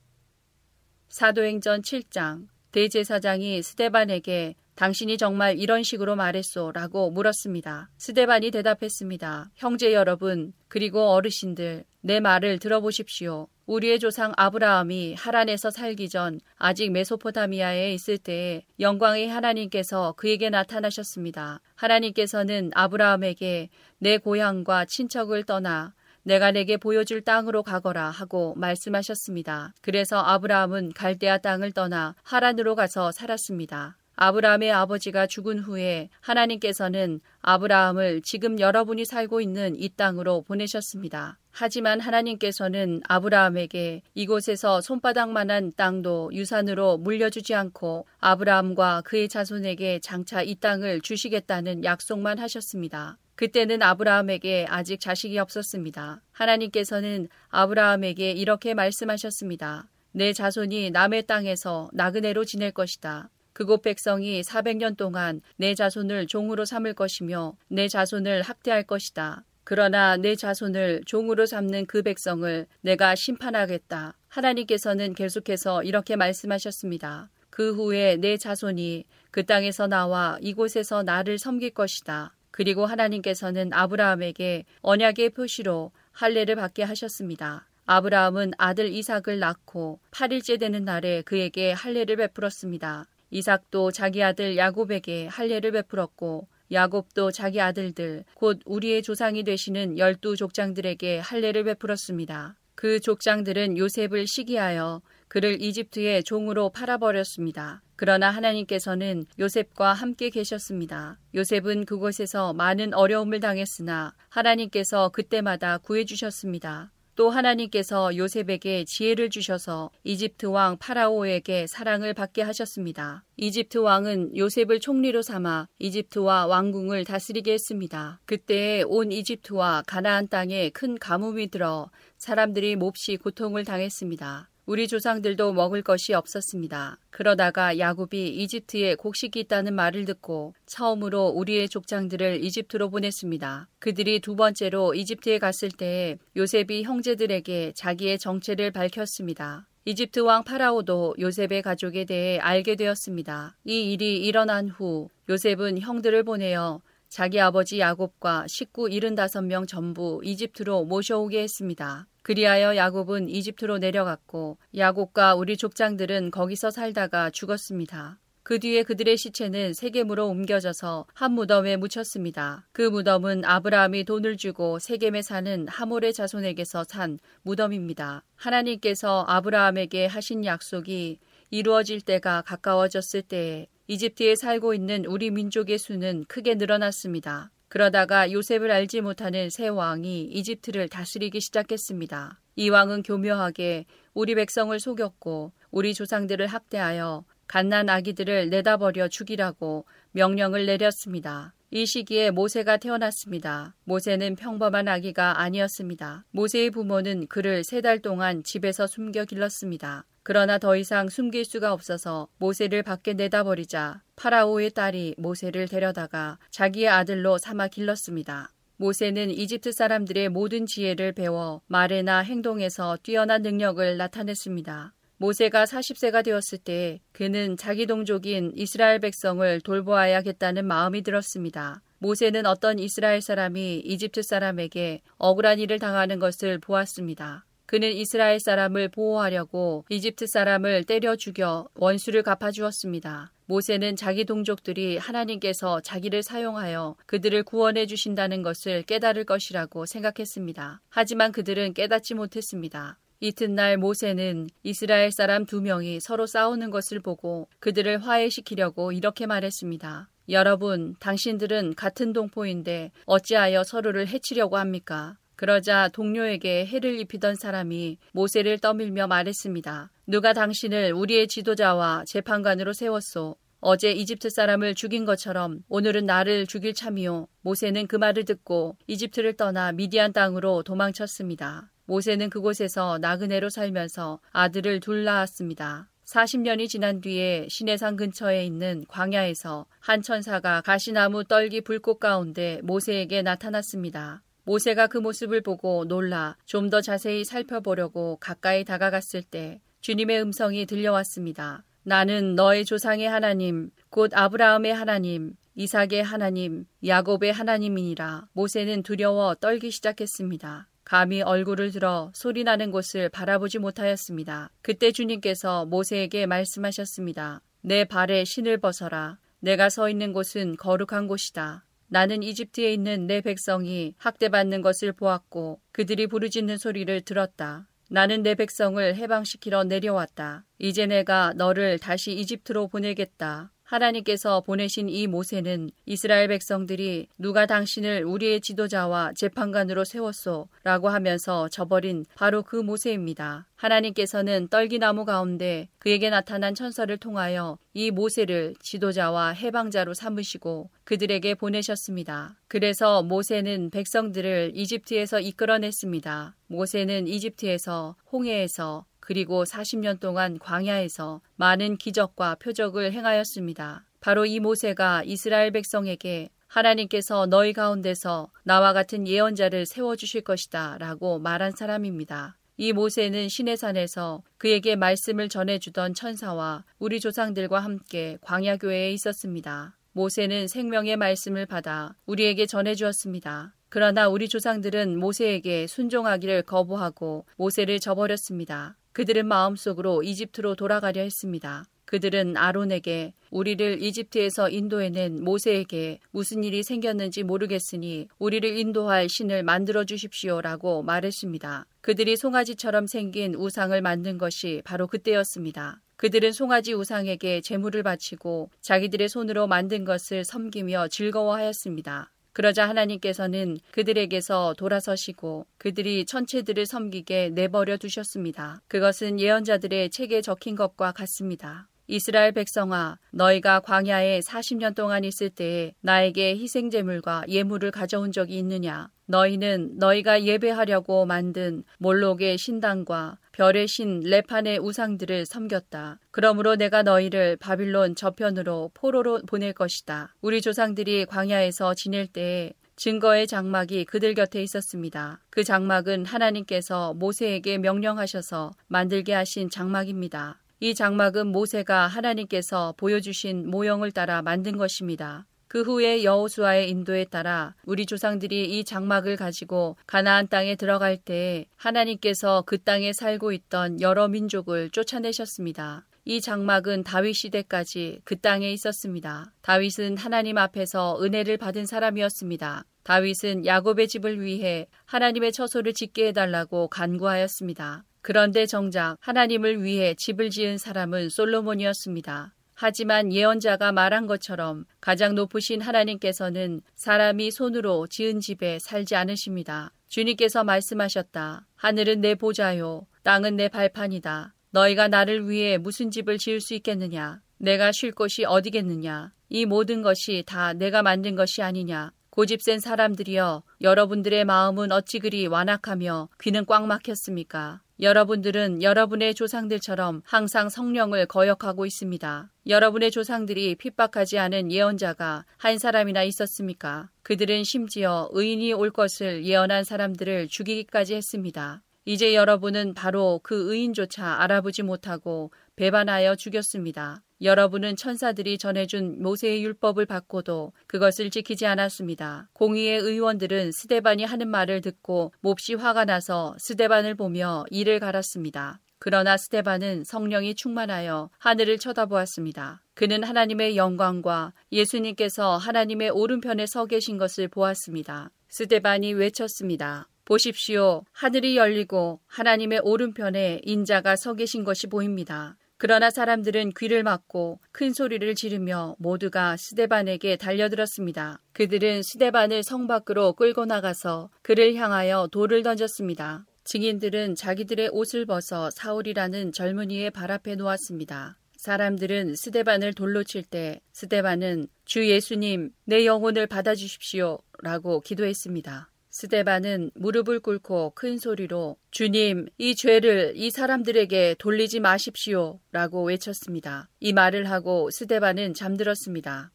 사도행전 1.10 1.82
7장 1.82 2.51
대제사장이 2.72 3.62
스데반에게 3.62 4.56
당신이 4.76 5.18
정말 5.18 5.60
이런 5.60 5.84
식으로 5.84 6.16
말했소 6.16 6.72
라고 6.72 7.12
물었습니다. 7.12 7.90
스데반이 7.98 8.52
대답했습니다. 8.52 9.52
형제 9.56 9.94
여러분, 9.94 10.54
그리고 10.68 11.10
어르신들, 11.10 11.84
내 12.02 12.20
말을 12.20 12.58
들어보십시오. 12.58 13.48
우리의 13.68 14.00
조상 14.00 14.34
아브라함이 14.36 15.14
하란에서 15.14 15.70
살기 15.70 16.10
전 16.10 16.40
아직 16.58 16.92
메소포타미아에 16.92 17.94
있을 17.94 18.18
때에 18.18 18.64
영광의 18.80 19.30
하나님께서 19.30 20.14
그에게 20.18 20.50
나타나셨습니다. 20.50 21.62
하나님께서는 21.76 22.72
아브라함에게 22.74 23.70
내 24.00 24.18
고향과 24.18 24.86
친척을 24.86 25.44
떠나 25.44 25.94
내가 26.24 26.52
내게 26.52 26.78
보여줄 26.78 27.22
땅으로 27.22 27.64
가거라 27.64 28.10
하고 28.10 28.54
말씀하셨습니다. 28.56 29.74
그래서 29.82 30.20
아브라함은 30.20 30.94
갈대아 30.94 31.40
땅을 31.40 31.72
떠나 31.72 32.16
하란으로 32.24 32.76
가서 32.76 33.12
살았습니다. 33.12 33.98
아브라함의 34.16 34.72
아버지가 34.72 35.26
죽은 35.26 35.60
후에 35.60 36.10
하나님께서는 36.20 37.22
아브라함을 37.42 38.22
지금 38.24 38.60
여러분이 38.60 39.06
살고 39.06 39.42
있는 39.42 39.76
이 39.76 39.90
땅으로 39.90 40.44
보내셨습니다. 40.44 41.40
하지만 41.50 42.00
하나님께서는 42.00 43.02
아브라함에게 43.08 44.04
이곳에서 44.14 44.80
손바닥만한 44.82 45.74
땅도 45.76 46.32
유산으로 46.34 46.98
물려주지 47.00 47.56
않고 47.56 48.06
아브라함과 48.20 49.02
그의 49.06 49.28
자손에게 49.28 50.00
장차 50.00 50.44
이 50.44 50.56
땅을 50.56 51.02
주시겠다는 51.02 51.84
약속만 51.84 52.38
하셨습니다. 52.38 53.18
그때는 53.42 53.82
아브라함에게 53.82 54.68
아직 54.70 55.00
자식이 55.00 55.39
없었습니다. 55.39 56.22
하나님께서는 56.32 57.28
아브라함에게 57.50 58.34
이렇게 58.34 58.76
말씀하셨습니다. 58.76 59.89
내 60.12 60.32
자손이 60.32 60.92
남의 60.92 61.26
땅에서 61.26 61.89
나그네로 61.92 62.46
지낼 62.46 62.70
것이다. 62.70 63.32
그곳 63.54 63.82
백성이 63.82 64.42
400년 64.42 64.96
동안 64.96 65.42
내 65.56 65.74
자손을 65.74 66.28
종으로 66.28 66.66
삼을 66.66 66.94
것이며 66.94 67.58
내 67.68 67.88
자손을 67.88 68.44
학대할 68.44 68.84
것이다. 68.84 69.44
그러나 69.64 70.18
내 70.18 70.36
자손을 70.36 71.02
종으로 71.08 71.48
삼는 71.48 71.88
그 71.88 72.04
백성을 72.04 72.68
내가 72.82 73.16
심판하겠다. 73.16 74.18
하나님께서는 74.28 75.16
계속해서 75.16 75.82
이렇게 75.82 76.16
말씀하셨습니다. 76.16 77.32
그 77.50 77.74
후에 77.74 78.18
내 78.18 78.38
자손이 78.38 79.06
그 79.32 79.48
땅에서 79.48 79.88
나와 79.88 80.38
이곳에서 80.42 81.02
나를 81.02 81.39
섬길 81.39 81.72
것이다. 81.72 82.36
그리고 82.52 82.86
하나님께서는 82.86 83.74
아브라함에게 83.74 84.66
언약의 84.82 85.32
표시로 85.32 85.91
할례를 86.12 86.56
받게 86.56 86.84
하셨습니다. 86.84 87.68
아브라함은 87.86 88.52
아들 88.58 88.88
이삭을 88.91 89.39
낳고 89.39 89.99
8일째 90.12 90.60
되는 90.60 90.86
날에 90.86 91.22
그에게 91.24 91.72
할례를 91.72 92.18
베풀었습니다. 92.18 93.08
이삭도 93.32 93.91
자기 93.91 94.22
아들 94.24 94.58
야곱에게 94.58 95.28
할례를 95.28 95.72
베풀었고 95.72 96.47
야곱도 96.72 97.32
자기 97.32 97.60
아들들 97.60 98.24
곧 98.34 98.60
우리의 98.66 99.04
조상이 99.04 99.43
되시는 99.43 99.97
열두 99.97 100.36
족장들에게 100.36 101.20
할례를 101.20 101.64
베풀었습니다. 101.66 102.56
그 102.76 102.99
족장들은 102.99 103.78
요셉을 103.78 104.26
시기하여 104.28 105.02
그를 105.32 105.62
이집트의 105.62 106.26
종으로 106.26 106.72
팔아버렸습니다. 106.72 107.82
그러나 107.96 108.30
하나님께서는 108.32 109.24
요셉과 109.40 109.94
함께 109.94 110.30
계셨습니다. 110.30 111.20
요셉은 111.34 111.86
그곳에서 111.86 112.52
많은 112.52 112.94
어려움을 112.94 113.40
당했으나 113.40 114.14
하나님께서 114.28 115.08
그때마다 115.08 115.78
구해주셨습니다. 115.78 116.92
또 117.16 117.30
하나님께서 117.30 118.18
요셉에게 118.18 118.84
지혜를 118.84 119.30
주셔서 119.30 119.90
이집트 120.04 120.48
왕 120.48 120.78
파라오에게 120.78 121.66
사랑을 121.68 122.14
받게 122.14 122.42
하셨습니다. 122.42 123.24
이집트 123.38 123.78
왕은 123.78 124.36
요셉을 124.36 124.82
총리로 124.82 125.22
삼아 125.22 125.68
이집트와 125.80 126.48
왕궁을 126.48 127.06
다스리게 127.06 127.54
했습니다. 127.54 128.20
그때 128.26 128.84
온 128.86 129.14
이집트와 129.14 129.84
가나안 129.88 130.28
땅에 130.28 130.72
큰 130.72 130.98
가뭄이 131.00 131.48
들어 131.48 131.90
사람들이 132.18 132.76
몹시 132.76 133.16
고통을 133.16 133.64
당했습니다. 133.64 134.51
우리 134.66 134.88
조상들도 134.88 135.53
먹을 135.53 135.82
것이 135.82 136.14
없었습니다. 136.14 136.99
그러다가 137.09 137.80
야곱이 137.80 138.30
이집트에 138.30 138.95
곡식이 138.95 139.39
있다는 139.39 139.74
말을 139.74 140.05
듣고 140.05 140.53
처음으로 140.68 141.30
우리의 141.30 141.68
족장들을 141.68 142.43
이집트로 142.43 142.89
보냈습니다. 142.89 143.68
그들이 143.80 144.20
두 144.20 144.36
번째로 144.36 144.93
이집트에 144.93 145.39
갔을 145.39 145.70
때 145.70 146.18
요셉이 146.36 146.84
형제들에게 146.84 147.74
자기의 147.76 148.20
정체를 148.20 148.72
밝혔습니다. 148.72 149.68
이집트 149.86 150.20
왕 150.20 150.43
파라오도 150.43 151.16
요셉의 151.20 151.64
가족에 151.64 152.05
대해 152.05 152.38
알게 152.38 152.76
되었습니다. 152.76 153.57
이 153.66 153.91
일이 153.91 154.18
일어난 154.24 154.70
후 154.70 155.09
요셉은 155.28 155.80
형들을 155.80 156.22
보내어 156.24 156.82
자기 157.12 157.41
아버지 157.41 157.78
야곱과 157.78 158.45
식구 158.47 158.88
75명 158.88 159.68
전부 159.68 160.22
이집트로 160.24 160.86
모셔오게 160.86 161.41
했습니다. 161.41 162.07
그리하여 162.22 162.78
야곱은 162.78 163.28
이집트로 163.28 163.80
내려갔고 163.80 164.57
야곱과 164.78 165.36
우리 165.36 165.57
족장들은 165.57 166.32
거기서 166.32 166.72
살다가 166.72 167.30
죽었습니다. 167.30 168.18
그 168.43 168.59
뒤에 168.59 168.84
그들의 168.84 169.18
시체는 169.18 169.74
세겜으로 169.74 170.30
옮겨져서 170.30 171.07
한 171.14 171.34
무덤에 171.34 171.76
묻혔습니다. 171.76 172.66
그 172.72 172.84
무덤은 172.84 173.43
아브라함이 173.43 174.05
돈을 174.05 174.38
주고 174.38 174.80
세겜에 174.80 175.22
사는 175.22 175.68
하몰의 175.68 176.14
자손에게서 176.14 176.86
산 176.86 177.20
무덤입니다. 177.41 178.24
하나님께서 178.36 179.26
아브라함에게 179.28 180.05
하신 180.05 180.45
약속이 180.45 181.20
이루어질 181.49 181.99
때가 181.99 182.43
가까워졌을 182.43 183.22
때에 183.22 183.68
이집트에 183.92 184.38
살고 184.38 184.74
있는 184.74 185.04
우리 185.04 185.32
민족의 185.32 185.78
수는 185.78 186.24
크게 186.30 186.56
늘어났습니다. 186.56 187.52
그러다가 187.68 188.32
요셉을 188.32 188.72
알지 188.72 189.02
못하는 189.02 189.50
새 189.50 189.68
왕이 189.68 190.30
이집트를 190.32 190.88
다스리기 190.88 191.42
시작했습니다. 191.42 192.39
이 192.56 192.70
왕은 192.70 193.04
교묘하게 193.04 193.86
우리 194.14 194.34
백성을 194.36 194.80
속였고 194.80 195.52
우리 195.72 195.94
조상들을 195.94 196.48
학대하여 196.48 197.26
갓난 197.48 197.89
아기들을 197.89 198.50
내다버려 198.50 199.10
죽이라고 199.10 199.84
명령을 200.14 200.68
내렸습니다. 200.68 201.54
이 201.74 201.86
시기에 201.86 202.32
모세가 202.32 202.78
태어났습니다. 202.78 203.76
모세는 203.86 204.36
평범한 204.36 204.90
아기가 204.90 205.40
아니었습니다. 205.40 206.26
모세의 206.32 206.70
부모는 206.72 207.28
그를 207.28 207.64
세 207.64 207.80
달 207.82 208.00
동안 208.00 208.44
집에서 208.44 208.86
숨겨 208.88 209.24
길렀습니다. 209.24 210.06
그러나 210.22 210.58
더 210.58 210.76
이상 210.76 211.08
숨길 211.08 211.46
수가 211.46 211.72
없어서 211.72 212.28
모세를 212.40 212.84
밖에 212.84 213.14
내다버리자 213.14 214.02
파라오의 214.18 214.72
딸이 214.72 215.16
모세를 215.18 215.70
데려다가 215.70 216.38
자기의 216.52 216.90
아들로 216.90 217.38
삼아 217.38 217.70
길렀습니다. 217.70 218.52
모세는 218.76 219.32
이집트 219.32 219.72
사람들의 219.72 220.28
모든 220.30 220.66
지혜를 220.66 221.14
배워 221.14 221.62
말에나 221.68 222.20
행동에서 222.20 222.98
뛰어난 223.02 223.44
능력을 223.44 223.96
나타냈습니다. 223.96 224.94
모세가 225.22 225.66
40세가 225.66 226.24
되었을 226.24 226.58
때 226.58 227.00
그는 227.12 227.56
자기 227.56 227.86
동족인 227.86 228.54
이스라엘 228.56 228.98
백성을 228.98 229.62
돌보아야겠다는 229.62 230.66
마음이 230.66 231.04
들었습니다. 231.04 231.84
모세는 232.00 232.48
어떤 232.48 232.80
이스라엘 232.80 233.22
사람이 233.22 233.84
이집트 233.86 234.24
사람에게 234.24 235.02
억울한 235.20 235.60
일을 235.60 235.78
당하는 235.78 236.18
것을 236.18 236.58
보았습니다. 236.58 237.46
그는 237.68 237.92
이스라엘 237.92 238.40
사람을 238.40 238.90
보호하려고 238.90 239.86
이집트 239.90 240.26
사람을 240.26 240.86
때려 240.86 241.16
죽여 241.16 241.70
원수를 241.76 242.24
갚아주었습니다. 242.24 243.32
모세는 243.46 243.98
자기 243.98 244.26
동족들이 244.26 244.98
하나님께서 244.98 245.82
자기를 245.82 246.24
사용하여 246.24 246.96
그들을 247.06 247.44
구원해 247.44 247.86
주신다는 247.86 248.42
것을 248.42 248.82
깨달을 248.82 249.26
것이라고 249.26 249.86
생각했습니다. 249.86 250.82
하지만 250.90 251.32
그들은 251.32 251.76
깨닫지 251.76 252.16
못했습니다. 252.16 252.98
이튿날 253.24 253.78
모세는 253.78 254.48
이스라엘 254.64 255.12
사람 255.12 255.46
두 255.46 255.62
명이 255.62 256.00
서로 256.00 256.26
싸우는 256.26 256.72
것을 256.72 257.00
보고 257.00 257.48
그들을 257.60 258.00
화해시키려고 258.00 258.92
이렇게 258.92 259.28
말했습니다. 259.28 260.10
여러분, 260.30 260.96
당신들은 261.00 261.76
같은 261.76 262.14
동포인데 262.14 262.92
어찌하여 263.06 263.64
서로를 263.64 264.08
해치려고 264.08 264.58
합니까? 264.58 265.18
그러자 265.36 265.90
동료에게 265.90 266.66
해를 266.66 267.00
입히던 267.00 267.36
사람이 267.36 268.00
모세를 268.12 268.58
떠밀며 268.58 269.06
말했습니다. 269.06 269.92
누가 270.08 270.34
당신을 270.34 270.94
우리의 270.94 271.28
지도자와 271.28 272.06
재판관으로 272.08 272.74
세웠소? 272.74 273.36
어제 273.60 273.92
이집트 273.92 274.32
사람을 274.32 274.74
죽인 274.74 275.06
것처럼 275.06 275.64
오늘은 275.70 276.08
나를 276.08 276.48
죽일 276.48 276.74
참이요. 276.74 277.28
모세는 277.42 277.86
그 277.86 277.96
말을 277.96 278.26
듣고 278.26 278.78
이집트를 278.88 279.38
떠나 279.38 279.72
미디안 279.72 280.12
땅으로 280.12 280.64
도망쳤습니다. 280.64 281.71
모세는 281.86 282.30
그곳에서 282.30 282.98
나그네로 283.00 283.50
살면서 283.50 284.20
아들을 284.32 284.80
둘 284.80 285.04
낳았습니다. 285.04 285.90
40년이 286.06 286.68
지난 286.68 287.00
뒤에 287.00 287.48
시내산 287.50 287.96
근처에 287.96 288.46
있는 288.46 288.84
광야에서 288.90 289.66
한 289.80 290.02
천사가 290.02 290.62
가시나무 290.62 291.24
떨기 291.24 291.62
불꽃 291.62 292.00
가운데 292.00 292.60
모세에게 292.64 293.22
나타났습니다. 293.22 294.22
모세가 294.44 294.88
그 294.88 294.98
모습을 294.98 295.42
보고 295.42 295.86
놀라 295.86 296.36
좀 296.46 296.70
더 296.70 296.82
자세히 296.82 297.24
살펴보려고 297.24 298.18
가까이 298.20 298.64
다가갔을 298.66 299.24
때 299.24 299.62
주님의 299.82 300.22
음성이 300.22 300.66
들려왔습니다. 300.66 301.64
나는 301.84 302.36
너의 302.36 302.66
조상의 302.66 303.08
하나님, 303.08 303.72
곧 303.90 304.12
아브라함의 304.14 304.74
하나님, 304.74 305.36
이삭의 305.56 306.04
하나님, 306.04 306.66
야곱의 306.86 307.34
하나님이니라. 307.34 308.28
모세는 308.34 308.84
두려워 308.84 309.36
떨기 309.36 309.72
시작했습니다. 309.72 310.68
감히 310.92 311.22
얼굴을 311.22 311.72
들어 311.72 312.12
소리 312.14 312.44
나는 312.44 312.70
곳을 312.70 313.08
바라보지 313.08 313.60
못하였습니다. 313.60 314.50
그때 314.62 314.92
주님께서 314.92 315.66
모세에게 315.66 316.26
말씀하셨습니다. 316.26 317.42
내 317.62 317.86
발에 317.86 318.26
신을 318.26 318.58
벗어라. 318.58 319.18
내가 319.39 319.70
서 319.70 319.89
있는 319.89 320.12
곳은 320.12 320.58
거룩한 320.58 321.08
곳이다. 321.08 321.64
나는 321.88 322.24
이집트에 322.24 322.74
있는 322.74 323.08
내 323.08 323.22
백성이 323.22 323.96
학대받는 324.00 324.62
것을 324.62 324.92
보았고 324.92 325.62
그들이 325.72 326.08
부르짖는 326.08 326.58
소리를 326.58 327.00
들었다. 327.04 327.70
나는 327.89 328.22
내 328.22 328.36
백성을 328.36 328.94
해방시키러 328.94 329.64
내려왔다. 329.64 330.44
이제 330.60 330.88
내가 330.88 331.32
너를 331.38 331.80
다시 331.80 332.12
이집트로 332.12 332.68
보내겠다. 332.68 333.54
하나님께서 333.72 334.42
보내신 334.42 334.90
이 334.90 335.08
모세는 335.08 335.72
이스라엘 335.86 336.28
백성들이 336.28 337.08
누가 337.18 337.46
당신을 337.46 338.04
우리의 338.04 338.42
지도자와 338.42 339.14
재판관으로 339.16 339.86
세웠소 339.86 340.50
라고 340.64 340.90
하면서 340.90 341.48
저버린 341.48 342.06
바로 342.16 342.44
그 342.44 342.58
모세입니다. 342.58 343.48
하나님께서는 343.56 344.50
떨기나무 344.50 345.06
가운데 345.06 345.70
그에게 345.80 346.10
나타난 346.10 346.54
천사를 346.54 346.96
통하여 346.98 347.58
이 347.74 347.92
모세를 347.92 348.56
지도자와 348.60 349.30
해방자로 349.30 349.94
삼으시고 349.94 350.70
그들에게 350.84 351.36
보내셨습니다. 351.36 352.36
그래서 352.50 353.04
모세는 353.04 353.70
백성들을 353.70 354.52
이집트에서 354.54 355.22
이끌어냈습니다. 355.22 356.36
모세는 356.48 357.08
이집트에서 357.08 357.96
홍해에서 358.12 358.86
그리고 359.12 359.43
40년 359.43 359.99
동안 359.99 360.39
광야에서 360.39 361.20
많은 361.36 361.76
기적과 361.76 362.36
표적을 362.36 362.93
행하였습니다. 362.93 363.84
바로 363.99 364.26
이 364.26 364.39
모세가 364.39 365.03
이스라엘 365.05 365.51
백성에게 365.51 366.30
하나님께서 366.47 367.26
너희 367.26 367.51
가운데서 367.51 368.30
나와 368.45 368.72
같은 368.72 369.05
예언자를 369.05 369.66
세워주실 369.66 370.22
것이다 370.22 370.78
라고 370.80 371.20
말한 371.20 371.51
사람입니다. 371.51 372.38
이 372.55 372.72
모세는 372.72 373.28
시내산에서 373.28 374.24
그에게 374.38 374.78
말씀을 374.78 375.28
전해주던 375.28 375.93
천사와 375.93 376.64
우리 376.80 377.01
조상들과 377.01 377.59
함께 377.59 378.18
광야교회에 378.22 378.93
있었습니다. 378.93 379.76
모세는 379.91 380.47
생명의 380.47 380.95
말씀을 380.95 381.47
받아 381.47 381.95
우리에게 382.05 382.45
전해주었습니다. 382.45 383.55
그러나 383.68 384.07
우리 384.07 384.30
조상들은 384.30 384.97
모세에게 384.97 385.68
순종하기를 385.68 386.43
거부하고 386.43 387.26
모세를 387.36 387.82
저버렸습니다. 387.82 388.78
그들은 388.94 389.26
마음속으로 389.26 390.04
이집트로 390.04 390.56
돌아가려 390.56 391.02
했습니다. 391.02 391.66
그들은 391.86 392.38
아론에게 392.38 393.14
우리를 393.32 393.82
이집트에서 393.82 394.50
인도해낸 394.50 395.24
모세에게 395.24 396.00
무슨 396.12 396.44
일이 396.44 396.64
생겼는지 396.64 397.24
모르겠으니 397.24 398.08
우리를 398.18 398.58
인도할 398.58 399.10
신을 399.10 399.44
만들어 399.44 399.84
주십시오라고 399.84 400.84
말했습니다. 400.84 401.66
그들이 401.82 402.16
송아지처럼 402.16 402.88
생긴 402.88 403.36
우상을 403.36 403.82
만든 403.82 404.18
것이 404.18 404.62
바로 404.64 404.88
그때였습니다. 404.88 405.82
그들은 405.98 406.32
송아지 406.32 406.74
우상에게 406.74 407.42
제물을 407.42 407.84
바치고 407.84 408.50
자기들의 408.62 409.10
손으로 409.10 409.48
만든 409.48 409.84
것을 409.86 410.24
섬기며 410.24 410.88
즐거워하였습니다. 410.88 412.10
그러자 412.34 412.70
하나님께서는 412.70 413.58
그들에게서 413.72 414.56
돌아서시고 414.58 415.48
그들이 415.58 416.06
천체들을 416.06 416.66
섬기게 416.66 417.32
내버려 417.34 417.78
두셨습니다. 417.78 418.62
그것은 418.68 419.20
예언자들의 419.20 419.90
책에 419.90 420.22
적힌 420.22 420.56
것과 420.56 420.92
같습니다. 420.92 421.71
이스라엘 421.92 422.32
백성아, 422.32 423.00
너희가 423.12 423.60
광야에 423.60 424.22
40년 424.22 424.76
동안 424.76 425.04
있을 425.04 425.30
때에 425.30 425.74
나에게 425.82 426.38
희생 426.38 426.70
제물과 426.70 427.26
예물을 427.28 427.70
가져온 427.72 428.14
적이 428.14 428.38
있느냐? 428.38 428.88
너희는 429.08 429.74
너희가 429.78 430.24
예배하려고 430.24 431.06
만든 431.06 431.66
몰록의 431.80 432.38
신당과 432.38 433.18
별의 433.34 433.68
신 433.68 434.00
레판의 434.00 434.60
우상들을 434.60 435.26
섬겼다. 435.26 436.00
그러므로 436.12 436.56
내가 436.56 436.82
너희를 436.82 437.36
바빌론 437.36 437.96
저편으로 437.96 438.72
포로로 438.74 439.24
보낼 439.28 439.52
것이다. 439.52 440.16
우리 440.22 440.39
조상들이 440.42 441.08
광야에서 441.08 441.74
지낼 441.74 442.08
때에 442.08 442.54
증거의 442.78 443.28
장막이 443.28 443.86
그들 443.86 444.16
곁에 444.16 444.42
있었습니다. 444.42 445.20
그 445.30 445.44
장막은 445.44 446.06
하나님께서 446.06 446.94
모세에게 446.94 447.58
명령하셔서 447.58 448.54
만들게 448.68 449.14
하신 449.14 449.50
장막입니다. 449.50 450.41
이 450.64 450.76
장막은 450.76 451.26
모세가 451.26 451.88
하나님께서 451.88 452.76
보여주신 452.78 453.49
모형을 453.49 453.91
따라 453.91 454.22
만든 454.22 454.57
것입니다. 454.59 455.26
그 455.47 455.64
후에 455.64 456.03
여호수아의 456.03 456.70
인도에 456.70 457.05
따라 457.05 457.55
우리 457.66 457.88
조상들이 457.88 458.59
이 458.59 458.64
장막을 458.64 459.18
가지고 459.18 459.76
가나안 459.88 460.28
땅에 460.28 460.55
들어갈 460.55 460.97
때 460.97 461.47
하나님께서 461.55 462.43
그 462.45 462.59
땅에 462.59 462.93
살고 462.93 463.32
있던 463.32 463.82
여러 463.82 464.07
민족을 464.07 464.70
쫓아내셨습니다. 464.70 465.88
이 466.05 466.22
장막은 466.22 466.84
다윗 466.84 467.16
시대까지 467.16 468.01
그 468.03 468.20
땅에 468.20 468.51
있었습니다. 468.51 469.34
다윗은 469.41 469.97
하나님 469.97 470.38
앞에서 470.38 470.99
은혜를 471.01 471.38
받은 471.38 471.66
사람이었습니다. 471.66 472.66
다윗은 472.84 473.47
야곱의 473.47 473.88
집을 473.88 474.22
위해 474.22 474.68
하나님의 474.86 475.32
처소를 475.32 475.74
짓게 475.74 476.09
해달라고 476.09 476.68
간구하였습니다. 476.68 477.84
그런데 478.02 478.45
정작 478.45 478.97
하나님을 478.99 479.64
위해 479.64 479.93
집을 479.95 480.30
지은 480.30 480.58
사람은 480.58 481.10
솔로몬이었습니다. 481.10 482.34
하지만 482.54 483.12
예언자가 483.12 483.72
말한 483.72 484.06
것처럼 484.06 484.66
가장 484.80 485.16
높으신 485.16 485.62
하나님께서는 485.62 486.62
사람이 486.76 487.32
손으로 487.32 487.88
지은 487.88 488.20
집에 488.20 488.60
살지 488.60 488.95
않으십니다. 488.95 489.74
주님께서 489.88 490.43
말씀하셨다. 490.43 491.47
하늘은 491.56 492.02
내 492.02 492.16
보좌요. 492.16 492.86
땅은 493.04 493.36
내 493.36 493.49
발판이다. 493.49 494.36
너희가 494.52 494.89
나를 494.89 495.28
위해 495.28 495.58
무슨 495.58 495.89
집을 495.89 496.18
지을 496.18 496.39
수 496.39 496.54
있겠느냐? 496.54 497.22
내가 497.38 497.72
쉴 497.72 497.91
곳이 497.91 498.26
어디겠느냐? 498.26 499.12
이 499.30 499.45
모든 499.45 499.82
것이 499.82 500.24
다 500.28 500.54
내가 500.54 500.84
만든 500.84 501.16
것이 501.16 501.41
아니냐? 501.41 501.91
고집센 502.12 502.60
사람들이여 502.60 503.43
여러분들의 503.62 504.26
마음은 504.26 504.72
어찌 504.72 504.99
그리 504.99 505.26
완악하며 505.28 506.10
귀는 506.22 506.45
꽉 506.45 506.68
막혔습니까? 506.68 507.62
여러분들은 507.82 508.62
여러분의 508.62 509.16
조상들처럼 509.16 510.04
항상 510.06 510.50
성령을 510.50 511.08
거역하고 511.08 511.66
있습니다. 511.66 512.32
여러분의 512.46 512.92
조상들이 512.92 513.56
핍박하지 513.56 514.20
않은 514.20 514.52
예언자가 514.52 515.26
한 515.38 515.58
사람이나 515.58 516.04
있었습니까? 516.04 516.92
그들은 517.02 517.44
심지어 517.44 518.08
의인이 518.12 518.54
올 518.54 518.70
것을 518.70 519.26
예언한 519.26 519.64
사람들을 519.64 520.28
죽이기까지 520.28 520.94
했습니다. 520.94 521.64
이제 521.86 522.14
여러분은 522.14 522.76
바로 522.76 523.20
그 523.24 523.52
의인조차 523.52 524.22
알아보지 524.22 524.62
못하고 524.62 525.32
배반하여 525.56 526.16
죽였습니다. 526.16 527.02
여러분은 527.22 527.76
천사들이 527.76 528.38
전해준 528.38 529.02
모세의 529.02 529.44
율법을 529.44 529.86
받고도 529.86 530.54
그것을 530.68 531.12
지키지 531.12 531.46
않았습니다. 531.46 532.30
공의의 532.34 532.80
의원들은 532.80 533.52
스데반이 533.52 534.04
하는 534.04 534.28
말을 534.28 534.62
듣고 534.62 535.14
몹시 535.22 535.54
화가 535.54 535.86
나서 535.86 536.36
스데반을 536.40 536.96
보며 536.96 537.46
이를 537.52 537.80
갈았습니다. 537.80 538.60
그러나 538.80 539.16
스데반은 539.16 539.84
성령이 539.84 540.34
충만하여 540.34 541.12
하늘을 541.20 541.60
쳐다보았습니다. 541.60 542.64
그는 542.74 543.04
하나님의 543.04 543.56
영광과 543.56 544.34
예수님께서 544.52 545.38
하나님의 545.38 545.92
오른편에 545.92 546.48
서 546.48 546.66
계신 546.66 546.98
것을 546.98 547.28
보았습니다. 547.28 548.10
스데반이 548.30 548.94
외쳤습니다. 548.94 549.88
보십시오. 550.06 550.84
하늘이 550.92 551.38
열리고 551.38 552.00
하나님의 552.08 552.62
오른편에 552.64 553.42
인자가 553.44 553.96
서 553.96 554.16
계신 554.16 554.44
것이 554.44 554.66
보입니다. 554.66 555.38
그러나 555.62 555.91
사람들은 555.91 556.53
귀를 556.57 556.82
막고 556.82 557.39
큰 557.51 557.72
소리를 557.72 558.16
지르며 558.16 558.76
모두가 558.80 559.38
스데반에게 559.38 560.16
달려들었습니다. 560.16 561.22
그들은 561.34 561.84
스데반을 561.84 562.41
성 562.41 562.66
밖으로 562.66 563.14
끌고 563.14 563.45
나가서 563.45 564.09
그를 564.24 564.55
향하여 564.55 565.09
돌을 565.12 565.43
던졌습니다. 565.43 566.26
증인들은 566.45 567.14
자기들의 567.14 567.70
옷을 567.74 568.07
벗어 568.07 568.49
사울이라는 568.49 569.34
젊은이의 569.34 569.91
발 569.91 570.09
앞에 570.09 570.34
놓았습니다. 570.34 571.20
사람들은 571.38 572.16
스데반을 572.16 572.74
돌로 572.74 573.03
칠 573.03 573.22
때 573.22 573.62
스데반은 573.72 574.47
주 574.66 574.89
예수님 574.89 575.51
내 575.66 575.86
영혼을 575.86 576.26
받아주십시오 576.26 577.20
라고 577.43 577.82
기도했습니다. 577.82 578.71
스데반은 578.92 579.72
무릎을 579.76 580.20
꿇고 580.20 580.74
큰 580.76 580.98
소리로 580.98 581.58
주님, 581.72 582.28
이 582.38 582.56
죄를 582.56 583.14
이 583.16 583.32
사람들에게 583.32 584.16
돌리지 584.20 584.60
마십시오. 584.60 585.39
라고 585.52 585.84
외쳤습니다. 585.86 586.70
이 586.80 586.92
말을 586.92 587.30
하고 587.30 587.72
스데반은 587.72 588.34
잠들었습니다. 588.34 589.32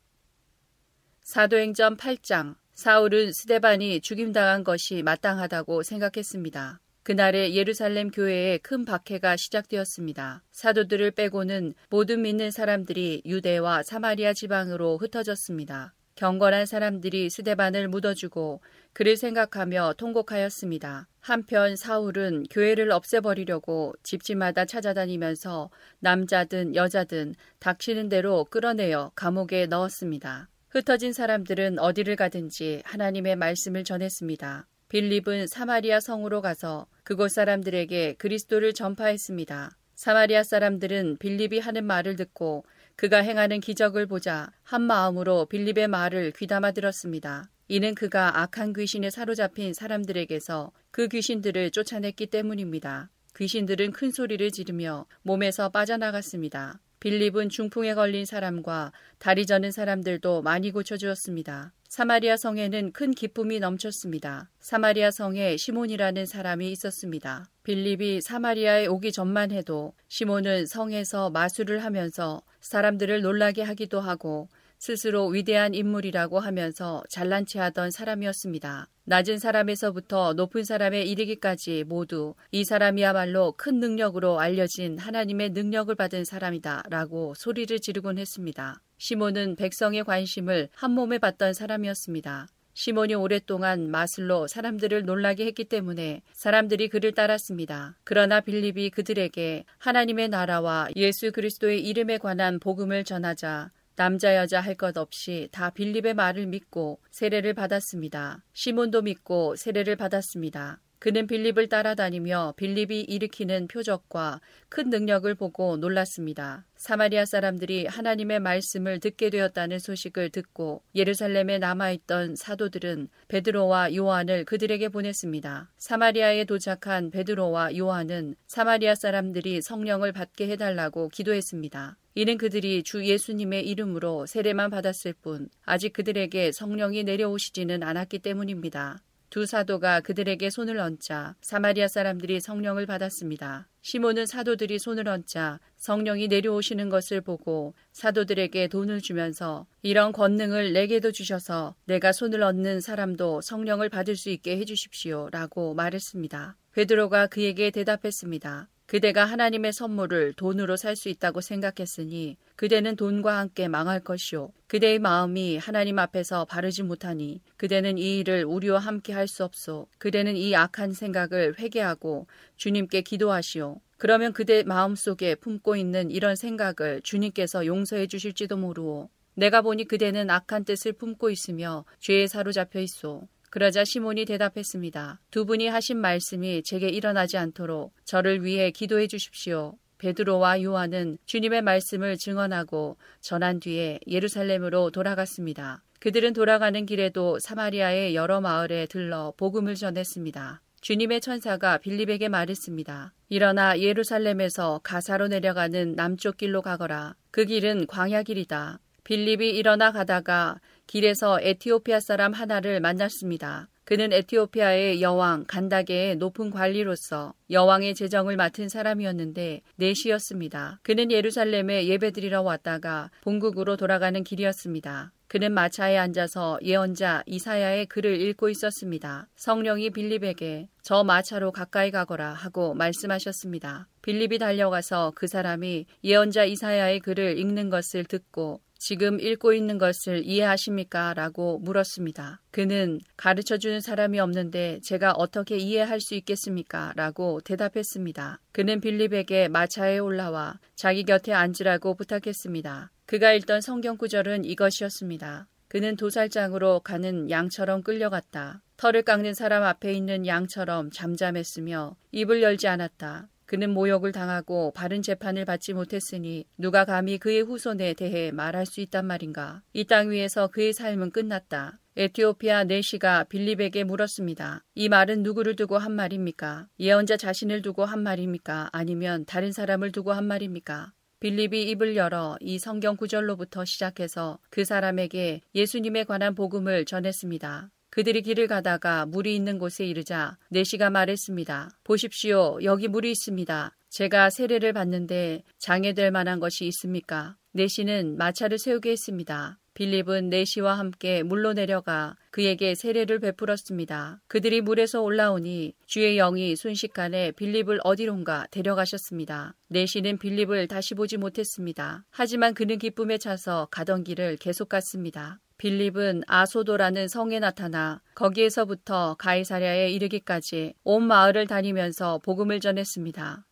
사도행전 1.22 1.96
8장 1.96 2.54
사울은 2.74 3.32
스데반이 3.32 4.02
죽임당한 4.02 4.62
것이 4.62 5.02
마땅하다고 5.02 5.82
생각했습니다. 5.82 6.78
그날에 7.02 7.54
예루살렘 7.54 8.11
교회에 8.11 8.59
큰 8.59 8.84
박해가 8.84 9.36
시작되었습니다. 9.36 10.42
사도들을 10.52 11.12
빼고는 11.12 11.72
모든 11.88 12.22
믿는 12.22 12.50
사람들이 12.50 13.22
유대와 13.24 13.84
사마리아 13.84 14.34
지방으로 14.34 14.98
흩어졌습니다. 14.98 15.94
경건한 16.16 16.64
사람들이 16.64 17.28
스데반을 17.28 17.88
묻어주고 17.88 18.60
그를 18.94 19.16
생각하며 19.16 19.94
통곡하였습니다. 19.98 21.06
한편 21.20 21.76
사울은 21.76 22.44
교회를 22.50 22.90
없애버리려고 22.90 23.94
집집마다 24.02 24.64
찾아다니면서 24.64 25.70
남자든 26.00 26.74
여자든 26.74 27.34
닥치는 27.58 28.08
대로 28.08 28.44
끌어내어 28.46 29.12
감옥에 29.14 29.66
넣었습니다. 29.66 30.48
흩어진 30.70 31.12
사람들은 31.12 31.78
어디를 31.78 32.16
가든지 32.16 32.82
하나님의 32.84 33.36
말씀을 33.36 33.84
전했습니다. 33.84 34.66
빌립은 34.88 35.48
사마리아 35.48 36.00
성으로 36.00 36.40
가서 36.40 36.86
그곳 37.02 37.32
사람들에게 37.32 38.14
그리스도를 38.14 38.72
전파했습니다. 38.72 39.70
사마리아 39.94 40.42
사람들은 40.42 41.16
빌립이 41.18 41.58
하는 41.58 41.84
말을 41.84 42.16
듣고 42.16 42.64
그가 42.97 43.18
행하는 43.18 43.61
기적을 43.61 44.07
보자 44.07 44.51
한 44.62 44.80
마음으로 44.80 45.44
빌립의 45.47 45.86
말을 45.86 46.32
귀담아 46.32 46.72
들었습니다. 46.72 47.51
이는 47.68 47.94
그가 47.94 48.40
악한 48.40 48.72
귀신에 48.72 49.11
사로잡힌 49.11 49.74
사람들에게서 49.74 50.72
그 50.90 51.07
귀신들을 51.09 51.72
쫓아냈기 51.72 52.28
때문입니다. 52.28 53.11
귀신들은 53.36 53.90
큰 53.90 54.11
소리를 54.11 54.51
지르며 54.51 55.05
몸에서 55.20 55.68
빠져나갔습니다. 55.68 56.80
빌립은 57.01 57.51
중풍에 57.51 57.92
걸린 57.92 58.24
사람과 58.24 58.92
다리 59.18 59.44
저는 59.44 59.72
사람들도 59.72 60.40
많이 60.40 60.70
고쳐주었습니다. 60.70 61.74
사마리아 61.88 62.36
성에는 62.36 62.92
큰 62.92 63.11
기쁨이 63.12 63.61
넘쳤습니다. 63.61 64.51
사마리아 64.59 65.11
성에 65.11 65.57
시몬이라는 65.57 66.26
사람이 66.26 66.70
있었습니다. 66.72 67.49
빌립이 67.62 68.22
사마리아에 68.22 68.86
오기 68.86 69.12
전만 69.12 69.51
해도 69.51 69.92
시몬은 70.09 70.66
성에서 70.66 71.30
마술을 71.30 71.84
하면서 71.84 72.42
사람들을 72.66 73.22
놀라게 73.22 73.62
하기도 73.62 74.00
하고 74.00 74.48
스스로 74.78 75.28
위대한 75.28 75.72
인물이라고 75.72 76.40
하면서 76.40 77.02
잘난 77.08 77.46
체 77.46 77.60
하던 77.60 77.90
사람이었습니다. 77.90 78.88
낮은 79.04 79.38
사람에서부터 79.38 80.32
높은 80.34 80.64
사람에 80.64 81.02
이르기까지 81.02 81.84
모두 81.84 82.34
이 82.50 82.64
사람이야말로 82.64 83.54
큰 83.56 83.78
능력으로 83.78 84.40
알려진 84.40 84.98
하나님의 84.98 85.50
능력을 85.50 85.94
받은 85.94 86.24
사람이다 86.24 86.82
라고 86.90 87.34
소리를 87.34 87.78
지르곤 87.78 88.18
했습니다. 88.18 88.82
시몬은 88.98 89.54
백성의 89.56 90.02
관심을 90.04 90.68
한 90.74 90.90
몸에 90.90 91.18
받던 91.18 91.54
사람이었습니다. 91.54 92.48
시몬이 92.76 93.14
오랫동안 93.14 93.90
마술로 93.90 94.46
사람들을 94.48 95.06
놀라게 95.06 95.46
했기 95.46 95.64
때문에 95.64 96.20
사람들이 96.34 96.90
그를 96.90 97.12
따랐습니다. 97.12 97.96
그러나 98.04 98.42
빌립이 98.42 98.90
그들에게 98.90 99.64
하나님의 99.78 100.28
나라와 100.28 100.86
예수 100.94 101.32
그리스도의 101.32 101.82
이름에 101.82 102.18
관한 102.18 102.60
복음을 102.60 103.02
전하자 103.02 103.70
남자 103.96 104.36
여자 104.36 104.60
할 104.60 104.76
것 104.76 104.98
없이 104.98 105.48
다 105.52 105.70
빌립의 105.70 106.12
말을 106.12 106.48
믿고 106.48 107.00
세례를 107.10 107.54
받았습니다. 107.54 108.44
시몬도 108.52 109.00
믿고 109.00 109.56
세례를 109.56 109.96
받았습니다. 109.96 110.78
그는 110.99 111.26
빌립을 111.26 111.68
따라다니며 111.68 112.55
빌립이 112.57 113.03
일으키는 113.03 113.68
표적과 113.68 114.40
큰 114.68 114.90
능력을 114.90 115.32
보고 115.34 115.76
놀랐습니다. 115.76 116.64
사마리아 116.76 117.24
사람들이 117.24 117.86
하나님의 117.86 118.40
말씀을 118.40 119.01
듣게 119.01 119.30
되었다는 119.30 119.78
소식을 119.78 120.30
듣고 120.30 120.82
예루살렘에 120.94 121.59
남아있던 121.59 122.36
사도들은 122.36 123.09
베드로와 123.28 123.94
요한을 123.94 124.44
그들에게 124.44 124.88
보냈습니다. 124.88 125.70
사마리아에 125.78 126.44
도착한 126.44 127.11
베드로와 127.11 127.76
요한은 127.76 128.34
사마리아 128.47 128.94
사람들이 128.94 129.62
성령을 129.62 130.12
받게 130.12 130.49
해달라고 130.49 131.09
기도했습니다. 131.09 131.97
이는 132.14 132.38
그들이 132.38 132.82
주 132.82 133.05
예수님의 133.05 133.68
이름으로 133.68 134.24
세례만 134.24 134.70
받았을 134.70 135.12
뿐 135.12 135.51
아직 135.64 135.92
그들에게 135.92 136.51
성령이 136.53 137.05
내려오시지는 137.05 137.82
않았기 137.82 138.20
때문입니다. 138.20 139.03
두 139.37 139.45
사도가 139.45 140.01
그들에게 140.01 140.49
손을 140.49 140.78
얹자 140.78 141.37
사마리아 141.43 141.89
사람들이 141.89 142.41
성령을 142.41 142.87
받았습니다. 142.87 143.68
시몬은 143.82 144.24
사도들이 144.24 144.78
손을 144.78 145.09
얹자 145.09 145.61
성령이 145.76 146.28
내려오시는 146.28 146.89
것을 146.89 147.20
보고 147.20 147.74
사도들에게 147.93 148.68
돈을 148.68 149.03
주면서 149.03 149.66
이런 149.82 150.12
권능을 150.12 150.72
내게도 150.72 151.12
주셔서 151.12 151.74
내가 151.84 152.12
손을 152.12 152.43
얹는 152.43 152.80
사람도 152.80 153.43
성령을 153.43 153.91
받을 153.91 154.16
수 154.16 154.30
있게 154.30 154.57
해주십시오 154.57 155.28
라고 155.30 155.74
말했습니다. 155.74 156.57
베드로가 156.72 157.26
그에게 157.26 157.70
대답했습니다. 157.70 158.70
그대가 158.87 159.24
하나님의 159.24 159.72
선물을 159.72 160.34
돈으로 160.34 160.76
살 160.76 160.95
수 160.97 161.09
있다고 161.09 161.41
생각했으니 161.41 162.37
그대는 162.55 162.97
돈과 162.97 163.39
함께 163.39 163.68
망할 163.68 164.01
것이요. 164.01 164.53
그대의 164.68 164.99
마음이 165.01 165.59
하나님 165.59 165.99
앞에서 165.99 166.45
바르지 166.45 166.84
못하니 166.84 167.41
그대는 167.57 167.99
이 167.99 168.18
일을 168.18 168.45
우리와 168.45 168.78
함께 168.78 169.12
할 169.12 169.26
수 169.28 169.45
없소. 169.45 169.89
그대는 169.99 170.37
이 170.37 170.55
악한 170.55 170.93
생각을 170.93 171.59
회개하고 171.59 172.26
주님께 172.57 173.03
기도하시오. 173.03 173.80
그러면 173.99 174.32
그대 174.32 174.62
마음속에 174.62 175.34
품고 175.34 175.74
있는 175.76 176.11
이런 176.11 176.37
생각을 176.37 177.01
주님께서 177.03 177.66
용서해 177.66 178.07
주실지도 178.07 178.57
모르오. 178.57 179.09
내가 179.34 179.62
보니 179.62 179.87
그대는 179.87 180.30
악한 180.30 180.64
뜻을 180.64 180.93
품고 180.93 181.30
있으며 181.30 181.84
죄에 182.01 182.26
사로잡혀 182.26 182.80
있소. 182.80 183.28
그러자 183.51 183.84
시몬이 183.84 184.24
대답했습니다. 184.24 185.20
두 185.30 185.47
분이 185.47 185.68
하신 185.68 185.99
말씀이 185.99 186.62
제게 186.64 186.88
일어나지 186.88 187.36
않도록 187.36 187.94
저를 188.05 188.44
위해 188.44 188.70
기도해 188.70 189.07
주십시오. 189.07 189.76
베드로와 189.99 190.62
요한은 190.62 191.18
주님의 191.24 191.62
말씀을 191.62 192.16
증언하고 192.16 192.97
전한 193.20 193.61
뒤에 193.61 194.01
예루살렘으로 194.07 194.90
돌아갔습니다. 194.90 195.82
그들은 196.01 196.34
돌아가는 196.34 196.84
길에도 196.84 197.38
사마리아의 197.40 198.14
여러 198.14 198.40
마을에 198.40 198.86
들러 198.86 199.32
복음을 199.36 199.74
전했습니다. 199.74 200.61
주님의 200.82 201.20
천사가 201.20 201.78
빌립에게 201.78 202.28
말했습니다. 202.28 203.12
일어나 203.28 203.80
예루살렘에서 203.80 204.80
가사로 204.84 205.28
내려가는 205.28 205.94
남쪽 205.97 206.36
길로 206.36 206.62
가거라. 206.62 207.16
그 207.30 207.44
길은 207.44 207.86
광야 207.86 208.22
길이다. 208.22 208.78
빌립이 209.03 209.51
일어나 209.51 209.90
가다가 209.90 210.61
길에서 210.87 211.41
에티오피아 211.41 212.01
사람 212.01 212.32
하나를 212.32 212.80
만났습니다. 212.80 213.68
그는 213.87 214.12
에티오피아의 214.12 215.01
여왕 215.01 215.45
간다게의 215.47 216.16
높은 216.16 216.51
관리로서 216.51 217.34
여왕의 217.51 217.95
재정을 217.95 218.37
맡은 218.37 218.68
사람이었는데 218.68 219.62
내시였습니다. 219.76 220.80
그는 220.82 221.12
예루살렘에 221.12 221.87
예배드리러 221.87 222.43
왔다가 222.43 223.11
본국으로 223.22 223.76
돌아가는 223.76 224.24
길이었습니다. 224.24 225.12
그는 225.28 225.53
마차에 225.53 225.97
앉아서 225.99 226.59
예언자 226.62 227.22
이사야의 227.26 227.87
글을 227.87 228.20
읽고 228.22 228.49
있었습니다. 228.49 229.28
성령이 229.37 229.91
빌립에게 229.91 230.68
저 230.82 231.05
마차로 231.05 231.53
가까이 231.53 231.91
가거라 231.91 232.32
하고 232.32 232.74
말씀하셨습니다. 232.74 233.89
빌립이 234.03 234.39
달려가서 234.39 235.12
그 235.14 235.26
사람이 235.26 235.87
예언자 236.03 236.45
이사야의 236.45 237.01
글을 237.01 237.39
읽는 237.39 237.70
것을 237.70 238.05
듣고 238.05 238.61
지금 238.78 239.20
읽고 239.20 239.52
있는 239.52 239.78
것을 239.78 240.24
이해하십니까? 240.24 241.14
라고 241.14 241.58
물었습니다. 241.58 242.40
그는 242.50 243.00
가르쳐 243.16 243.58
주는 243.58 243.80
사람이 243.80 244.20
없는데 244.20 244.80
제가 244.82 245.12
어떻게 245.12 245.56
이해할 245.56 246.00
수 246.00 246.14
있겠습니까? 246.14 246.92
라고 246.96 247.40
대답했습니다. 247.40 248.40
그는 248.52 248.80
빌립에게 248.80 249.48
마차에 249.48 249.98
올라와 249.98 250.58
자기 250.74 251.04
곁에 251.04 251.32
앉으라고 251.32 251.94
부탁했습니다. 251.94 252.90
그가 253.06 253.32
읽던 253.32 253.60
성경 253.60 253.96
구절은 253.96 254.44
이것이었습니다. 254.44 255.46
그는 255.68 255.96
도살장으로 255.96 256.80
가는 256.80 257.30
양처럼 257.30 257.82
끌려갔다. 257.82 258.62
털을 258.76 259.02
깎는 259.02 259.34
사람 259.34 259.62
앞에 259.62 259.92
있는 259.92 260.26
양처럼 260.26 260.90
잠잠했으며 260.90 261.96
입을 262.12 262.42
열지 262.42 262.68
않았다. 262.68 263.28
그는 263.47 263.70
모욕을 263.70 264.12
당하고 264.12 264.72
바른 264.72 265.03
재판을 265.03 265.44
받지 265.44 265.72
못했으니 265.72 266.44
누가 266.59 266.84
감히 266.84 267.18
그의 267.18 267.42
후손에 267.42 267.94
대해 267.94 268.30
말할 268.32 268.66
수 268.66 268.80
있단 268.80 269.07
말인가. 269.07 269.62
이 269.72 269.84
땅 269.84 270.11
위에서 270.11 270.49
그의 270.49 270.72
삶은 270.72 271.11
끝났다. 271.12 271.78
에티오피아 271.97 272.64
네시가 272.64 273.24
빌립에게 273.24 273.84
물었습니다. 273.84 274.64
이 274.74 274.88
말은 274.90 275.22
누구를 275.22 275.57
두고 275.57 275.78
한 275.78 275.92
말입니까? 275.92 276.66
예언자 276.78 277.16
자신을 277.16 277.62
두고 277.62 277.86
한 277.86 278.03
말입니까? 278.03 278.68
아니면 278.72 279.24
다른 279.24 279.51
사람을 279.53 279.92
두고 279.92 280.12
한 280.12 280.26
말입니까? 280.26 280.92
빌립이 281.20 281.62
입을 281.70 281.97
열어 281.97 282.36
이 282.40 282.59
성경 282.59 282.97
구절로부터 282.97 283.64
시작해서 283.64 284.38
그 284.51 284.66
사람에게 284.66 285.40
예수님에 285.55 286.05
관한 286.05 286.34
복음을 286.34 286.84
전했습니다. 286.84 287.70
그들이 287.97 288.20
길을 288.20 288.47
가다가 288.47 289.07
물이 289.07 289.34
있는 289.34 289.59
곳에 289.59 289.86
이르자 289.86 290.36
내시가 290.51 290.90
말했습니다. 290.90 291.70
보십시오. 291.82 292.59
여기 292.62 292.88
물이 292.88 293.11
있습니다. 293.11 293.74
제가 293.88 294.28
세례를 294.28 294.74
받는데 294.74 295.44
장애될 295.57 296.11
만한 296.11 296.38
것이 296.38 296.66
있습니까? 296.66 297.36
내시는 297.53 298.18
마차를 298.18 298.59
세우게 298.59 298.90
했습니다. 298.90 299.59
빌립은 299.72 300.28
내시와 300.28 300.78
함께 300.78 301.22
물로 301.22 301.55
내려가 301.55 302.16
그에게 302.32 302.74
세례를 302.74 303.18
베풀었습니다. 303.18 304.20
그들이 304.26 304.61
물에서 304.61 305.01
올라오니 305.01 305.72
주의 305.86 306.16
영이 306.16 306.55
순식간에 306.57 307.32
빌립을 307.32 307.80
어디론가 307.82 308.49
데려가셨습니다. 308.51 309.55
내시는 309.68 310.18
빌립을 310.18 310.68
다시 310.68 310.94
보지 310.94 311.16
못했습니다. 311.16 312.05
하지만 312.11 312.53
그는 312.53 312.78
기쁨에 312.78 313.16
차서 313.16 313.68
가던 313.70 314.05
길을 314.05 314.36
계속 314.36 314.68
갔습니다. 314.68 315.40
빌립은 315.59 316.22
아소도라는 316.26 317.09
성에 317.09 317.38
나타나 317.38 318.02
거기에서부터 318.14 319.14
가이사랴에 319.18 319.90
이르기까지 319.90 320.74
온 320.84 321.04
마을을 321.04 321.46
다니면서 321.46 322.18
복음을 322.18 322.61
전했습니다. 322.61 323.46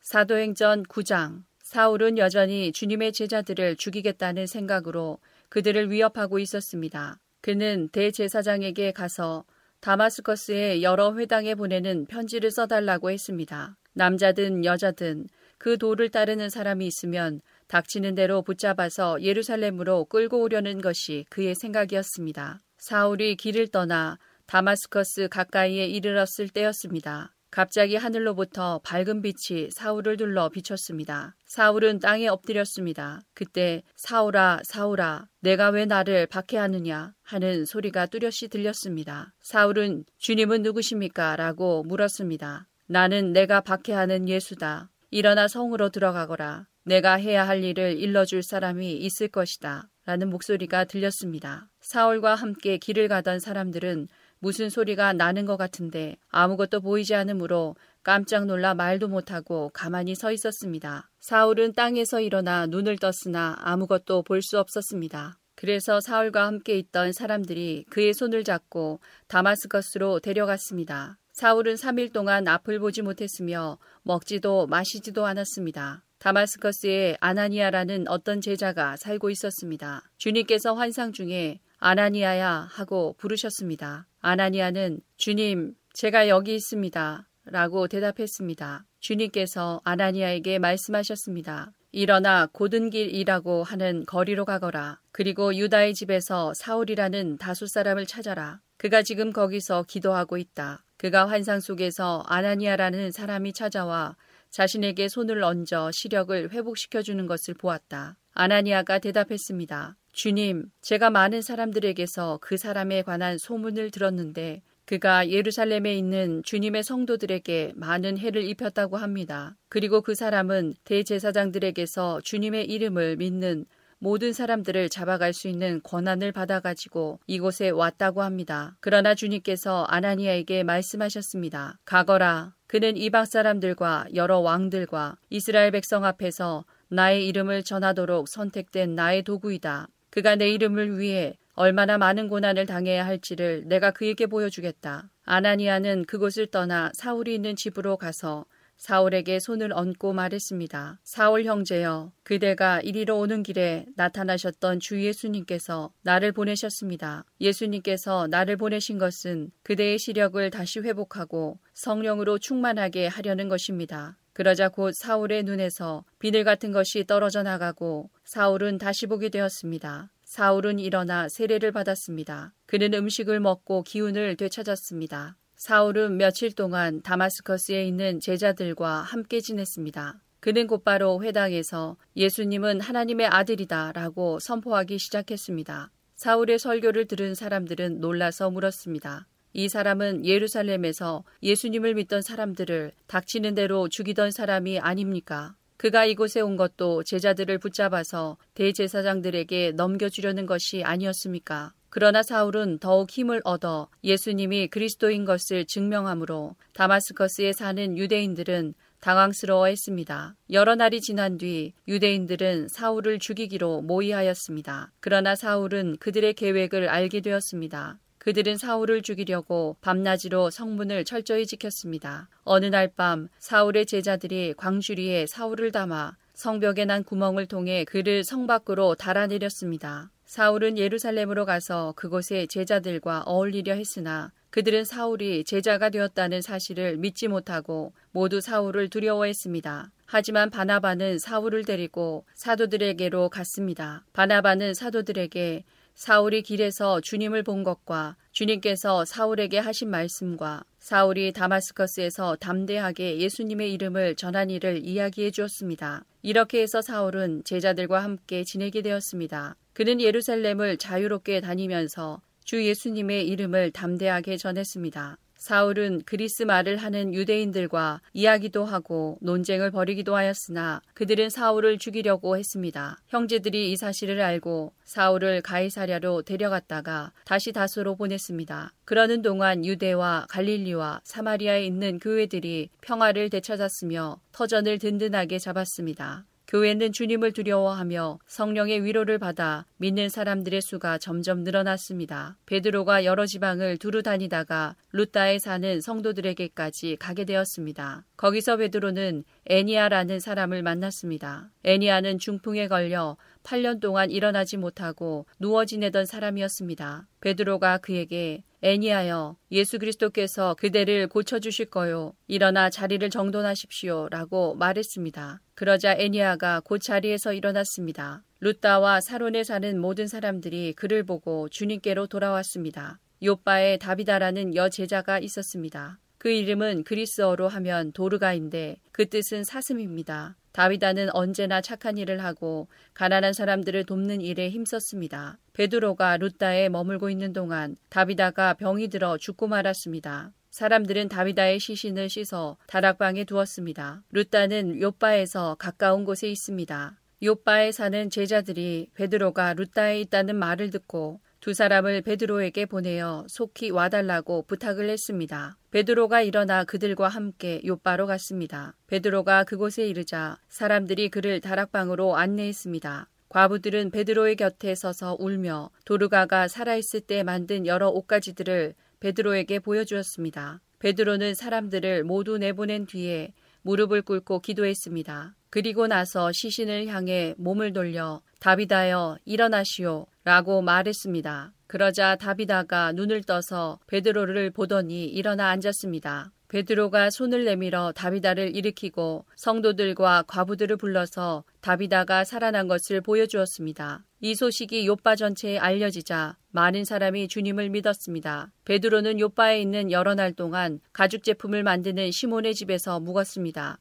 사도행전 0.00 0.84
9장 0.84 1.42
사울은 1.62 2.18
여전히 2.18 2.72
주님의 2.72 3.12
제자들을 3.12 3.76
죽이겠다는 3.76 4.46
생각으로 4.46 5.18
그들을 5.50 5.90
위협하고 5.90 6.38
있었습니다. 6.38 7.20
그는 7.42 7.88
대제사장에게 7.90 8.92
가서 8.92 9.44
다마스커스의 9.80 10.82
여러 10.82 11.14
회당에 11.16 11.54
보내는 11.54 12.06
편지를 12.06 12.50
써달라고 12.50 13.10
했습니다. 13.10 13.76
남자든 13.92 14.64
여자든 14.64 15.26
그 15.58 15.78
도를 15.78 16.08
따르는 16.08 16.48
사람이 16.48 16.86
있으면 16.86 17.40
닥치는 17.70 18.16
대로 18.16 18.42
붙잡아서 18.42 19.22
예루살렘으로 19.22 20.06
끌고 20.06 20.42
오려는 20.42 20.80
것이 20.80 21.24
그의 21.30 21.54
생각이었습니다. 21.54 22.58
사울이 22.78 23.36
길을 23.36 23.68
떠나 23.68 24.18
다마스커스 24.46 25.28
가까이에 25.28 25.86
이르렀을 25.86 26.48
때였습니다. 26.48 27.32
갑자기 27.52 27.94
하늘로부터 27.94 28.80
밝은 28.82 29.22
빛이 29.22 29.70
사울을 29.70 30.16
둘러 30.16 30.48
비쳤습니다. 30.48 31.36
사울은 31.46 32.00
땅에 32.00 32.26
엎드렸습니다. 32.26 33.20
그때 33.34 33.82
사울아 33.94 34.60
사울아 34.64 35.28
내가 35.38 35.70
왜 35.70 35.84
나를 35.84 36.26
박해하느냐 36.26 37.14
하는 37.22 37.64
소리가 37.64 38.06
뚜렷이 38.06 38.48
들렸습니다. 38.48 39.32
사울은 39.42 40.04
주님은 40.18 40.62
누구십니까? 40.62 41.36
라고 41.36 41.84
물었습니다. 41.84 42.66
나는 42.88 43.32
내가 43.32 43.60
박해하는 43.60 44.28
예수다. 44.28 44.90
일어나 45.12 45.46
성으로 45.46 45.90
들어가거라. 45.90 46.66
내가 46.84 47.14
해야 47.14 47.46
할 47.46 47.62
일을 47.62 47.98
일러줄 47.98 48.42
사람이 48.42 48.96
있을 48.96 49.28
것이다. 49.28 49.88
라는 50.06 50.30
목소리가 50.30 50.84
들렸습니다. 50.84 51.68
사울과 51.80 52.34
함께 52.34 52.78
길을 52.78 53.08
가던 53.08 53.38
사람들은 53.38 54.08
무슨 54.40 54.70
소리가 54.70 55.12
나는 55.12 55.44
것 55.44 55.56
같은데 55.56 56.16
아무것도 56.30 56.80
보이지 56.80 57.14
않으므로 57.14 57.76
깜짝 58.02 58.46
놀라 58.46 58.74
말도 58.74 59.08
못하고 59.08 59.70
가만히 59.74 60.14
서 60.14 60.32
있었습니다. 60.32 61.10
사울은 61.20 61.74
땅에서 61.74 62.20
일어나 62.20 62.66
눈을 62.66 62.96
떴으나 62.98 63.56
아무것도 63.60 64.22
볼 64.22 64.40
수 64.42 64.58
없었습니다. 64.58 65.38
그래서 65.54 66.00
사울과 66.00 66.46
함께 66.46 66.78
있던 66.78 67.12
사람들이 67.12 67.84
그의 67.90 68.14
손을 68.14 68.44
잡고 68.44 69.00
다마스커스로 69.28 70.20
데려갔습니다. 70.20 71.18
사울은 71.34 71.74
3일 71.74 72.14
동안 72.14 72.48
앞을 72.48 72.78
보지 72.78 73.02
못했으며 73.02 73.78
먹지도 74.02 74.66
마시지도 74.66 75.26
않았습니다. 75.26 76.02
다마스커스에 76.20 77.16
아나니아라는 77.18 78.06
어떤 78.08 78.42
제자가 78.42 78.96
살고 78.96 79.30
있었습니다. 79.30 80.02
주님께서 80.18 80.74
환상 80.74 81.12
중에 81.12 81.60
아나니아야 81.78 82.68
하고 82.70 83.14
부르셨습니다. 83.18 84.06
아나니아는 84.20 85.00
주님, 85.16 85.74
제가 85.94 86.28
여기 86.28 86.54
있습니다. 86.54 87.26
라고 87.46 87.88
대답했습니다. 87.88 88.84
주님께서 89.00 89.80
아나니아에게 89.82 90.58
말씀하셨습니다. 90.58 91.72
일어나 91.90 92.46
고든 92.52 92.90
길이라고 92.90 93.64
하는 93.64 94.04
거리로 94.04 94.44
가거라. 94.44 95.00
그리고 95.12 95.54
유다의 95.56 95.94
집에서 95.94 96.52
사울이라는 96.54 97.38
다수 97.38 97.66
사람을 97.66 98.04
찾아라. 98.06 98.60
그가 98.76 99.02
지금 99.02 99.32
거기서 99.32 99.84
기도하고 99.88 100.36
있다. 100.36 100.84
그가 100.98 101.30
환상 101.30 101.60
속에서 101.60 102.22
아나니아라는 102.26 103.10
사람이 103.10 103.54
찾아와 103.54 104.16
자신에게 104.50 105.08
손을 105.08 105.42
얹어 105.42 105.90
시력을 105.92 106.52
회복시켜 106.52 107.02
주는 107.02 107.26
것을 107.26 107.54
보았다. 107.54 108.16
아나니아가 108.32 108.98
대답했습니다. 108.98 109.96
주님, 110.12 110.70
제가 110.82 111.10
많은 111.10 111.40
사람들에게서 111.40 112.38
그 112.40 112.56
사람에 112.56 113.02
관한 113.02 113.38
소문을 113.38 113.90
들었는데 113.90 114.62
그가 114.84 115.28
예루살렘에 115.30 115.94
있는 115.94 116.42
주님의 116.42 116.82
성도들에게 116.82 117.74
많은 117.76 118.18
해를 118.18 118.42
입혔다고 118.42 118.96
합니다. 118.96 119.56
그리고 119.68 120.00
그 120.00 120.16
사람은 120.16 120.74
대제사장들에게서 120.82 122.22
주님의 122.22 122.64
이름을 122.66 123.16
믿는 123.16 123.66
모든 124.02 124.32
사람들을 124.32 124.88
잡아갈 124.88 125.34
수 125.34 125.46
있는 125.46 125.82
권한을 125.82 126.32
받아가지고 126.32 127.20
이곳에 127.26 127.68
왔다고 127.68 128.22
합니다. 128.22 128.74
그러나 128.80 129.14
주님께서 129.14 129.84
아나니아에게 129.84 130.62
말씀하셨습니다. 130.62 131.78
가거라. 131.84 132.54
그는 132.66 132.96
이방 132.96 133.26
사람들과 133.26 134.06
여러 134.14 134.38
왕들과 134.38 135.16
이스라엘 135.28 135.70
백성 135.70 136.06
앞에서 136.06 136.64
나의 136.88 137.28
이름을 137.28 137.62
전하도록 137.62 138.26
선택된 138.26 138.94
나의 138.94 139.22
도구이다. 139.22 139.88
그가 140.08 140.34
내 140.34 140.48
이름을 140.48 140.98
위해 140.98 141.36
얼마나 141.52 141.98
많은 141.98 142.28
고난을 142.28 142.64
당해야 142.64 143.04
할지를 143.04 143.64
내가 143.66 143.90
그에게 143.90 144.26
보여주겠다. 144.26 145.10
아나니아는 145.24 146.06
그곳을 146.06 146.46
떠나 146.46 146.90
사울이 146.94 147.34
있는 147.34 147.54
집으로 147.54 147.98
가서 147.98 148.46
사울에게 148.80 149.40
손을 149.40 149.74
얹고 149.74 150.14
말했습니다. 150.14 151.00
사울 151.04 151.44
형제여, 151.44 152.12
그대가 152.22 152.80
이리로 152.80 153.18
오는 153.18 153.42
길에 153.42 153.84
나타나셨던 153.94 154.80
주 154.80 155.04
예수님께서 155.04 155.92
나를 156.00 156.32
보내셨습니다. 156.32 157.26
예수님께서 157.42 158.26
나를 158.28 158.56
보내신 158.56 158.96
것은 158.96 159.50
그대의 159.64 159.98
시력을 159.98 160.50
다시 160.50 160.80
회복하고 160.80 161.58
성령으로 161.74 162.38
충만하게 162.38 163.06
하려는 163.06 163.50
것입니다. 163.50 164.16
그러자 164.32 164.70
곧 164.70 164.94
사울의 164.94 165.42
눈에서 165.42 166.04
비늘 166.18 166.44
같은 166.44 166.72
것이 166.72 167.04
떨어져 167.06 167.42
나가고 167.42 168.08
사울은 168.24 168.78
다시 168.78 169.06
보게 169.06 169.28
되었습니다. 169.28 170.10
사울은 170.24 170.78
일어나 170.78 171.28
세례를 171.28 171.72
받았습니다. 171.72 172.54
그는 172.64 172.94
음식을 172.94 173.40
먹고 173.40 173.82
기운을 173.82 174.36
되찾았습니다. 174.36 175.36
사울은 175.60 176.16
며칠 176.16 176.52
동안 176.52 177.02
다마스커스에 177.02 177.84
있는 177.84 178.18
제자들과 178.18 179.02
함께 179.02 179.42
지냈습니다. 179.42 180.18
그는 180.40 180.66
곧바로 180.66 181.22
회당에서 181.22 181.98
예수님은 182.16 182.80
하나님의 182.80 183.26
아들이다 183.26 183.92
라고 183.92 184.38
선포하기 184.38 184.96
시작했습니다. 184.98 185.90
사울의 186.16 186.58
설교를 186.58 187.08
들은 187.08 187.34
사람들은 187.34 188.00
놀라서 188.00 188.50
물었습니다. 188.50 189.26
이 189.52 189.68
사람은 189.68 190.24
예루살렘에서 190.24 191.24
예수님을 191.42 191.92
믿던 191.92 192.22
사람들을 192.22 192.92
닥치는 193.06 193.54
대로 193.54 193.90
죽이던 193.90 194.30
사람이 194.30 194.78
아닙니까? 194.78 195.56
그가 195.76 196.06
이곳에 196.06 196.40
온 196.40 196.56
것도 196.56 197.02
제자들을 197.02 197.58
붙잡아서 197.58 198.38
대제사장들에게 198.54 199.72
넘겨주려는 199.72 200.46
것이 200.46 200.82
아니었습니까? 200.84 201.74
그러나 201.90 202.22
사울은 202.22 202.78
더욱 202.78 203.10
힘을 203.10 203.40
얻어 203.44 203.88
예수님이 204.04 204.68
그리스도인 204.68 205.24
것을 205.24 205.66
증명하므로 205.66 206.54
다마스커스에 206.72 207.52
사는 207.52 207.98
유대인들은 207.98 208.74
당황스러워 209.00 209.66
했습니다. 209.66 210.36
여러 210.52 210.74
날이 210.74 211.00
지난 211.00 211.38
뒤 211.38 211.72
유대인들은 211.88 212.68
사울을 212.68 213.18
죽이기로 213.18 213.82
모의하였습니다. 213.82 214.92
그러나 215.00 215.34
사울은 215.34 215.96
그들의 215.98 216.34
계획을 216.34 216.88
알게 216.88 217.20
되었습니다. 217.20 217.98
그들은 218.18 218.58
사울을 218.58 219.00
죽이려고 219.00 219.76
밤낮으로 219.80 220.50
성문을 220.50 221.04
철저히 221.06 221.46
지켰습니다. 221.46 222.28
어느 222.44 222.66
날 222.66 222.88
밤 222.88 223.28
사울의 223.38 223.86
제자들이 223.86 224.52
광주리에 224.58 225.26
사울을 225.26 225.72
담아 225.72 226.16
성벽에 226.34 226.84
난 226.84 227.02
구멍을 227.02 227.46
통해 227.46 227.84
그를 227.84 228.22
성 228.22 228.46
밖으로 228.46 228.94
달아내렸습니다. 228.94 230.10
사울은 230.30 230.78
예루살렘으로 230.78 231.44
가서 231.44 231.92
그곳의 231.96 232.46
제자들과 232.46 233.24
어울리려 233.26 233.74
했으나 233.74 234.30
그들은 234.50 234.84
사울이 234.84 235.42
제자가 235.42 235.90
되었다는 235.90 236.40
사실을 236.40 236.98
믿지 236.98 237.26
못하고 237.26 237.92
모두 238.12 238.40
사울을 238.40 238.90
두려워했습니다. 238.90 239.90
하지만 240.06 240.50
바나바는 240.50 241.18
사울을 241.18 241.64
데리고 241.64 242.24
사도들에게로 242.34 243.28
갔습니다. 243.28 244.04
바나바는 244.12 244.74
사도들에게 244.74 245.64
사울이 245.96 246.42
길에서 246.42 247.00
주님을 247.00 247.42
본 247.42 247.64
것과 247.64 248.14
주님께서 248.30 249.04
사울에게 249.04 249.58
하신 249.58 249.90
말씀과 249.90 250.62
사울이 250.78 251.32
다마스커스에서 251.32 252.36
담대하게 252.36 253.18
예수님의 253.18 253.72
이름을 253.72 254.14
전한 254.14 254.48
일을 254.48 254.86
이야기해 254.86 255.32
주었습니다. 255.32 256.04
이렇게 256.22 256.62
해서 256.62 256.80
사울은 256.80 257.42
제자들과 257.42 258.04
함께 258.04 258.44
지내게 258.44 258.82
되었습니다. 258.82 259.56
그는 259.72 260.00
예루살렘을 260.00 260.76
자유롭게 260.76 261.40
다니면서 261.40 262.20
주 262.44 262.64
예수님의 262.64 263.28
이름을 263.28 263.70
담대하게 263.70 264.36
전했습니다. 264.36 265.18
사울은 265.40 266.02
그리스 266.04 266.42
말을 266.42 266.76
하는 266.76 267.14
유대인들과 267.14 268.02
이야기도 268.12 268.66
하고 268.66 269.16
논쟁을 269.22 269.70
벌이기도 269.70 270.14
하였으나 270.14 270.82
그들은 270.92 271.30
사울을 271.30 271.78
죽이려고 271.78 272.36
했습니다. 272.36 272.98
형제들이 273.08 273.72
이 273.72 273.76
사실을 273.76 274.20
알고 274.20 274.74
사울을 274.84 275.40
가이사랴로 275.40 276.22
데려갔다가 276.22 277.12
다시 277.24 277.52
다소로 277.52 277.96
보냈습니다. 277.96 278.74
그러는 278.84 279.22
동안 279.22 279.64
유대와 279.64 280.26
갈릴리와 280.28 281.00
사마리아에 281.04 281.64
있는 281.64 281.98
교회들이 281.98 282.68
평화를 282.82 283.30
되찾았으며 283.30 284.20
터전을 284.32 284.78
든든하게 284.78 285.38
잡았습니다. 285.38 286.26
교회는 286.50 286.90
주님을 286.90 287.30
두려워하며 287.30 288.18
성령의 288.26 288.84
위로를 288.84 289.18
받아 289.18 289.66
믿는 289.76 290.08
사람들의 290.08 290.60
수가 290.60 290.98
점점 290.98 291.44
늘어났습니다. 291.44 292.38
베드로가 292.46 293.04
여러 293.04 293.24
지방을 293.24 293.78
두루 293.78 294.02
다니다가 294.02 294.74
루따에 294.90 295.38
사는 295.38 295.80
성도들에게까지 295.80 296.96
가게 296.98 297.24
되었습니다. 297.24 298.04
거기서 298.16 298.56
베드로는 298.56 299.22
애니아라는 299.46 300.18
사람을 300.18 300.64
만났습니다. 300.64 301.52
애니아는 301.62 302.18
중풍에 302.18 302.66
걸려 302.66 303.16
8년 303.44 303.78
동안 303.78 304.10
일어나지 304.10 304.56
못하고 304.56 305.26
누워 305.38 305.64
지내던 305.64 306.04
사람이었습니다. 306.04 307.06
베드로가 307.20 307.78
그에게 307.78 308.42
애니하여 308.62 309.36
예수 309.52 309.78
그리스도께서 309.78 310.54
그대를 310.54 311.08
고쳐주실 311.08 311.66
거요. 311.66 312.12
일어나 312.26 312.70
자리를 312.70 313.08
정돈하십시오. 313.08 314.08
라고 314.10 314.54
말했습니다. 314.56 315.40
그러자 315.54 315.94
애니아가 315.96 316.60
곧 316.60 316.78
자리에서 316.78 317.32
일어났습니다. 317.32 318.22
루따와 318.40 319.00
사론에 319.00 319.44
사는 319.44 319.80
모든 319.80 320.06
사람들이 320.06 320.74
그를 320.74 321.04
보고 321.04 321.48
주님께로 321.48 322.06
돌아왔습니다. 322.06 322.98
요빠에 323.22 323.76
다비다라는 323.76 324.54
여제자가 324.54 325.18
있었습니다. 325.18 325.98
그 326.16 326.30
이름은 326.30 326.84
그리스어로 326.84 327.48
하면 327.48 327.92
도르가인데 327.92 328.76
그 328.92 329.08
뜻은 329.08 329.44
사슴입니다. 329.44 330.36
다비다는 330.52 331.08
언제나 331.12 331.60
착한 331.60 331.98
일을 331.98 332.22
하고 332.22 332.68
가난한 332.94 333.32
사람들을 333.32 333.84
돕는 333.84 334.20
일에 334.20 334.50
힘썼습니다. 334.50 335.38
베드로가 335.52 336.16
루따에 336.16 336.68
머물고 336.68 337.10
있는 337.10 337.32
동안 337.32 337.76
다비다가 337.88 338.54
병이 338.54 338.88
들어 338.88 339.16
죽고 339.16 339.46
말았습니다. 339.46 340.32
사람들은 340.50 341.08
다비다의 341.08 341.60
시신을 341.60 342.08
씻어 342.08 342.56
다락방에 342.66 343.24
두었습니다. 343.24 344.02
루따는 344.10 344.80
요바에서 344.80 345.56
가까운 345.58 346.04
곳에 346.04 346.28
있습니다. 346.28 346.98
요바에 347.22 347.70
사는 347.70 348.10
제자들이 348.10 348.90
베드로가 348.94 349.54
루따에 349.54 350.00
있다는 350.00 350.36
말을 350.36 350.70
듣고 350.70 351.20
두 351.40 351.54
사람을 351.54 352.02
베드로에게 352.02 352.66
보내어 352.66 353.24
속히 353.26 353.70
와달라고 353.70 354.42
부탁을 354.42 354.90
했습니다. 354.90 355.56
베드로가 355.70 356.20
일어나 356.20 356.64
그들과 356.64 357.08
함께 357.08 357.62
요바로 357.64 358.06
갔습니다. 358.06 358.76
베드로가 358.88 359.44
그곳에 359.44 359.88
이르자 359.88 360.36
사람들이 360.50 361.08
그를 361.08 361.40
다락방으로 361.40 362.14
안내했습니다. 362.16 363.08
과부들은 363.30 363.90
베드로의 363.90 364.36
곁에 364.36 364.74
서서 364.74 365.16
울며 365.18 365.70
도르가가 365.86 366.46
살아있을 366.46 367.00
때 367.06 367.22
만든 367.22 367.66
여러 367.66 367.88
옷가지들을 367.88 368.74
베드로에게 369.00 369.60
보여주었습니다. 369.60 370.60
베드로는 370.78 371.34
사람들을 371.34 372.04
모두 372.04 372.36
내보낸 372.36 372.84
뒤에 372.84 373.32
무릎을 373.62 374.02
꿇고 374.02 374.40
기도했습니다. 374.40 375.36
그리고 375.48 375.86
나서 375.86 376.30
시신을 376.32 376.86
향해 376.88 377.34
몸을 377.38 377.72
돌려 377.72 378.20
다비다여 378.40 379.18
일어나시오 379.24 380.06
라고 380.30 380.62
말했습니다. 380.62 381.52
그러자 381.66 382.14
다비다가 382.14 382.92
눈을 382.92 383.24
떠서 383.24 383.80
베드로를 383.88 384.52
보더니 384.52 385.06
일어나 385.06 385.48
앉았습니다. 385.48 386.30
베드로가 386.46 387.10
손을 387.10 387.44
내밀어 387.44 387.90
다비다를 387.90 388.54
일으키고 388.54 389.24
성도들과 389.34 390.22
과부들을 390.28 390.76
불러서 390.76 391.42
다비다가 391.60 392.22
살아난 392.22 392.68
것을 392.68 393.00
보여주었습니다. 393.00 394.04
이 394.20 394.36
소식이 394.36 394.86
요빠 394.86 395.16
전체에 395.16 395.58
알려지자 395.58 396.36
많은 396.52 396.84
사람이 396.84 397.26
주님을 397.26 397.70
믿었습니다. 397.70 398.52
베드로는 398.64 399.18
요빠에 399.18 399.60
있는 399.60 399.90
여러 399.90 400.14
날 400.14 400.32
동안 400.32 400.78
가죽 400.92 401.24
제품을 401.24 401.64
만드는 401.64 402.12
시몬의 402.12 402.54
집에서 402.54 403.00
묵었습니다. 403.00 403.80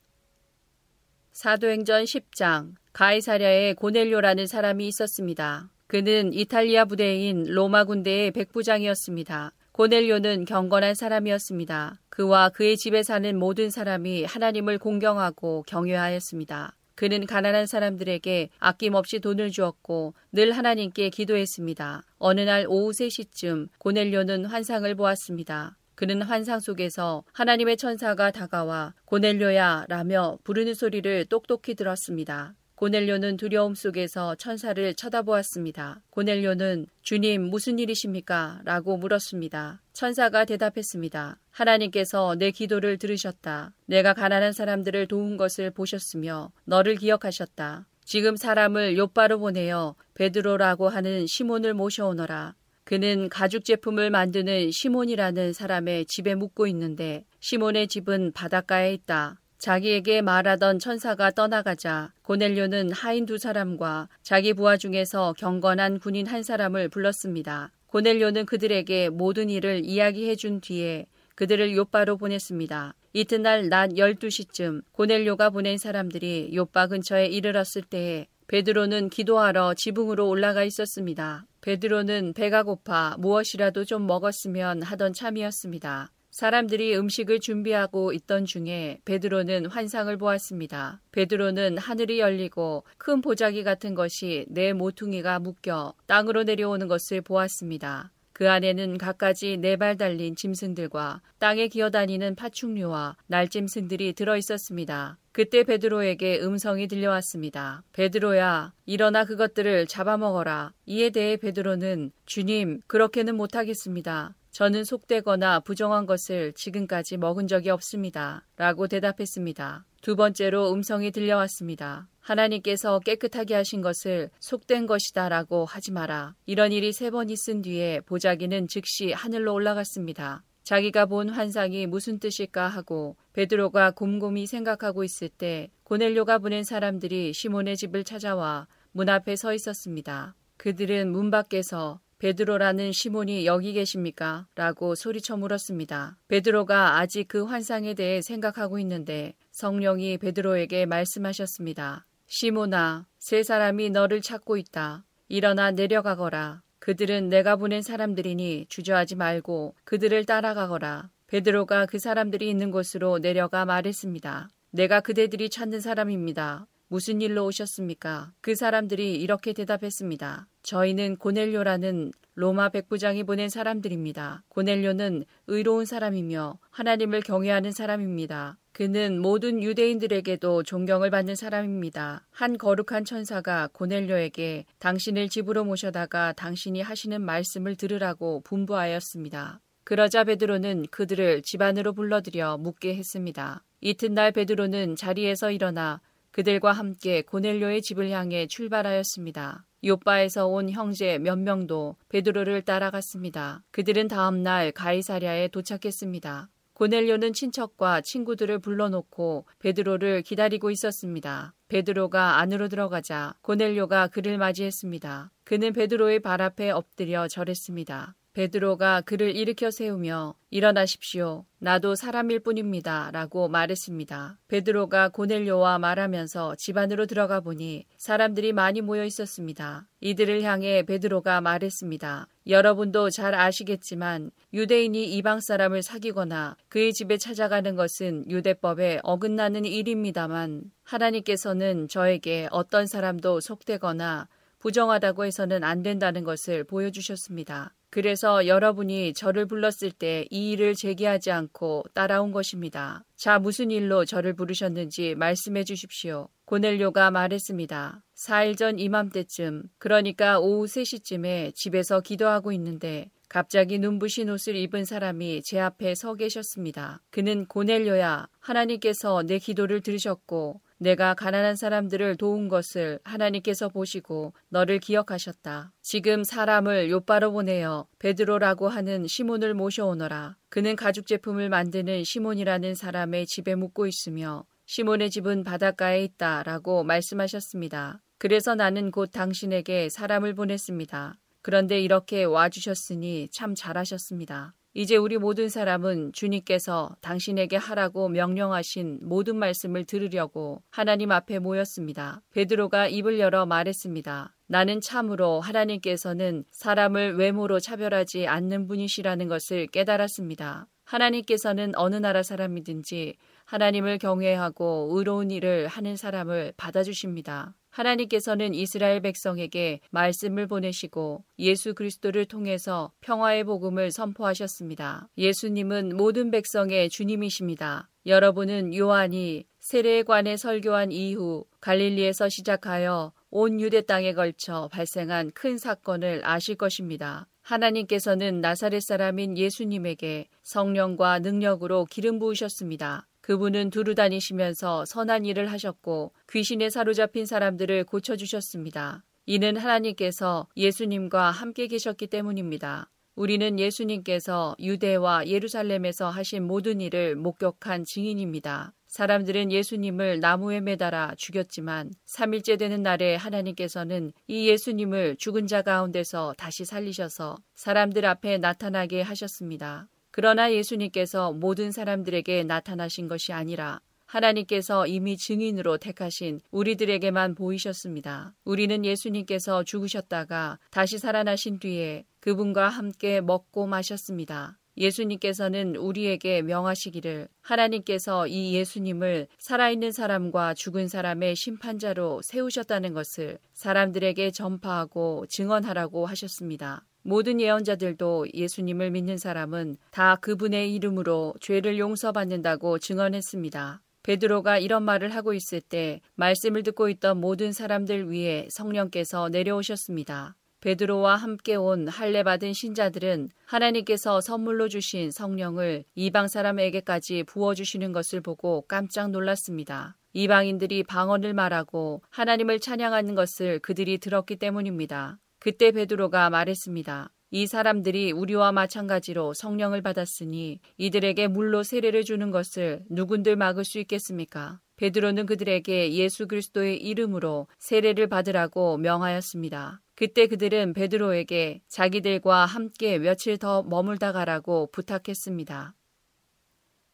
사도행전 1.31 2.05
10장 2.05 2.73
가이사랴에 2.93 3.75
고넬료라는 3.75 4.47
사람이 4.47 4.87
있었습니다. 4.87 5.69
그는 5.89 6.33
이탈리아 6.33 6.85
부대인 6.85 7.45
로마 7.47 7.83
군대의 7.83 8.29
백부장이었습니다. 8.29 9.53
고넬료는 9.71 10.45
경건한 10.45 10.93
사람이었습니다. 10.93 11.99
그와 12.09 12.49
그의 12.49 12.77
집에 12.77 13.01
사는 13.01 13.35
모든 13.35 13.71
사람이 13.71 14.25
하나님을 14.25 14.77
공경하고 14.77 15.63
경외하였습니다. 15.65 16.75
그는 16.93 17.25
가난한 17.25 17.65
사람들에게 17.65 18.49
아낌없이 18.59 19.19
돈을 19.19 19.49
주었고 19.49 20.13
늘 20.31 20.51
하나님께 20.51 21.09
기도했습니다. 21.09 22.03
어느 22.19 22.41
날 22.41 22.67
오후 22.69 22.91
3시쯤 22.91 23.69
고넬료는 23.79 24.45
환상을 24.45 24.93
보았습니다. 24.93 25.75
그는 25.95 26.21
환상 26.21 26.59
속에서 26.59 27.23
하나님의 27.33 27.77
천사가 27.77 28.29
다가와 28.29 28.93
고넬료야 29.05 29.85
라며 29.89 30.37
부르는 30.43 30.75
소리를 30.75 31.25
똑똑히 31.25 31.73
들었습니다. 31.73 32.53
고넬료는 32.79 33.35
두려움 33.35 33.75
속에서 33.75 34.35
천사를 34.35 34.93
쳐다보았습니다. 34.93 35.99
고넬료는 36.11 36.85
주님 37.01 37.41
무슨 37.41 37.77
일이십니까? 37.77 38.61
라고 38.63 38.95
물었습니다. 38.95 39.81
천사가 39.91 40.45
대답했습니다. 40.45 41.41
하나님께서 41.51 42.35
내 42.35 42.51
기도를 42.51 42.97
들으셨다. 42.97 43.73
내가 43.85 44.13
가난한 44.13 44.53
사람들을 44.53 45.07
도운 45.07 45.35
것을 45.35 45.71
보셨으며 45.71 46.53
너를 46.63 46.95
기억하셨다. 46.95 47.85
지금 48.05 48.37
사람을 48.37 48.97
요바로 48.97 49.39
보내어 49.39 49.95
베드로라고 50.13 50.87
하는 50.87 51.27
시몬을 51.27 51.73
모셔오너라. 51.73 52.55
그는 52.85 53.27
가죽 53.27 53.65
제품을 53.65 54.09
만드는 54.09 54.71
시몬이라는 54.71 55.51
사람의 55.51 56.05
집에 56.05 56.33
묵고 56.33 56.65
있는데 56.67 57.25
시몬의 57.41 57.89
집은 57.89 58.31
바닷가에 58.31 58.93
있다. 58.93 59.41
자기에게 59.59 60.21
말하던 60.21 60.79
천사가 60.79 61.31
떠나가자 61.31 62.13
고넬료는 62.23 62.91
하인 62.91 63.25
두 63.25 63.37
사람과 63.37 64.07
자기 64.23 64.53
부하 64.53 64.77
중에서 64.77 65.33
경건한 65.37 65.99
군인 65.99 66.25
한 66.27 66.43
사람을 66.43 66.87
불렀습니다. 66.89 67.71
고넬료는 67.87 68.45
그들에게 68.45 69.09
모든 69.09 69.49
일을 69.49 69.83
이야기해 69.83 70.35
준 70.35 70.61
뒤에 70.61 71.07
그들을 71.35 71.75
요바로 71.75 72.17
보냈습니다. 72.17 72.95
이튿날 73.13 73.69
낮 73.69 73.91
12시쯤 73.91 74.83
고넬료가 74.93 75.49
보낸 75.49 75.77
사람들이 75.77 76.51
요바 76.53 76.87
근처에 76.87 77.25
이르렀을 77.25 77.81
때에 77.81 78.27
베드로는 78.47 79.09
기도하러 79.09 79.73
지붕으로 79.75 80.27
올라가 80.27 80.63
있었습니다. 80.63 81.45
베드로는 81.61 82.33
배가 82.33 82.63
고파 82.63 83.15
무엇이라도 83.19 83.85
좀 83.85 84.07
먹었으면 84.07 84.81
하던 84.83 85.13
참이었습니다. 85.13 86.11
사람들이 86.31 86.95
음식을 86.95 87.39
준비하고 87.39 88.13
있던 88.13 88.45
중에 88.45 88.99
베드로는 89.05 89.65
환상을 89.65 90.15
보았습니다. 90.17 91.01
베드로는 91.11 91.77
하늘이 91.77 92.19
열리고 92.19 92.83
큰 92.97 93.21
보자기 93.21 93.63
같은 93.63 93.95
것이 93.95 94.45
내 94.49 94.73
모퉁이가 94.73 95.39
묶여 95.39 95.93
땅으로 96.05 96.43
내려오는 96.43 96.87
것을 96.87 97.21
보았습니다. 97.21 98.11
그 98.31 98.49
안에는 98.49 98.97
갖가지 98.97 99.57
네 99.57 99.75
발 99.75 99.97
달린 99.97 100.33
짐승들과 100.33 101.21
땅에 101.39 101.67
기어다니는 101.67 102.35
파충류와 102.35 103.17
날짐승들이 103.27 104.13
들어 104.13 104.37
있었습니다. 104.37 105.17
그때 105.33 105.63
베드로에게 105.63 106.39
음성이 106.41 106.87
들려왔습니다. 106.87 107.83
베드로야, 107.91 108.73
일어나 108.85 109.25
그것들을 109.25 109.87
잡아먹어라. 109.87 110.73
이에 110.85 111.09
대해 111.09 111.35
베드로는 111.35 112.11
주님, 112.25 112.79
그렇게는 112.87 113.35
못하겠습니다. 113.35 114.35
저는 114.51 114.83
속되거나 114.83 115.61
부정한 115.61 116.05
것을 116.05 116.53
지금까지 116.53 117.17
먹은 117.17 117.47
적이 117.47 117.69
없습니다. 117.69 118.45
라고 118.57 118.87
대답했습니다. 118.87 119.85
두 120.01 120.15
번째로 120.15 120.71
음성이 120.73 121.11
들려왔습니다. 121.11 122.07
하나님께서 122.19 122.99
깨끗하게 122.99 123.55
하신 123.55 123.81
것을 123.81 124.29
속된 124.39 124.85
것이다 124.85 125.29
라고 125.29 125.65
하지 125.65 125.91
마라. 125.91 126.35
이런 126.45 126.71
일이 126.71 126.91
세 126.93 127.09
번 127.09 127.29
있은 127.29 127.61
뒤에 127.61 128.01
보자기는 128.01 128.67
즉시 128.67 129.11
하늘로 129.11 129.53
올라갔습니다. 129.53 130.43
자기가 130.63 131.07
본 131.07 131.29
환상이 131.29 131.87
무슨 131.87 132.19
뜻일까 132.19 132.67
하고 132.67 133.15
베드로가 133.33 133.91
곰곰이 133.91 134.45
생각하고 134.45 135.03
있을 135.03 135.29
때 135.29 135.71
고넬료가 135.83 136.37
보낸 136.39 136.63
사람들이 136.63 137.33
시몬의 137.33 137.77
집을 137.77 138.03
찾아와 138.03 138.67
문 138.91 139.09
앞에 139.09 139.35
서 139.35 139.53
있었습니다. 139.53 140.35
그들은 140.57 141.11
문 141.11 141.31
밖에서 141.31 141.99
베드로라는 142.19 142.91
시몬이 142.91 143.45
여기 143.45 143.71
계십니까? 143.71 144.45
라고 144.53 144.93
소리쳐 144.93 145.37
물었습니다. 145.37 146.17
베드로가 146.27 146.99
아직 146.99 147.29
그 147.29 147.45
환상에 147.45 147.93
대해 147.93 148.21
생각하고 148.21 148.77
있는데 148.79 149.35
성령이 149.51 150.17
베드로에게 150.17 150.85
말씀하셨습니다. 150.85 152.05
시몬아, 152.27 153.07
세 153.19 153.41
사람이 153.41 153.91
너를 153.91 154.19
찾고 154.21 154.57
있다. 154.57 155.05
일어나 155.29 155.71
내려가거라. 155.71 156.61
그들은 156.79 157.29
내가 157.29 157.55
보낸 157.55 157.81
사람들이니 157.81 158.65
주저하지 158.67 159.15
말고 159.15 159.75
그들을 159.85 160.25
따라가거라. 160.25 161.09
베드로가 161.27 161.85
그 161.85 161.99
사람들이 161.99 162.49
있는 162.49 162.69
곳으로 162.69 163.19
내려가 163.19 163.63
말했습니다. 163.63 164.49
내가 164.71 164.99
그대들이 164.99 165.49
찾는 165.49 165.79
사람입니다. 165.79 166.67
무슨 166.91 167.21
일로 167.21 167.45
오셨습니까? 167.45 168.33
그 168.41 168.55
사람들이 168.55 169.21
이렇게 169.21 169.53
대답했습니다. 169.53 170.47
저희는 170.63 171.17
고넬료라는 171.17 172.11
로마 172.33 172.69
백부장이 172.69 173.23
보낸 173.23 173.47
사람들입니다. 173.47 174.43
고넬료는 174.47 175.23
의로운 175.45 175.85
사람이며 175.85 176.57
하나님을 176.71 177.21
경외하는 177.21 177.71
사람입니다. 177.71 178.57
그는 178.71 179.21
모든 179.21 179.61
유대인들에게도 179.61 180.63
존경을 180.63 181.11
받는 181.11 181.35
사람입니다. 181.35 182.25
한 182.31 182.57
거룩한 182.57 183.05
천사가 183.05 183.69
고넬료에게 183.71 184.65
당신을 184.79 185.29
집으로 185.29 185.65
모셔다가 185.65 186.33
당신이 186.33 186.81
하시는 186.81 187.21
말씀을 187.21 187.75
들으라고 187.75 188.41
분부하였습니다. 188.41 189.61
그러자 189.83 190.23
베드로는 190.23 190.87
그들을 190.89 191.43
집 191.43 191.61
안으로 191.61 191.93
불러들여 191.93 192.57
묻게 192.57 192.95
했습니다. 192.95 193.63
이튿날 193.81 194.31
베드로는 194.31 194.95
자리에서 194.95 195.51
일어나 195.51 196.01
그들과 196.31 196.71
함께 196.71 197.21
고넬료의 197.21 197.81
집을 197.81 198.09
향해 198.11 198.47
출발하였습니다. 198.47 199.65
요바에서 199.83 200.47
온 200.47 200.69
형제 200.69 201.17
몇 201.17 201.39
명도 201.39 201.95
베드로를 202.09 202.63
따라갔습니다. 202.63 203.63
그들은 203.71 204.07
다음 204.07 204.43
날 204.43 204.71
가이사랴에 204.71 205.47
도착했습니다. 205.49 206.49
고넬료는 206.73 207.33
친척과 207.33 208.01
친구들을 208.01 208.59
불러놓고 208.59 209.45
베드로를 209.59 210.21
기다리고 210.21 210.71
있었습니다. 210.71 211.53
베드로가 211.67 212.39
안으로 212.39 212.69
들어가자 212.69 213.35
고넬료가 213.41 214.07
그를 214.07 214.37
맞이했습니다. 214.37 215.31
그는 215.43 215.73
베드로의 215.73 216.21
발 216.21 216.41
앞에 216.41 216.71
엎드려 216.71 217.27
절했습니다. 217.27 218.15
베드로가 218.33 219.01
그를 219.01 219.35
일으켜 219.35 219.71
세우며 219.71 220.35
일어나십시오. 220.51 221.45
나도 221.59 221.95
사람일 221.95 222.39
뿐입니다. 222.39 223.09
라고 223.11 223.49
말했습니다. 223.49 224.39
베드로가 224.47 225.09
고넬료와 225.09 225.79
말하면서 225.79 226.55
집 226.57 226.77
안으로 226.77 227.05
들어가 227.05 227.39
보니 227.39 227.85
사람들이 227.97 228.53
많이 228.53 228.81
모여 228.81 229.03
있었습니다. 229.03 229.87
이들을 229.99 230.43
향해 230.43 230.83
베드로가 230.83 231.41
말했습니다. 231.41 232.27
여러분도 232.47 233.09
잘 233.09 233.35
아시겠지만 233.35 234.31
유대인이 234.53 235.05
이방 235.17 235.39
사람을 235.41 235.83
사귀거나 235.83 236.55
그의 236.69 236.93
집에 236.93 237.17
찾아가는 237.17 237.75
것은 237.75 238.29
유대법에 238.29 239.01
어긋나는 239.03 239.65
일입니다만 239.65 240.71
하나님께서는 240.83 241.87
저에게 241.87 242.47
어떤 242.51 242.87
사람도 242.87 243.41
속되거나 243.41 244.27
부정하다고 244.59 245.25
해서는 245.25 245.63
안 245.63 245.81
된다는 245.83 246.23
것을 246.23 246.63
보여주셨습니다. 246.63 247.73
그래서 247.89 248.45
여러분이 248.45 249.13
저를 249.13 249.47
불렀을 249.47 249.91
때 249.91 250.27
이 250.29 250.51
일을 250.51 250.75
제기하지 250.75 251.31
않고 251.31 251.85
따라온 251.93 252.31
것입니다. 252.31 253.03
자, 253.15 253.39
무슨 253.39 253.71
일로 253.71 254.05
저를 254.05 254.33
부르셨는지 254.33 255.15
말씀해 255.15 255.63
주십시오. 255.63 256.27
고넬료가 256.45 257.11
말했습니다. 257.11 258.03
4일 258.15 258.57
전 258.57 258.79
이맘때쯤, 258.79 259.63
그러니까 259.77 260.39
오후 260.39 260.65
3시쯤에 260.65 261.53
집에서 261.55 262.01
기도하고 262.01 262.51
있는데 262.53 263.09
갑자기 263.27 263.77
눈부신 263.77 264.29
옷을 264.29 264.55
입은 264.55 264.85
사람이 264.85 265.43
제 265.43 265.59
앞에 265.59 265.93
서 265.93 266.15
계셨습니다. 266.15 267.01
그는 267.11 267.45
고넬료야, 267.45 268.27
하나님께서 268.39 269.23
내 269.23 269.37
기도를 269.37 269.81
들으셨고 269.81 270.61
내가 270.79 271.13
가난한 271.13 271.55
사람들을 271.55 272.15
도운 272.15 272.47
것을 272.47 272.99
하나님께서 273.03 273.69
보시고 273.69 274.33
너를 274.47 274.79
기억하셨다. 274.79 275.73
지금 275.81 276.23
사람을 276.23 276.89
요바로 276.89 277.33
보내어 277.33 277.85
베드로라고 277.99 278.69
하는 278.69 279.05
시몬을 279.05 279.53
모셔오너라. 279.53 280.37
그는 280.49 280.75
가죽 280.75 281.05
제품을 281.05 281.49
만드는 281.49 282.03
시몬이라는 282.03 282.75
사람의 282.75 283.27
집에 283.27 283.55
묵고 283.55 283.87
있으며 283.87 284.45
시몬의 284.65 285.09
집은 285.09 285.43
바닷가에 285.43 286.03
있다라고 286.03 286.83
말씀하셨습니다. 286.83 288.01
그래서 288.17 288.55
나는 288.55 288.91
곧 288.91 289.11
당신에게 289.11 289.89
사람을 289.89 290.33
보냈습니다. 290.33 291.17
그런데 291.41 291.79
이렇게 291.79 292.23
와주셨으니 292.23 293.29
참 293.31 293.55
잘하셨습니다. 293.55 294.53
이제 294.75 294.95
우리 294.95 295.17
모든 295.17 295.49
사람은 295.49 296.13
주님께서 296.13 296.95
당신에게 297.01 297.57
하라고 297.57 298.07
명령하신 298.07 298.99
모든 299.01 299.35
말씀을 299.37 299.83
들으려고 299.83 300.61
하나님 300.69 301.11
앞에 301.11 301.39
모였습니다. 301.39 302.21
베드로가 302.31 302.87
입을 302.87 303.19
열어 303.19 303.47
말했습니다. 303.47 304.35
나는 304.45 304.79
참으로 304.79 305.41
하나님께서는 305.41 306.43
사람을 306.51 307.15
외모로 307.15 307.59
차별하지 307.59 308.27
않는 308.27 308.67
분이시라는 308.67 309.27
것을 309.27 309.67
깨달았습니다. 309.67 310.67
하나님께서는 310.83 311.73
어느 311.75 311.95
나라 311.95 312.21
사람이든지 312.21 313.15
하나님을 313.45 313.97
경외하고 313.97 314.89
의로운 314.91 315.31
일을 315.31 315.67
하는 315.67 315.95
사람을 315.95 316.53
받아주십니다. 316.57 317.55
하나님께서는 317.79 318.53
이스라엘 318.53 319.01
백성에게 319.01 319.79
말씀을 319.91 320.47
보내시고 320.47 321.23
예수 321.39 321.73
그리스도를 321.73 322.25
통해서 322.25 322.91
평화의 322.99 323.45
복음을 323.45 323.91
선포하셨습니다. 323.91 325.07
예수님은 325.17 325.95
모든 325.95 326.29
백성의 326.29 326.89
주님이십니다. 326.89 327.89
여러분은 328.05 328.75
요한이 328.75 329.45
세례에 329.59 330.03
관해 330.03 330.35
설교한 330.35 330.91
이후 330.91 331.45
갈릴리에서 331.61 332.27
시작하여 332.27 333.13
온 333.29 333.61
유대 333.61 333.81
땅에 333.81 334.13
걸쳐 334.13 334.67
발생한 334.71 335.31
큰 335.31 335.57
사건을 335.57 336.21
아실 336.23 336.55
것입니다. 336.55 337.27
하나님께서는 337.41 338.41
나사렛 338.41 338.81
사람인 338.81 339.37
예수님에게 339.37 340.27
성령과 340.43 341.19
능력으로 341.19 341.85
기름 341.85 342.19
부으셨습니다. 342.19 343.07
그분은 343.29 343.69
두루 343.69 343.93
다니시면서 343.93 344.85
선한 344.85 345.23
일을 345.23 345.51
하셨고 345.51 346.13
귀신에 346.31 346.71
사로잡힌 346.71 347.27
사람들을 347.27 347.83
고쳐주셨습니다. 347.83 349.03
이는 349.27 349.55
하나님께서 349.55 350.47
예수님과 350.57 351.29
함께 351.29 351.67
계셨기 351.67 352.07
때문입니다. 352.07 352.89
우리는 353.13 353.59
예수님께서 353.59 354.55
유대와 354.59 355.27
예루살렘에서 355.27 356.09
하신 356.09 356.47
모든 356.47 356.81
일을 356.81 357.15
목격한 357.17 357.85
증인입니다. 357.85 358.73
사람들은 358.87 359.51
예수님을 359.51 360.21
나무에 360.21 360.59
매달아 360.59 361.13
죽였지만 361.15 361.91
3일째 362.07 362.57
되는 362.57 362.81
날에 362.81 363.15
하나님께서는 363.15 364.11
이 364.25 364.49
예수님을 364.49 365.17
죽은 365.17 365.45
자 365.45 365.61
가운데서 365.61 366.33
다시 366.35 366.65
살리셔서 366.65 367.37
사람들 367.53 368.07
앞에 368.07 368.39
나타나게 368.39 369.03
하셨습니다. 369.03 369.87
그러나 370.11 370.51
예수님께서 370.51 371.33
모든 371.33 371.71
사람들에게 371.71 372.43
나타나신 372.43 373.07
것이 373.07 373.33
아니라 373.33 373.79
하나님께서 374.05 374.87
이미 374.87 375.17
증인으로 375.17 375.77
택하신 375.77 376.41
우리들에게만 376.49 377.35
보이셨습니다. 377.35 378.33
우리는 378.43 378.83
예수님께서 378.83 379.63
죽으셨다가 379.63 380.57
다시 380.71 380.97
살아나신 380.97 381.59
뒤에 381.59 382.05
그분과 382.19 382.69
함께 382.69 383.21
먹고 383.21 383.67
마셨습니다. 383.67 384.57
예수님께서는 384.79 385.75
우리에게 385.75 386.41
명하시기를 386.41 387.27
하나님께서 387.41 388.27
이 388.27 388.53
예수님을 388.55 389.27
살아있는 389.37 389.91
사람과 389.91 390.53
죽은 390.53 390.87
사람의 390.87 391.35
심판자로 391.35 392.21
세우셨다는 392.23 392.93
것을 392.93 393.39
사람들에게 393.53 394.31
전파하고 394.31 395.25
증언하라고 395.27 396.05
하셨습니다. 396.05 396.85
모든 397.01 397.39
예언자들도 397.41 398.27
예수님을 398.33 398.91
믿는 398.91 399.17
사람은 399.17 399.77
다 399.91 400.15
그분의 400.17 400.73
이름으로 400.75 401.33
죄를 401.39 401.79
용서받는다고 401.79 402.79
증언했습니다. 402.79 403.81
베드로가 404.03 404.57
이런 404.59 404.83
말을 404.83 405.09
하고 405.13 405.33
있을 405.33 405.61
때 405.61 406.01
말씀을 406.15 406.63
듣고 406.63 406.89
있던 406.89 407.19
모든 407.19 407.51
사람들 407.51 408.11
위에 408.11 408.47
성령께서 408.49 409.29
내려오셨습니다. 409.29 410.35
베드로와 410.61 411.15
함께 411.15 411.55
온 411.55 411.87
할례 411.87 412.23
받은 412.23 412.53
신자들은 412.53 413.29
하나님께서 413.45 414.19
선물로 414.19 414.67
주신 414.67 415.09
성령을 415.09 415.85
이방 415.95 416.27
사람에게까지 416.27 417.23
부어 417.23 417.53
주시는 417.53 417.93
것을 417.93 418.19
보고 418.19 418.65
깜짝 418.67 419.09
놀랐습니다. 419.11 419.95
이방인들이 420.13 420.83
방언을 420.83 421.33
말하고 421.33 422.01
하나님을 422.09 422.59
찬양하는 422.59 423.15
것을 423.15 423.59
그들이 423.59 423.99
들었기 423.99 424.35
때문입니다. 424.37 425.19
그때 425.39 425.71
베드로가 425.71 426.29
말했습니다. 426.29 427.11
이 427.31 427.47
사람들이 427.47 428.11
우리와 428.11 428.51
마찬가지로 428.51 429.33
성령을 429.33 429.81
받았으니 429.81 430.59
이들에게 430.77 431.27
물로 431.27 431.63
세례를 431.63 432.03
주는 432.03 432.31
것을 432.31 432.83
누군들 432.89 433.35
막을 433.35 433.63
수 433.63 433.79
있겠습니까? 433.79 434.59
베드로는 434.77 435.25
그들에게 435.25 435.93
예수 435.93 436.27
그리스도의 436.27 436.77
이름으로 436.77 437.47
세례를 437.59 438.07
받으라고 438.07 438.77
명하였습니다. 438.77 439.81
그때 439.95 440.27
그들은 440.27 440.73
베드로에게 440.73 441.61
자기들과 441.67 442.45
함께 442.45 442.97
며칠 442.97 443.37
더 443.37 443.61
머물다 443.63 444.13
가라고 444.13 444.69
부탁했습니다. 444.71 445.75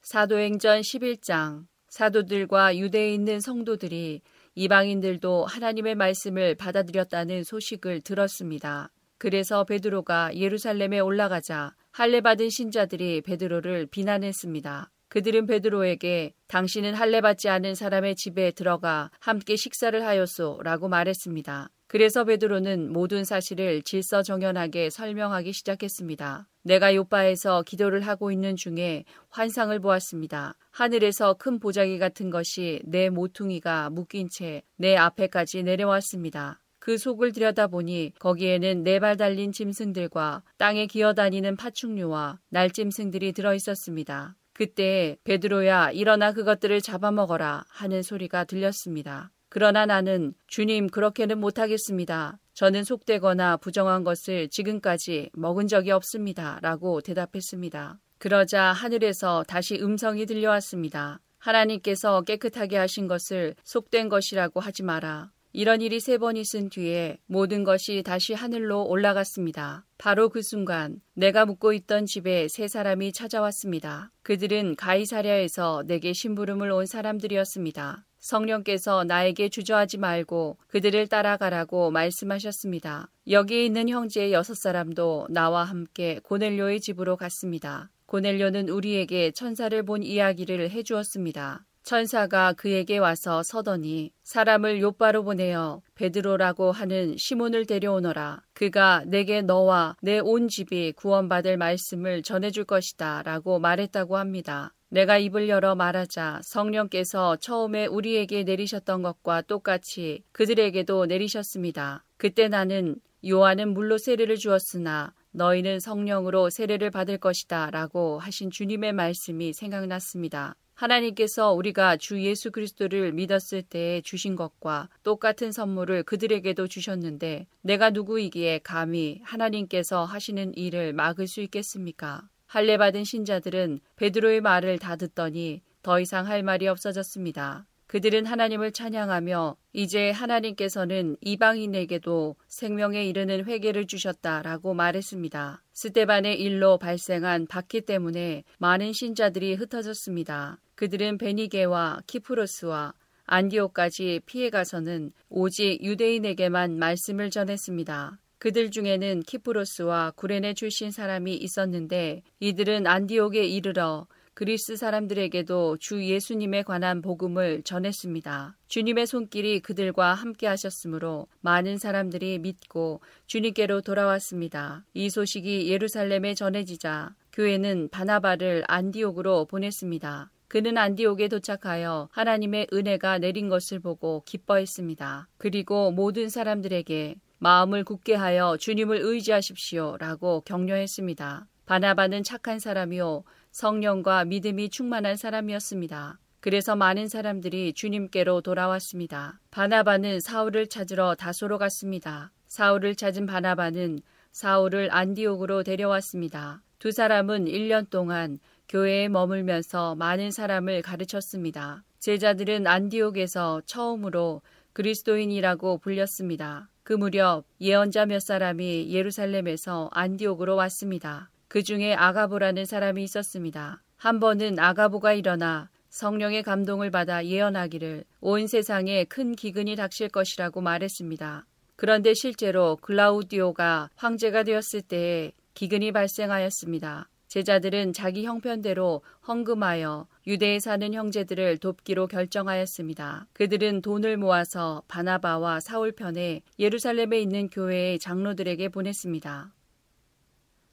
사도행전 0.02 0.82
11장 0.82 1.66
사도들과 1.88 2.78
유대에 2.78 3.14
있는 3.14 3.40
성도들이 3.40 4.22
이방인들도 4.56 5.46
하나님의 5.46 5.96
말씀을 5.96 6.56
받아들였다는 6.56 7.44
소식을 7.44 8.02
들었습니다. 8.02 8.90
그래서 9.18 9.64
베드로가 9.66 10.36
예루살렘에 10.36 11.00
올라가자 11.00 11.76
할례 11.92 12.22
받은 12.22 12.50
신자들이 12.50 13.22
베드로를 13.22 13.88
비난했습니다. 13.88 14.92
그들은 15.10 15.46
베드로에게 15.46 16.34
당신은 16.48 16.94
할례 16.94 17.22
받지 17.22 17.48
않은 17.50 17.76
사람의 17.76 18.16
집에 18.16 18.52
들어가 18.52 19.12
함께 19.20 19.56
식사를 19.56 20.06
하였소라고 20.06 20.90
말했습니다. 20.90 21.70
그래서 21.88 22.24
베드로는 22.24 22.92
모든 22.92 23.24
사실을 23.24 23.82
질서정연하게 23.84 24.90
설명하기 24.90 25.54
시작했습니다. 25.54 26.48
내가 26.64 26.96
요바에서 26.96 27.62
기도를 27.62 28.02
하고 28.02 28.32
있는 28.32 28.56
중에 28.56 29.06
환상을 29.30 29.78
보았습니다. 29.80 30.56
하늘에서 30.72 31.36
큰 31.36 31.60
보자기 31.60 32.00
같은 32.00 32.30
것이 32.32 32.82
내 32.86 33.10
모퉁이가 33.10 33.92
묶인 33.92 34.30
채 34.30 34.64
내 34.78 34.96
앞에까지 34.96 35.64
내려왔습니다. 35.64 36.60
그 36.80 36.98
속을 36.98 37.32
들여다보니 37.32 38.14
거기에는 38.20 38.84
네 38.84 39.00
발 39.00 39.16
달린 39.18 39.52
짐승들과 39.52 40.44
땅에 40.58 40.86
기어다니는 40.88 41.56
파충류와 41.56 42.40
날짐승들이 42.50 43.34
들어 43.34 43.54
있었습니다. 43.56 44.36
그때 44.54 45.18
베드로야 45.24 45.92
일어나 45.92 46.32
그것들을 46.32 46.80
잡아먹어라 46.82 47.66
하는 47.70 48.02
소리가 48.02 48.46
들렸습니다. 48.46 49.32
그러나 49.56 49.86
나는 49.86 50.34
주님 50.48 50.90
그렇게는 50.90 51.40
못하겠습니다. 51.40 52.38
저는 52.56 52.84
속되거나 52.84 53.56
부정한 53.56 54.04
것을 54.04 54.50
지금까지 54.50 55.30
먹은 55.32 55.70
적이 55.70 55.92
없습니다. 55.92 56.60
라고 56.62 57.00
대답했습니다. 57.00 57.98
그러자 58.18 58.74
하늘에서 58.74 59.46
다시 59.48 59.80
음성이 59.82 60.26
들려왔습니다. 60.26 61.22
하나님께서 61.38 62.24
깨끗하게 62.24 62.76
하신 62.76 63.08
것을 63.08 63.56
속된 63.64 64.10
것이라고 64.10 64.60
하지 64.60 64.84
마라. 64.84 65.32
이런 65.54 65.80
일이 65.80 66.02
세 66.02 66.18
번 66.18 66.36
있은 66.36 66.68
뒤에 66.70 67.18
모든 67.26 67.64
것이 67.64 68.04
다시 68.04 68.34
하늘로 68.34 68.86
올라갔습니다. 68.86 69.86
바로 69.98 70.28
그 70.28 70.42
순간 70.42 71.00
내가 71.14 71.46
묵고 71.46 71.72
있던 71.72 72.08
집에 72.08 72.50
세 72.50 72.68
사람이 72.68 73.14
찾아왔습니다. 73.14 74.12
그들은 74.22 74.76
가이사랴에서 74.76 75.84
내게 75.88 76.12
심부름을 76.12 76.70
온 76.72 76.86
사람들이었습니다. 76.86 78.06
성령께서 78.26 79.04
나에게 79.04 79.50
주저하지 79.50 80.00
말고 80.00 80.58
그들을 80.68 81.08
따라가라고 81.08 81.92
말씀하셨습니다. 81.92 83.12
여기에 83.30 83.66
있는 83.66 83.88
형제 83.88 84.32
여섯 84.32 84.56
사람도 84.56 85.28
나와 85.30 85.64
함께 85.64 86.20
고넬료의 86.24 86.82
집으로 86.82 87.18
갔습니다. 87.18 87.92
고넬료는 88.08 88.70
우리에게 88.70 89.32
천사를 89.32 89.82
본 89.84 90.02
이야기를 90.02 90.72
해주었습니다. 90.72 91.66
천사가 91.84 92.54
그에게 92.54 92.98
와서 92.98 93.44
서더니 93.44 94.12
사람을 94.24 94.82
요바로 94.82 95.24
보내어 95.24 95.84
베드로라고 95.94 96.72
하는 96.72 97.16
시몬을 97.16 97.68
데려오너라. 97.68 98.42
그가 98.54 99.04
내게 99.06 99.44
너와 99.44 99.96
내 100.02 100.20
온 100.20 100.48
집이 100.48 100.94
구원받을 100.94 101.58
말씀을 101.58 102.24
전해줄 102.24 102.64
것이다. 102.66 103.22
라고 103.22 103.60
말했다고 103.60 104.18
합니다. 104.18 104.74
내가 104.90 105.18
입을 105.18 105.50
열어 105.50 105.76
말하자 105.76 106.42
성령께서 106.44 107.38
처음에 107.38 107.88
우리에게 107.88 108.44
내리셨던 108.44 109.02
것과 109.02 109.42
똑같이 109.42 110.24
그들에게도 110.32 111.08
내리셨습니다. 111.08 112.04
그때 112.18 112.48
나는 112.48 112.96
요한은 113.28 113.74
물로 113.74 113.98
세례를 113.98 114.38
주었으나 114.38 115.14
너희는 115.32 115.80
성령으로 115.80 116.50
세례를 116.50 116.92
받을 116.92 117.18
것이다 117.18 117.72
라고 117.72 118.20
하신 118.20 118.52
주님의 118.52 118.94
말씀이 118.94 119.54
생각났습니다. 119.54 120.56
하나님께서 120.76 121.54
우리가 121.54 121.98
주 121.98 122.22
예수 122.22 122.52
그리스도를 122.52 123.14
믿었을 123.14 123.64
때 123.64 124.02
주신 124.04 124.36
것과 124.36 124.90
똑같은 125.04 125.52
선물을 125.52 126.04
그들에게도 126.04 126.68
주셨는데 126.68 127.48
내가 127.62 127.90
누구이기에 127.90 128.60
감히 128.60 129.22
하나님께서 129.24 130.04
하시는 130.04 130.54
일을 130.56 130.94
막을 130.94 131.28
수 131.28 131.42
있겠습니까? 131.42 132.28
할례 132.56 132.78
받은 132.78 133.04
신자들은 133.04 133.82
베드로의 133.98 134.40
말을 134.40 134.80
다 134.80 134.96
듣더니 134.96 135.62
더 135.82 136.00
이상 136.00 136.26
할 136.26 136.42
말이 136.42 136.70
없어졌습니다. 136.70 137.68
그들은 137.88 138.26
하나님을 138.26 138.72
찬양하며 138.72 139.58
이제 139.74 140.10
하나님께서는 140.12 141.18
이방인에게도 141.20 142.38
생명에 142.48 143.04
이르는 143.04 143.44
회개를 143.44 143.88
주셨다라고 143.88 144.74
말했습니다. 144.74 145.64
스테반의 145.74 146.40
일로 146.40 146.78
발생한 146.78 147.48
박해 147.48 147.82
때문에 147.82 148.46
많은 148.60 148.94
신자들이 148.94 149.56
흩어졌습니다. 149.56 150.62
그들은 150.76 151.18
베니게와 151.18 152.04
키프로스와 152.08 152.94
안디오까지 153.26 154.22
피해가서는 154.26 155.12
오직 155.28 155.84
유대인에게만 155.84 156.80
말씀을 156.80 157.32
전했습니다. 157.32 158.18
그들 158.46 158.70
중에는 158.70 159.22
키프로스와 159.22 160.12
구레네 160.12 160.54
출신 160.54 160.92
사람이 160.92 161.34
있었는데 161.34 162.22
이들은 162.40 162.86
안디옥에 162.86 163.44
이르러 163.44 164.06
그리스 164.36 164.76
사람들에게도 164.76 165.78
주 165.78 166.06
예수님에 166.06 166.62
관한 166.62 167.02
복음을 167.02 167.64
전했습니다. 167.64 168.56
주님의 168.68 169.08
손길이 169.08 169.62
그들과 169.62 170.14
함께 170.14 170.46
하셨으므로 170.46 171.26
많은 171.42 171.80
사람들이 171.80 172.38
믿고 172.38 173.02
주님께로 173.26 173.82
돌아왔습니다. 173.82 174.86
이 174.94 175.10
소식이 175.10 175.68
예루살렘에 175.72 176.36
전해지자 176.36 177.16
교회는 177.34 177.90
바나바를 177.90 178.64
안디옥으로 178.68 179.46
보냈습니다. 179.46 180.30
그는 180.48 180.78
안디옥에 180.78 181.30
도착하여 181.30 182.10
하나님의 182.12 182.68
은혜가 182.72 183.18
내린 183.18 183.50
것을 183.50 183.80
보고 183.80 184.22
기뻐했습니다. 184.28 185.30
그리고 185.40 185.90
모든 185.90 186.30
사람들에게 186.30 187.16
마음을 187.38 187.84
굳게 187.84 188.16
하여 188.16 188.58
주님을 188.58 189.00
의지하십시오 189.02 189.98
라고 189.98 190.42
격려했습니다. 190.42 191.48
바나바는 191.66 192.24
착한 192.24 192.60
사람이요 192.60 193.24
성령과 193.52 194.26
믿음이 194.26 194.70
충만한 194.70 195.16
사람이었습니다. 195.18 196.20
그래서 196.40 196.76
많은 196.76 197.08
사람들이 197.08 197.74
주님께로 197.74 198.42
돌아왔습니다. 198.42 199.40
바나바는 199.50 200.20
사울을 200.20 200.68
찾으러 200.68 201.16
다소로 201.16 201.58
갔습니다. 201.58 202.32
사울을 202.48 202.96
찾은 202.96 203.26
바나바는 203.26 204.00
사울을 204.32 204.90
안디옥으로 204.92 205.64
데려왔습니다. 205.64 206.62
두 206.78 206.92
사람은 206.92 207.46
1년 207.46 207.90
동안 207.90 208.38
교회에 208.70 209.08
머물면서 209.08 209.96
많은 209.96 210.30
사람을 210.30 210.82
가르쳤습니다. 210.82 211.84
제자들은 212.00 212.68
안디옥에서 212.68 213.64
처음으로 213.66 214.42
그리스도인이라고 214.74 215.80
불렸습니다. 215.80 216.70
그 216.86 216.94
무렵 216.94 217.46
예언자 217.60 218.06
몇 218.06 218.20
사람이 218.20 218.92
예루살렘에서 218.92 219.90
안디옥으로 219.92 220.56
왔습니다. 220.56 221.32
그 221.48 221.64
중에 221.64 221.96
아가보라는 221.96 222.66
사람이 222.66 223.04
있었습니다. 223.06 223.82
한 223.98 224.20
번은 224.20 224.60
아가보가 224.60 225.14
일어나 225.14 225.72
성령의 225.90 226.44
감동을 226.44 226.92
받아 226.92 227.26
예언하기를 227.26 228.04
온 228.22 228.46
세상에 228.46 229.04
큰 229.06 229.36
기근이 229.36 229.76
닥칠 229.76 230.10
것이라고 230.10 230.62
말했습니다. 230.62 231.48
그런데 231.76 232.14
실제로 232.14 232.76
글라우디오가 232.76 233.90
황제가 233.96 234.44
되었을 234.44 234.84
때에 234.84 235.32
기근이 235.56 235.92
발생하였습니다. 235.92 237.10
제자들은 237.36 237.92
자기 237.92 238.24
형편대로 238.24 239.02
헌금하여 239.28 240.08
유대에 240.26 240.60
사는 240.60 240.94
형제들을 240.94 241.58
돕기로 241.58 242.08
결정하였습니다. 242.08 243.28
그들은 243.34 243.82
돈을 243.82 244.16
모아서 244.16 244.84
바나바와 244.88 245.60
사울 245.60 245.92
편에 245.92 246.44
예루살렘에 246.58 247.20
있는 247.20 247.50
교회의 247.50 248.00
장로들에게 248.00 248.70
보냈습니다. 248.70 249.54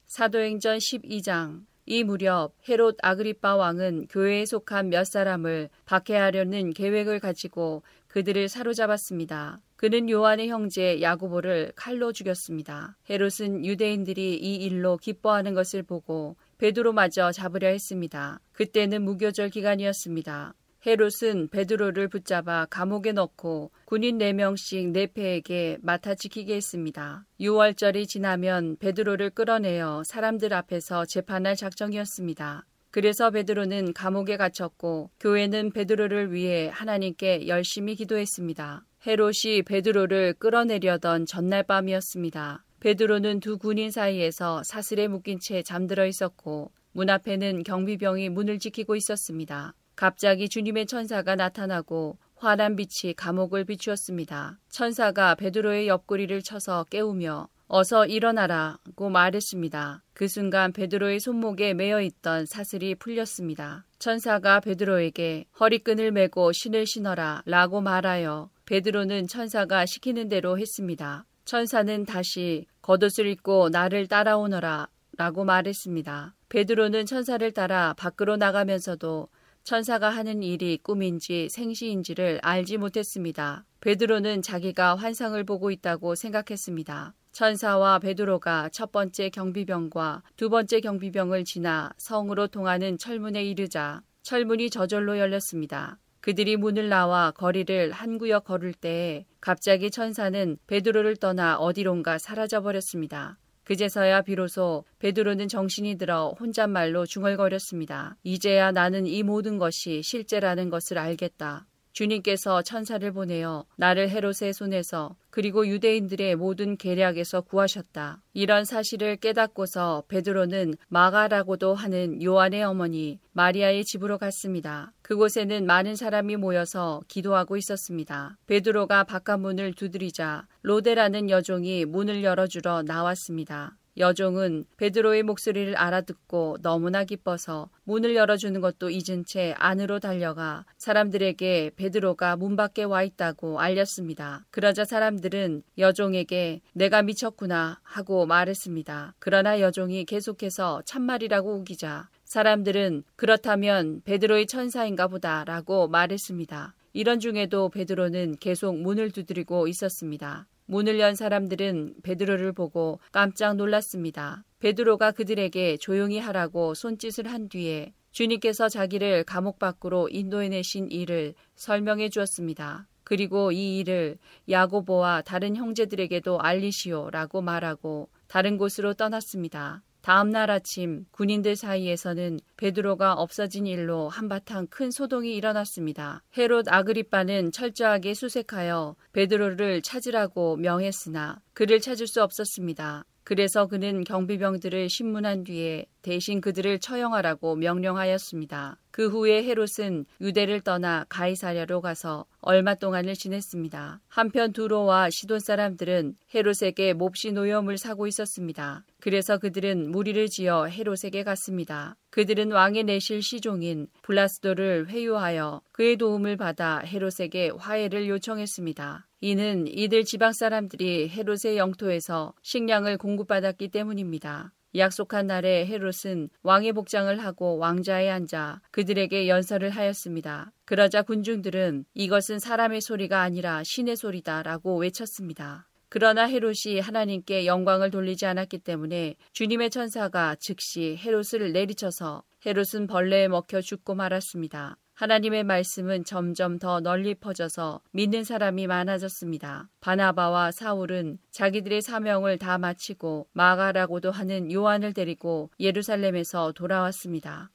사도행전 0.05 0.77
12장 0.77 1.65
이 1.85 2.05
무렵 2.05 2.53
헤롯 2.69 2.95
아그리빠 3.01 3.57
왕은 3.57 4.07
교회에 4.07 4.45
속한 4.45 4.87
몇 4.87 5.03
사람을 5.03 5.67
박해하려는 5.83 6.71
계획을 6.71 7.19
가지고 7.19 7.83
그들을 8.07 8.47
사로잡았습니다. 8.47 9.59
그는 9.75 10.09
요한의 10.09 10.47
형제 10.47 11.01
야고보를 11.01 11.73
칼로 11.75 12.13
죽였습니다. 12.13 12.95
헤롯은 13.09 13.65
유대인들이 13.65 14.37
이 14.37 14.55
일로 14.55 14.95
기뻐하는 14.95 15.53
것을 15.53 15.83
보고 15.83 16.37
베드로마저 16.57 17.31
잡으려 17.31 17.67
했습니다. 17.67 18.39
그때는 18.51 19.03
무교절 19.03 19.49
기간이었습니다. 19.49 20.53
헤롯은 20.85 21.47
베드로를 21.49 22.09
붙잡아 22.09 22.65
감옥에 22.65 23.13
넣고 23.13 23.71
군인 23.85 24.17
4명씩 24.17 24.91
네페에게 24.91 25.77
맡아 25.81 26.13
지키게 26.13 26.55
했습니다. 26.55 27.25
6월절이 27.39 28.07
지나면 28.07 28.75
베드로를 28.79 29.29
끌어내어 29.29 30.03
사람들 30.05 30.53
앞에서 30.53 31.05
재판할 31.05 31.55
작정이었습니다. 31.55 32.65
그래서 32.91 33.31
베드로는 33.31 33.93
감옥에 33.93 34.35
갇혔고 34.35 35.09
교회는 35.19 35.71
베드로를 35.71 36.33
위해 36.33 36.69
하나님께 36.71 37.47
열심히 37.47 37.95
기도했습니다. 37.95 38.85
헤롯이 39.07 39.63
베드로를 39.65 40.33
끌어내려던 40.33 41.25
전날 41.25 41.63
밤이었습니다. 41.63 42.63
베드로는 42.83 43.39
두 43.39 43.57
군인 43.57 43.91
사이에서 43.91 44.61
사슬에 44.63 45.07
묶인 45.07 45.39
채 45.39 45.63
잠들어 45.63 46.05
있었고 46.05 46.69
문 46.91 47.09
앞에는 47.09 47.63
경비병이 47.63 48.27
문을 48.27 48.59
지키고 48.59 48.97
있었습니다. 48.97 49.73
갑자기 49.95 50.49
주님의 50.49 50.87
천사가 50.87 51.37
나타나고 51.37 52.17
환한 52.35 52.75
빛이 52.75 53.13
감옥을 53.13 53.63
비추었습니다. 53.63 54.59
천사가 54.67 55.35
베드로의 55.35 55.87
옆구리를 55.87 56.41
쳐서 56.41 56.83
깨우며 56.89 57.47
어서 57.67 58.05
일어나라고 58.05 59.09
말했습니다. 59.09 60.03
그 60.13 60.27
순간 60.27 60.73
베드로의 60.73 61.21
손목에 61.21 61.73
매여 61.73 62.01
있던 62.01 62.45
사슬이 62.45 62.95
풀렸습니다. 62.95 63.85
천사가 63.97 64.59
베드로에게 64.59 65.45
허리끈을 65.57 66.11
메고 66.11 66.51
신을 66.51 66.85
신어라 66.85 67.43
라고 67.45 67.79
말하여 67.79 68.49
베드로는 68.65 69.27
천사가 69.27 69.85
시키는 69.85 70.27
대로 70.27 70.59
했습니다. 70.59 71.25
천사는 71.45 72.05
다시 72.05 72.65
겉옷을 72.81 73.27
입고 73.27 73.69
나를 73.69 74.07
따라오너라 74.07 74.87
라고 75.17 75.43
말했습니다. 75.43 76.35
베드로는 76.49 77.05
천사를 77.05 77.51
따라 77.51 77.93
밖으로 77.97 78.37
나가면서도 78.37 79.27
천사가 79.63 80.09
하는 80.09 80.43
일이 80.43 80.77
꿈인지 80.81 81.49
생시인지를 81.49 82.39
알지 82.41 82.77
못했습니다. 82.77 83.65
베드로는 83.81 84.41
자기가 84.41 84.95
환상을 84.95 85.41
보고 85.45 85.71
있다고 85.71 86.15
생각했습니다. 86.15 87.13
천사와 87.31 87.99
베드로가 87.99 88.69
첫 88.69 88.91
번째 88.91 89.29
경비병과 89.29 90.23
두 90.35 90.49
번째 90.49 90.81
경비병을 90.81 91.45
지나 91.45 91.91
성으로 91.97 92.47
통하는 92.47 92.97
철문에 92.97 93.43
이르자 93.43 94.01
철문이 94.21 94.69
저절로 94.69 95.17
열렸습니다. 95.17 95.99
그들이 96.21 96.57
문을 96.57 96.89
나와 96.89 97.31
거리를 97.31 97.91
한 97.91 98.17
구역 98.17 98.45
걸을 98.45 98.73
때에 98.73 99.25
갑자기 99.43 99.91
천사는 99.91 100.57
베드로를 100.67 101.17
떠나 101.17 101.57
어디론가 101.57 102.17
사라져 102.17 102.61
버렸습니다. 102.61 103.37
그제서야 103.65 104.21
비로소 104.21 104.85
베드로는 104.99 105.49
정신이 105.49 105.97
들어 105.97 106.33
혼잣말로 106.39 107.05
중얼거렸습니다. 107.05 108.15
이제야 108.23 108.71
나는 108.71 109.05
이 109.05 109.21
모든 109.21 109.57
것이 109.57 110.01
실제라는 110.01 110.69
것을 110.69 110.97
알겠다. 110.97 111.65
주님께서 111.93 112.63
천사를 112.63 113.09
보내어 113.11 113.65
나를 113.77 114.09
헤롯의 114.09 114.53
손에서 114.53 115.15
그리고 115.29 115.67
유대인들의 115.67 116.35
모든 116.35 116.77
계략에서 116.77 117.41
구하셨다. 117.41 118.21
이런 118.33 118.65
사실을 118.65 119.15
깨닫고서 119.15 120.03
베드로는 120.07 120.75
마가라고도 120.89 121.73
하는 121.73 122.21
요한의 122.21 122.63
어머니 122.63 123.19
마리아의 123.31 123.85
집으로 123.85 124.17
갔습니다. 124.17 124.91
그곳에는 125.01 125.65
많은 125.65 125.95
사람이 125.95 126.35
모여서 126.35 127.01
기도하고 127.07 127.57
있었습니다. 127.57 128.37
베드로가 128.47 129.05
바깥문을 129.05 129.73
두드리자 129.73 130.47
로데라는 130.61 131.29
여종이 131.29 131.85
문을 131.85 132.23
열어주러 132.23 132.83
나왔습니다. 132.83 133.75
여종은 133.97 134.65
베드로의 134.77 135.23
목소리를 135.23 135.75
알아듣고 135.75 136.57
너무나 136.61 137.03
기뻐서 137.03 137.69
문을 137.83 138.15
열어주는 138.15 138.59
것도 138.59 138.89
잊은 138.89 139.25
채 139.25 139.53
안으로 139.57 139.99
달려가 139.99 140.65
사람들에게 140.77 141.71
베드로가 141.75 142.35
문 142.37 142.55
밖에 142.55 142.83
와 142.83 143.03
있다고 143.03 143.59
알렸습니다. 143.59 144.45
그러자 144.51 144.85
사람들은 144.85 145.63
여종에게 145.77 146.61
내가 146.73 147.01
미쳤구나 147.03 147.79
하고 147.83 148.25
말했습니다. 148.25 149.15
그러나 149.19 149.59
여종이 149.59 150.05
계속해서 150.05 150.81
참말이라고 150.85 151.53
우기자 151.55 152.09
사람들은 152.25 153.03
그렇다면 153.15 154.01
베드로의 154.05 154.47
천사인가 154.47 155.07
보다라고 155.07 155.87
말했습니다. 155.87 156.73
이런 156.93 157.19
중에도 157.19 157.69
베드로는 157.69 158.37
계속 158.39 158.77
문을 158.77 159.11
두드리고 159.11 159.67
있었습니다. 159.67 160.47
문을 160.65 160.99
연 160.99 161.15
사람들은 161.15 161.95
베드로를 162.03 162.53
보고 162.53 162.99
깜짝 163.11 163.55
놀랐습니다. 163.55 164.43
베드로가 164.59 165.11
그들에게 165.11 165.77
조용히 165.77 166.19
하라고 166.19 166.73
손짓을 166.73 167.31
한 167.31 167.49
뒤에 167.49 167.93
주님께서 168.11 168.69
자기를 168.69 169.23
감옥 169.23 169.59
밖으로 169.59 170.07
인도해내신 170.09 170.91
일을 170.91 171.33
설명해 171.55 172.09
주었습니다. 172.09 172.87
그리고 173.03 173.51
이 173.51 173.79
일을 173.79 174.17
야고보와 174.49 175.23
다른 175.23 175.55
형제들에게도 175.55 176.39
알리시오라고 176.39 177.41
말하고 177.41 178.09
다른 178.27 178.57
곳으로 178.57 178.93
떠났습니다. 178.93 179.83
다음 180.03 180.31
날 180.31 180.51
아침 180.51 181.05
군인들 181.11 181.55
사이에서는 181.55 182.41
베드로가 182.57 183.13
없어진 183.13 183.65
일로 183.65 184.09
한바탕 184.09 184.67
큰 184.67 184.91
소동이 184.91 185.33
일어났습니다. 185.33 186.21
헤롯 186.37 186.65
아그리빠는 186.67 187.53
철저하게 187.53 188.13
수색하여 188.13 188.97
베드로를 189.13 189.81
찾으라고 189.81 190.57
명했으나 190.57 191.39
그를 191.53 191.79
찾을 191.79 192.07
수 192.07 192.21
없었습니다. 192.21 193.05
그래서 193.23 193.67
그는 193.67 194.03
경비병들을 194.03 194.89
신문한 194.89 195.45
뒤에 195.45 195.85
대신 196.01 196.41
그들을 196.41 196.79
처형하라고 196.79 197.55
명령하였습니다. 197.55 198.77
그 198.91 199.07
후에 199.07 199.43
헤롯은 199.43 200.05
유대를 200.21 200.61
떠나 200.61 201.05
가이사랴로 201.09 201.81
가서 201.81 202.25
얼마 202.41 202.75
동안을 202.75 203.15
지냈습니다. 203.15 204.01
한편 204.07 204.53
두로와 204.53 205.09
시돈 205.09 205.39
사람들은 205.39 206.15
헤롯에게 206.35 206.93
몹시 206.93 207.31
노염을 207.31 207.77
사고 207.77 208.05
있었습니다. 208.05 208.85
그래서 208.99 209.37
그들은 209.37 209.89
무리를 209.89 210.27
지어 210.27 210.65
헤롯에게 210.65 211.23
갔습니다. 211.23 211.95
그들은 212.11 212.51
왕의 212.51 212.83
내실 212.83 213.23
시종인 213.23 213.87
블라스도를 214.03 214.89
회유하여 214.89 215.61
그의 215.71 215.97
도움을 215.97 216.37
받아 216.37 216.79
헤롯에게 216.79 217.53
화해를 217.57 218.07
요청했습니다. 218.07 219.07
이는 219.25 219.67
이들 219.69 220.03
지방 220.03 220.33
사람들이 220.33 221.07
헤롯의 221.07 221.55
영토에서 221.55 222.33
식량을 222.41 222.97
공급받았기 222.97 223.69
때문입니다. 223.69 224.51
약속한 224.75 225.27
날에 225.27 225.65
헤롯은 225.65 226.27
왕의 226.41 226.73
복장을 226.73 227.17
하고 227.23 227.57
왕자에 227.57 228.09
앉아 228.09 228.59
그들에게 228.71 229.29
연설을 229.29 229.69
하였습니다. 229.69 230.51
그러자 230.65 231.03
군중들은 231.03 231.85
이것은 231.93 232.39
사람의 232.39 232.81
소리가 232.81 233.21
아니라 233.21 233.63
신의 233.63 233.95
소리다 233.95 234.43
라고 234.43 234.75
외쳤습니다. 234.75 235.69
그러나 235.87 236.27
헤롯이 236.27 236.81
하나님께 236.81 237.45
영광을 237.45 237.91
돌리지 237.91 238.25
않았기 238.25 238.59
때문에 238.59 239.15
주님의 239.31 239.69
천사가 239.69 240.35
즉시 240.37 240.97
헤롯을 241.01 241.53
내리쳐서 241.53 242.23
헤롯은 242.45 242.87
벌레에 242.87 243.29
먹혀 243.29 243.61
죽고 243.61 243.95
말았습니다. 243.95 244.75
하나님의 244.95 245.43
말씀은 245.43 246.03
점점 246.05 246.59
더 246.59 246.79
널리 246.79 247.15
퍼져서 247.15 247.81
믿는 247.91 248.23
사람이 248.23 248.67
많아졌습니다. 248.67 249.69
바나바와 249.81 250.51
사울은 250.51 251.17
자기들의 251.31 251.81
사명을 251.81 252.37
다 252.37 252.59
마치고 252.59 253.27
마가라고도 253.33 254.11
하는 254.11 254.51
요한을 254.51 254.93
데리고 254.93 255.49
예루살렘에서 255.59 256.51
돌아왔습니다. 256.51 257.49